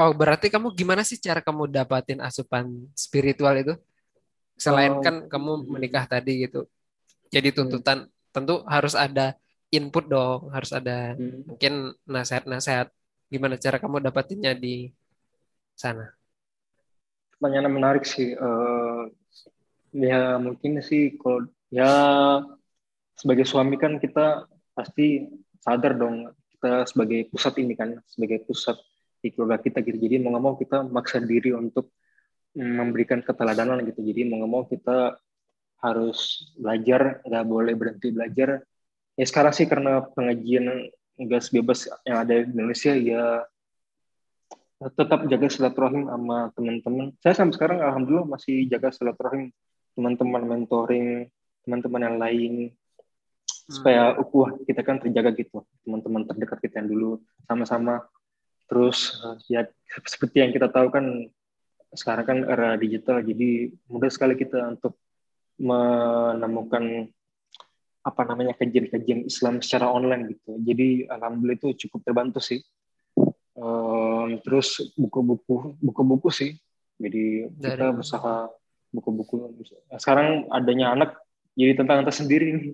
oh, 0.00 0.12
berarti 0.16 0.48
kamu 0.48 0.72
gimana 0.72 1.04
sih 1.04 1.20
cara 1.20 1.44
kamu 1.44 1.68
dapatin 1.68 2.24
asupan 2.24 2.88
spiritual 2.96 3.52
itu? 3.60 3.74
Selain 4.60 4.92
oh. 4.92 5.00
kan 5.00 5.24
kamu 5.24 5.64
menikah 5.72 6.04
tadi 6.04 6.44
gitu. 6.44 6.68
Jadi 7.32 7.48
hmm. 7.50 7.56
tuntutan 7.56 7.98
hmm. 8.04 8.12
tentu 8.28 8.60
harus 8.68 8.92
ada 8.92 9.40
input 9.72 10.04
dong, 10.04 10.52
harus 10.52 10.76
ada 10.76 11.16
hmm. 11.16 11.48
mungkin 11.48 11.96
nasihat-nasihat 12.04 12.92
gimana 13.32 13.56
cara 13.56 13.80
kamu 13.80 14.04
dapatinnya 14.04 14.52
di 14.52 14.92
sana. 15.72 16.12
Pertanyaan 17.40 17.72
menarik 17.72 18.04
sih. 18.04 18.36
Uh, 18.36 19.08
ya 19.96 20.36
mungkin 20.36 20.84
sih 20.84 21.16
kalau 21.16 21.48
ya 21.72 21.90
sebagai 23.16 23.48
suami 23.48 23.80
kan 23.80 23.96
kita 23.96 24.44
pasti 24.76 25.24
sadar 25.58 25.98
dong 25.98 26.30
kita 26.56 26.84
sebagai 26.86 27.26
pusat 27.32 27.58
ini 27.58 27.74
kan 27.74 27.98
sebagai 28.06 28.44
pusat 28.46 28.78
di 29.20 29.28
keluarga 29.34 29.60
kita 29.60 29.84
gitu 29.84 29.98
jadi 30.00 30.22
mau 30.22 30.32
nggak 30.32 30.44
mau 30.44 30.54
kita 30.56 30.86
maksa 30.86 31.20
diri 31.20 31.52
untuk 31.52 31.92
memberikan 32.54 33.22
keteladanan 33.22 33.82
gitu. 33.86 34.02
Jadi 34.02 34.26
mau 34.26 34.42
nggak 34.42 34.50
mau 34.50 34.64
kita 34.66 35.18
harus 35.80 36.50
belajar 36.58 37.24
nggak 37.24 37.46
boleh 37.46 37.74
berhenti 37.78 38.08
belajar. 38.12 38.64
Ya 39.14 39.24
sekarang 39.26 39.52
sih 39.54 39.66
karena 39.68 40.04
pengajian 40.12 40.90
gas 41.28 41.52
bebas 41.52 41.84
yang 42.08 42.24
ada 42.24 42.40
di 42.40 42.48
Indonesia 42.48 42.92
ya 42.96 43.44
tetap 44.80 45.28
jaga 45.28 45.46
silaturahim 45.52 46.08
sama 46.08 46.48
teman-teman. 46.56 47.12
Saya 47.20 47.36
sampai 47.36 47.54
sekarang 47.56 47.78
alhamdulillah 47.84 48.28
masih 48.32 48.64
jaga 48.64 48.88
silaturahim 48.88 49.52
teman-teman 49.92 50.42
mentoring 50.48 51.28
teman-teman 51.60 52.02
yang 52.08 52.16
lain 52.16 52.52
supaya 53.68 54.16
hmm. 54.16 54.22
ukuah 54.24 54.50
kita 54.64 54.80
kan 54.80 54.96
terjaga 54.96 55.36
gitu. 55.36 55.60
Teman-teman 55.84 56.24
terdekat 56.24 56.64
kita 56.64 56.80
yang 56.80 56.88
dulu 56.88 57.10
sama-sama. 57.44 58.08
Terus 58.72 59.20
ya 59.52 59.68
seperti 60.08 60.40
yang 60.40 60.52
kita 60.56 60.72
tahu 60.72 60.88
kan 60.88 61.28
sekarang 61.90 62.24
kan 62.26 62.38
era 62.46 62.78
digital 62.78 63.18
jadi 63.22 63.74
mudah 63.90 64.10
sekali 64.10 64.38
kita 64.38 64.78
untuk 64.78 64.94
menemukan 65.60 67.10
apa 68.00 68.22
namanya 68.24 68.56
kajian-kajian 68.56 69.28
Islam 69.28 69.60
secara 69.60 69.92
online 69.92 70.32
gitu. 70.32 70.56
Jadi 70.64 71.04
alhamdulillah 71.04 71.58
itu 71.60 71.68
cukup 71.86 72.00
terbantu 72.00 72.40
sih. 72.40 72.64
Um, 73.60 74.40
terus 74.40 74.80
buku-buku 74.96 75.76
buku-buku 75.84 76.32
sih. 76.32 76.56
Jadi 76.96 77.52
Dari 77.52 77.76
kita 77.76 77.92
berusaha 77.92 78.48
buku-buku. 78.88 79.52
Sekarang 80.00 80.48
adanya 80.48 80.96
anak 80.96 81.20
jadi 81.52 81.76
tentang 81.76 82.00
tersendiri 82.08 82.56
nih. 82.56 82.72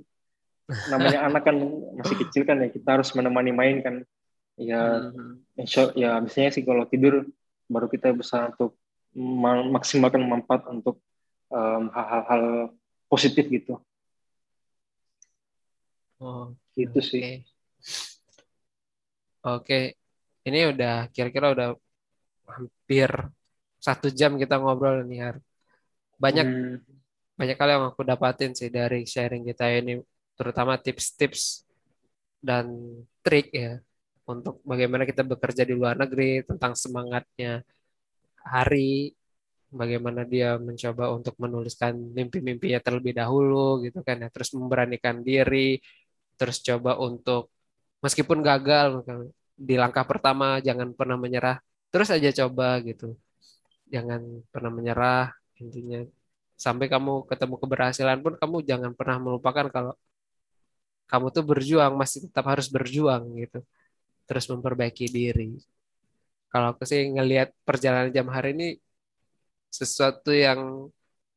Namanya 0.95 1.27
anak 1.27 1.43
kan 1.43 1.57
masih 1.99 2.17
kecil 2.23 2.43
kan 2.47 2.63
ya 2.63 2.71
kita 2.71 3.03
harus 3.03 3.11
menemani 3.19 3.51
main 3.51 3.77
kan. 3.83 4.07
Ya 4.57 5.11
hmm. 5.11 5.59
insya 5.59 5.91
ya 5.99 6.23
biasanya 6.23 6.55
sih 6.55 6.63
kalau 6.63 6.87
tidur 6.87 7.27
baru 7.67 7.91
kita 7.91 8.15
bisa 8.15 8.47
untuk 8.47 8.79
maksimalkan 9.73 10.21
manfaat 10.29 10.69
untuk 10.69 11.01
hal-hal 11.49 12.69
um, 12.69 12.77
positif 13.09 13.49
gitu 13.49 13.81
oh 16.21 16.53
gitu 16.77 17.01
okay. 17.01 17.09
sih 17.09 17.29
oke 19.41 19.81
ini 20.47 20.59
udah 20.71 21.09
kira-kira 21.11 21.57
udah 21.57 21.69
hampir 22.47 23.11
satu 23.81 24.11
jam 24.11 24.37
kita 24.37 24.59
ngobrol 24.61 25.03
nih 25.07 25.21
Har 25.23 25.37
banyak 26.17 26.47
Hmm. 26.47 26.81
banyak 27.37 27.57
kali 27.61 27.71
yang 27.77 27.93
aku 27.93 28.01
dapatin 28.01 28.57
sih 28.57 28.73
dari 28.73 29.05
sharing 29.05 29.45
kita 29.45 29.69
ini 29.69 30.01
terutama 30.37 30.81
tips-tips 30.81 31.69
dan 32.41 32.73
trik 33.21 33.53
ya 33.53 33.77
untuk 34.25 34.59
bagaimana 34.65 35.05
kita 35.05 35.23
bekerja 35.23 35.63
di 35.69 35.77
luar 35.77 36.01
negeri 36.01 36.43
tentang 36.49 36.73
semangatnya 36.73 37.61
Hari 38.53 39.13
bagaimana 39.81 40.23
dia 40.33 40.49
mencoba 40.67 41.05
untuk 41.17 41.35
menuliskan 41.43 41.93
mimpi-mimpinya 42.17 42.79
terlebih 42.85 43.13
dahulu 43.21 43.83
gitu 43.85 43.99
kan 44.07 44.17
ya. 44.23 44.29
Terus 44.35 44.51
memberanikan 44.57 45.17
diri 45.29 45.83
terus 46.39 46.61
coba 46.69 47.01
untuk 47.01 47.43
meskipun 48.05 48.39
gagal 48.45 49.03
di 49.57 49.75
langkah 49.81 50.05
pertama 50.05 50.61
jangan 50.61 50.93
pernah 50.99 51.17
menyerah 51.17 51.57
terus 51.93 52.09
aja 52.15 52.31
coba 52.45 52.79
gitu. 52.89 53.17
Jangan 53.95 54.21
pernah 54.53 54.73
menyerah 54.77 55.23
intinya. 55.63 56.01
Sampai 56.57 56.87
kamu 56.89 57.29
ketemu 57.31 57.55
keberhasilan 57.63 58.19
pun 58.25 58.33
kamu 58.41 58.57
jangan 58.71 58.93
pernah 58.99 59.19
melupakan 59.21 59.67
kalau 59.75 59.93
kamu 61.11 61.27
tuh 61.31 61.45
berjuang 61.47 61.93
masih 62.01 62.19
tetap 62.27 62.45
harus 62.51 62.67
berjuang 62.67 63.23
gitu. 63.43 63.59
Terus 64.27 64.45
memperbaiki 64.51 65.07
diri 65.07 65.55
kalau 66.57 66.69
aku 66.73 66.89
sih 66.89 67.01
ngelihat 67.13 67.53
perjalanan 67.69 68.09
jam 68.17 68.29
hari 68.33 68.57
ini 68.57 68.81
sesuatu 69.79 70.33
yang 70.33 70.89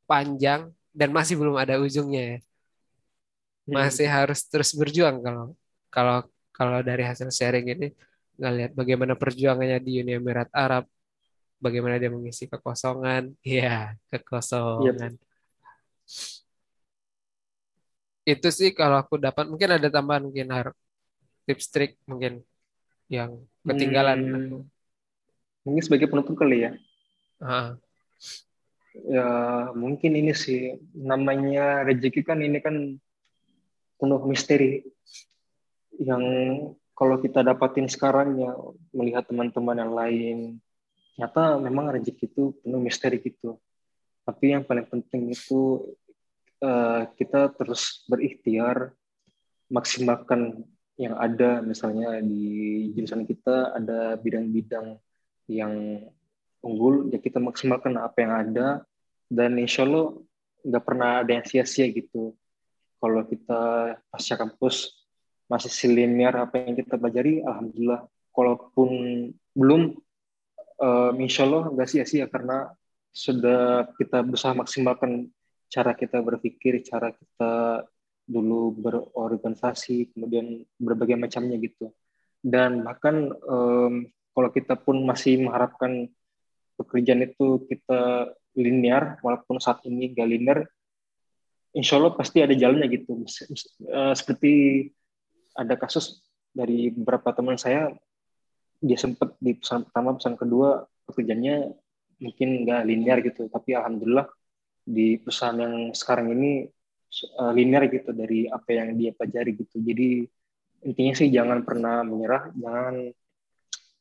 panjang 0.09 0.61
dan 0.95 1.09
masih 1.17 1.35
belum 1.39 1.55
ada 1.59 1.75
ujungnya 1.83 2.21
ya. 2.31 2.37
Masih 3.75 4.07
harus 4.09 4.39
terus 4.51 4.71
berjuang 4.79 5.17
kalau 5.25 5.45
kalau 5.93 6.15
kalau 6.57 6.79
dari 6.89 7.03
hasil 7.09 7.29
sharing 7.37 7.67
ini 7.73 7.85
ngelihat 8.41 8.71
bagaimana 8.79 9.13
perjuangannya 9.19 9.77
di 9.85 9.91
Uni 10.01 10.11
Emirat 10.19 10.49
Arab 10.63 10.83
bagaimana 11.65 11.95
dia 12.01 12.11
mengisi 12.15 12.45
kekosongan. 12.51 13.23
Ya 13.45 13.95
kekosongan. 14.11 15.13
Itu 18.31 18.47
sih 18.57 18.69
kalau 18.79 18.95
aku 19.03 19.15
dapat 19.25 19.45
mungkin 19.51 19.69
ada 19.75 19.87
tambahan 19.95 20.23
mungkin 20.27 20.47
harus 20.57 20.75
tips 21.47 21.67
trik 21.73 21.91
mungkin 22.09 22.33
yang 23.17 23.31
ketinggalan. 23.67 24.19
Hmm, 24.25 24.78
mungkin 25.69 25.85
sebagai 25.85 26.09
penutup 26.09 26.33
kali 26.33 26.65
ya. 26.65 26.71
Ah, 27.39 27.77
Ya 29.05 29.29
mungkin 29.77 30.17
ini 30.17 30.33
sih 30.33 30.75
namanya 30.97 31.85
rezeki 31.85 32.25
kan 32.25 32.41
ini 32.41 32.57
kan 32.57 32.97
penuh 34.01 34.21
misteri 34.25 34.81
yang 36.01 36.23
kalau 36.97 37.21
kita 37.21 37.45
dapatin 37.45 37.85
sekarang 37.85 38.35
ya 38.41 38.51
melihat 38.91 39.29
teman-teman 39.29 39.77
yang 39.77 39.93
lain 39.93 40.37
nyata 41.21 41.61
memang 41.61 41.93
rezeki 41.93 42.25
itu 42.31 42.43
penuh 42.65 42.81
misteri 42.81 43.21
gitu. 43.21 43.61
Tapi 44.25 44.57
yang 44.57 44.65
paling 44.65 44.87
penting 44.89 45.31
itu 45.31 45.93
eh, 46.63 47.03
kita 47.13 47.53
terus 47.55 48.03
berikhtiar 48.09 48.95
maksimalkan 49.69 50.65
yang 50.99 51.15
ada 51.15 51.63
misalnya 51.63 52.19
di 52.19 52.89
jurusan 52.91 53.23
kita 53.23 53.77
ada 53.77 54.19
bidang-bidang 54.19 54.99
yang 55.49 56.05
unggul 56.61 57.09
ya 57.09 57.17
kita 57.17 57.41
maksimalkan 57.41 57.97
apa 57.97 58.17
yang 58.21 58.33
ada. 58.37 58.67
Dan 59.29 59.57
insya 59.57 59.85
Allah 59.85 60.13
nggak 60.61 60.83
pernah 60.85 61.25
ada 61.25 61.31
yang 61.33 61.45
sia-sia 61.45 61.89
gitu. 61.89 62.37
Kalau 63.01 63.25
kita 63.25 63.59
pasca 64.13 64.35
kampus 64.37 64.93
masih 65.49 65.89
linear 65.89 66.45
apa 66.45 66.61
yang 66.61 66.77
kita 66.77 66.95
pelajari 66.95 67.41
alhamdulillah. 67.41 68.05
Kalaupun 68.29 68.89
belum 69.57 69.97
uh, 70.79 71.11
insya 71.17 71.49
Allah 71.49 71.73
nggak 71.73 71.89
sia-sia 71.89 72.29
karena 72.29 72.69
sudah 73.09 73.89
kita 73.97 74.21
berusaha 74.21 74.53
maksimalkan 74.53 75.33
cara 75.69 75.97
kita 75.97 76.21
berpikir 76.21 76.81
cara 76.85 77.09
kita 77.13 77.85
dulu 78.29 78.77
berorganisasi 78.77 80.13
kemudian 80.13 80.61
berbagai 80.77 81.17
macamnya 81.17 81.57
gitu. 81.57 81.89
Dan 82.39 82.85
bahkan 82.85 83.33
um, 83.49 84.05
kalau 84.33 84.49
kita 84.53 84.77
pun 84.79 85.01
masih 85.03 85.41
mengharapkan 85.41 86.07
pekerjaan 86.79 87.27
itu 87.27 87.65
kita 87.67 88.31
linear 88.55 89.19
walaupun 89.19 89.59
saat 89.59 89.83
ini 89.85 90.15
gak 90.15 90.29
linear 90.29 90.59
insya 91.75 92.01
Allah 92.01 92.13
pasti 92.17 92.41
ada 92.41 92.55
jalannya 92.55 92.87
gitu. 92.89 93.21
Uh, 93.85 94.13
seperti 94.17 94.85
ada 95.53 95.77
kasus 95.77 96.23
dari 96.49 96.89
beberapa 96.89 97.29
teman 97.35 97.59
saya 97.59 97.93
dia 98.79 98.95
sempat 98.95 99.35
di 99.43 99.53
pesan 99.59 99.85
pertama 99.91 100.15
pesan 100.15 100.39
kedua 100.39 100.87
pekerjaannya 101.03 101.75
mungkin 102.23 102.49
nggak 102.65 102.81
linear 102.89 103.17
gitu. 103.21 103.51
Tapi 103.51 103.75
alhamdulillah 103.77 104.27
di 104.81 105.21
perusahaan 105.21 105.59
yang 105.59 105.75
sekarang 105.93 106.33
ini 106.33 106.65
uh, 107.37 107.51
linear 107.53 107.85
gitu 107.91 108.15
dari 108.15 108.49
apa 108.49 108.69
yang 108.73 108.97
dia 108.97 109.13
pelajari 109.13 109.51
gitu. 109.59 109.77
Jadi 109.77 110.25
intinya 110.89 111.13
sih 111.13 111.29
jangan 111.29 111.61
pernah 111.67 112.01
menyerah 112.07 112.55
jangan 112.55 113.11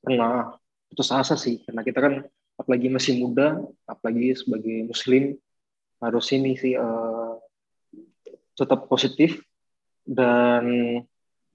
pernah 0.03 0.57
putus 0.89 1.11
asa 1.13 1.37
sih 1.37 1.61
karena 1.67 1.83
kita 1.85 1.99
kan 2.01 2.15
apalagi 2.59 2.89
masih 2.91 3.21
muda 3.23 3.61
apalagi 3.87 4.35
sebagai 4.35 4.89
muslim 4.89 5.37
harus 5.99 6.27
ini 6.35 6.55
sih 6.59 6.75
uh, 6.79 7.39
tetap 8.55 8.91
positif 8.91 9.43
dan 10.03 10.65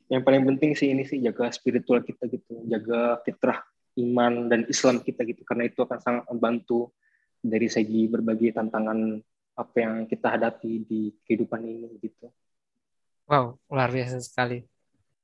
yang 0.07 0.21
paling 0.21 0.45
penting 0.45 0.77
sih 0.77 0.93
ini 0.93 1.03
sih 1.07 1.19
jaga 1.19 1.49
spiritual 1.49 2.03
kita 2.03 2.29
gitu 2.29 2.63
jaga 2.69 3.19
fitrah 3.25 3.63
iman 3.99 4.49
dan 4.49 4.65
Islam 4.69 5.01
kita 5.01 5.21
gitu 5.25 5.45
karena 5.45 5.69
itu 5.69 5.79
akan 5.81 5.99
sangat 6.01 6.23
membantu 6.29 6.93
dari 7.43 7.67
segi 7.67 8.07
berbagai 8.07 8.55
tantangan 8.55 9.19
apa 9.53 9.75
yang 9.77 10.09
kita 10.09 10.33
hadapi 10.33 10.81
di 10.87 11.01
kehidupan 11.27 11.61
ini 11.61 11.93
gitu. 12.01 12.31
Wow, 13.29 13.61
luar 13.69 13.93
biasa 13.93 14.17
sekali. 14.23 14.65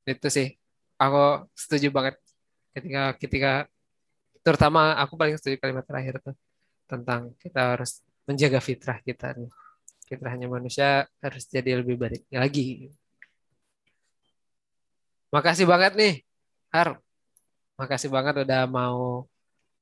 Itu 0.06 0.30
sih, 0.30 0.54
aku 1.02 1.50
setuju 1.58 1.90
banget 1.90 2.22
ketika 2.76 3.02
ketika 3.22 3.52
terutama 4.46 4.96
aku 4.98 5.14
paling 5.20 5.36
setuju 5.36 5.60
kalimat 5.60 5.86
terakhir 5.86 6.22
tuh 6.24 6.36
tentang 6.90 7.34
kita 7.38 7.78
harus 7.78 8.02
menjaga 8.26 8.60
fitrah 8.62 9.00
kita 9.02 9.34
nih. 9.38 9.52
Fitrahnya 10.10 10.48
manusia 10.50 11.06
harus 11.22 11.44
jadi 11.46 11.82
lebih 11.82 11.96
baik 12.02 12.26
lagi. 12.34 12.90
Makasih 15.30 15.70
banget 15.70 15.94
nih, 15.94 16.14
Har. 16.74 16.98
Makasih 17.78 18.10
banget 18.10 18.42
udah 18.44 18.66
mau 18.66 19.30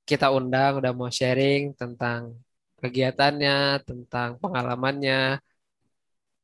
kita 0.04 0.28
undang, 0.32 0.80
udah 0.80 0.92
mau 0.92 1.08
sharing 1.08 1.76
tentang 1.80 2.36
kegiatannya, 2.80 3.84
tentang 3.88 4.30
pengalamannya. 4.44 5.40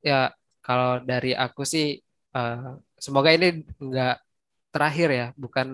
Ya, 0.03 0.31
kalau 0.63 1.03
dari 1.03 1.31
aku 1.35 1.63
sih, 1.67 1.99
uh, 2.35 2.79
semoga 2.95 3.29
ini 3.35 3.63
nggak 3.79 4.15
terakhir 4.73 5.09
ya, 5.11 5.27
bukan 5.35 5.67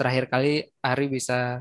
terakhir 0.00 0.24
kali 0.32 0.64
Ari 0.80 1.06
bisa 1.12 1.60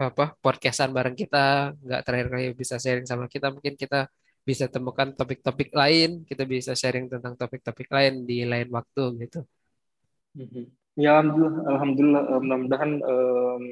apa 0.00 0.32
podcastan 0.40 0.90
bareng 0.96 1.12
kita, 1.12 1.76
nggak 1.76 2.00
terakhir 2.00 2.28
kali 2.32 2.44
bisa 2.56 2.80
sharing 2.80 3.04
sama 3.04 3.28
kita. 3.28 3.52
Mungkin 3.52 3.76
kita 3.76 4.08
bisa 4.42 4.66
temukan 4.72 5.12
topik-topik 5.12 5.70
lain, 5.76 6.24
kita 6.24 6.48
bisa 6.48 6.72
sharing 6.72 7.12
tentang 7.12 7.36
topik-topik 7.36 7.92
lain 7.92 8.24
di 8.24 8.48
lain 8.48 8.72
waktu 8.72 9.04
gitu. 9.28 9.40
Ya 10.96 11.20
alhamdulillah, 11.20 11.62
alhamdulillah 11.76 12.22
mudah-mudahan 12.40 12.92
um, 13.04 13.62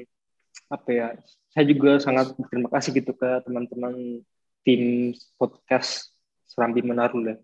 apa 0.69 0.89
ya 0.93 1.07
saya 1.51 1.65
juga 1.67 1.99
sangat 1.99 2.37
berterima 2.37 2.69
kasih 2.69 2.91
gitu 3.01 3.11
ke 3.17 3.29
teman-teman 3.43 4.23
tim 4.63 5.11
podcast 5.35 6.13
Serambi 6.47 6.85
Menarul 6.85 7.33
ya. 7.33 7.37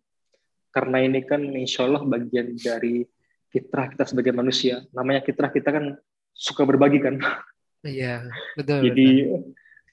Karena 0.71 1.01
ini 1.01 1.25
kan 1.25 1.41
insya 1.57 1.89
Allah 1.89 2.05
bagian 2.05 2.53
dari 2.55 3.03
fitrah 3.57 3.89
kita 3.89 4.05
sebagai 4.05 4.33
manusia. 4.37 4.85
Namanya 4.93 5.25
fitrah 5.25 5.49
kita 5.49 5.73
kan 5.73 5.97
suka 6.37 6.61
berbagi 6.61 7.01
kan. 7.01 7.17
Iya, 7.81 8.29
betul. 8.53 8.85
jadi 8.85 9.09
betul. 9.25 9.41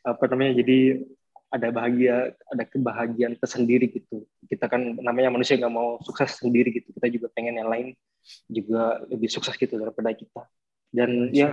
apa 0.05 0.25
namanya? 0.29 0.53
Jadi 0.61 0.79
ada 1.49 1.69
bahagia, 1.71 2.17
ada 2.51 2.65
kebahagiaan 2.69 3.35
tersendiri 3.41 3.89
gitu. 3.89 4.29
Kita 4.45 4.69
kan 4.69 5.01
namanya 5.01 5.33
manusia 5.33 5.57
nggak 5.57 5.73
mau 5.73 5.97
sukses 6.05 6.37
sendiri 6.37 6.75
gitu. 6.77 6.93
Kita 6.93 7.09
juga 7.09 7.33
pengen 7.33 7.57
yang 7.57 7.73
lain 7.73 7.97
juga 8.53 9.01
lebih 9.09 9.33
sukses 9.33 9.57
gitu 9.57 9.81
daripada 9.81 10.13
kita. 10.13 10.45
Dan 10.93 11.33
Masya. 11.33 11.39
ya, 11.39 11.49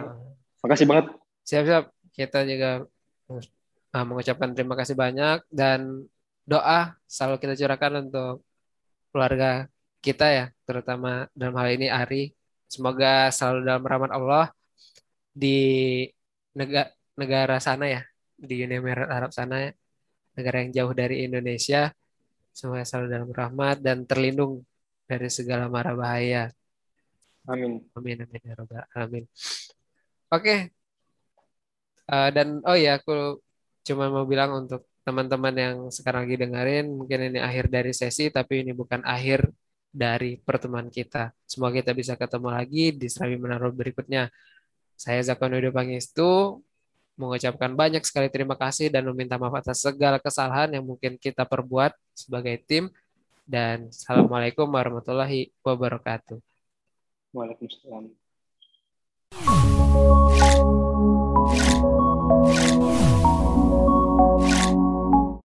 makasih 0.66 0.88
banget 0.90 1.06
Siap-siap. 1.46 1.90
Kita 2.12 2.44
juga 2.46 2.86
uh, 3.32 4.06
mengucapkan 4.06 4.52
terima 4.54 4.76
kasih 4.78 4.96
banyak 4.96 5.42
dan 5.50 6.06
doa 6.46 6.96
selalu 7.08 7.36
kita 7.40 7.54
curahkan 7.56 7.94
untuk 8.08 8.44
keluarga 9.12 9.68
kita 10.02 10.26
ya, 10.38 10.46
terutama 10.68 11.30
dalam 11.38 11.56
hal 11.62 11.70
ini 11.78 11.88
Ari. 11.88 12.34
Semoga 12.66 13.30
selalu 13.30 13.60
dalam 13.68 13.84
rahmat 13.86 14.12
Allah 14.18 14.46
di 15.32 15.58
negara 16.58 16.90
negara 17.16 17.58
sana 17.62 17.86
ya, 17.88 18.02
di 18.36 18.66
Uni 18.66 18.76
Emirat 18.82 19.10
Arab 19.12 19.32
sana 19.32 19.70
ya, 19.70 19.72
negara 20.36 20.58
yang 20.66 20.72
jauh 20.74 20.94
dari 20.98 21.16
Indonesia. 21.28 21.94
Semoga 22.52 22.84
selalu 22.84 23.08
dalam 23.12 23.30
rahmat 23.32 23.78
dan 23.80 24.04
terlindung 24.10 24.66
dari 25.08 25.30
segala 25.32 25.72
mara 25.72 25.94
bahaya. 25.96 26.52
Amin. 27.48 27.86
Amin 27.98 28.18
amin 28.24 28.42
ya 28.44 28.54
rabbal 28.60 28.86
alamin. 28.96 29.26
Oke, 30.32 30.72
Uh, 32.12 32.28
dan 32.36 32.60
oh 32.68 32.76
ya 32.76 33.00
aku 33.00 33.40
cuma 33.88 34.12
mau 34.12 34.28
bilang 34.28 34.52
untuk 34.52 34.84
teman-teman 35.08 35.56
yang 35.56 35.76
sekarang 35.96 36.28
lagi 36.28 36.38
dengerin, 36.44 36.86
mungkin 36.92 37.20
ini 37.32 37.40
akhir 37.40 37.72
dari 37.72 37.96
sesi, 37.96 38.28
tapi 38.28 38.68
ini 38.68 38.76
bukan 38.76 39.00
akhir 39.08 39.48
dari 39.92 40.40
pertemuan 40.40 40.88
kita. 40.88 41.36
Semoga 41.44 41.84
kita 41.84 41.92
bisa 41.92 42.16
ketemu 42.16 42.50
lagi 42.50 42.96
di 42.96 43.08
Serabi 43.12 43.36
Menaruh 43.36 43.76
berikutnya. 43.76 44.32
Saya 44.96 45.20
Zakon 45.22 45.52
Widodo 45.52 45.76
Pangestu, 45.76 46.64
mengucapkan 47.20 47.76
banyak 47.76 48.02
sekali 48.08 48.32
terima 48.32 48.56
kasih 48.56 48.88
dan 48.90 49.06
meminta 49.12 49.36
maaf 49.36 49.62
atas 49.62 49.84
segala 49.84 50.18
kesalahan 50.18 50.72
yang 50.72 50.88
mungkin 50.88 51.20
kita 51.20 51.44
perbuat 51.44 51.94
sebagai 52.16 52.56
tim. 52.64 52.88
Dan 53.44 53.92
Assalamualaikum 53.92 54.66
warahmatullahi 54.72 55.52
wabarakatuh. 55.60 56.40
Waalaikumsalam. 57.36 58.21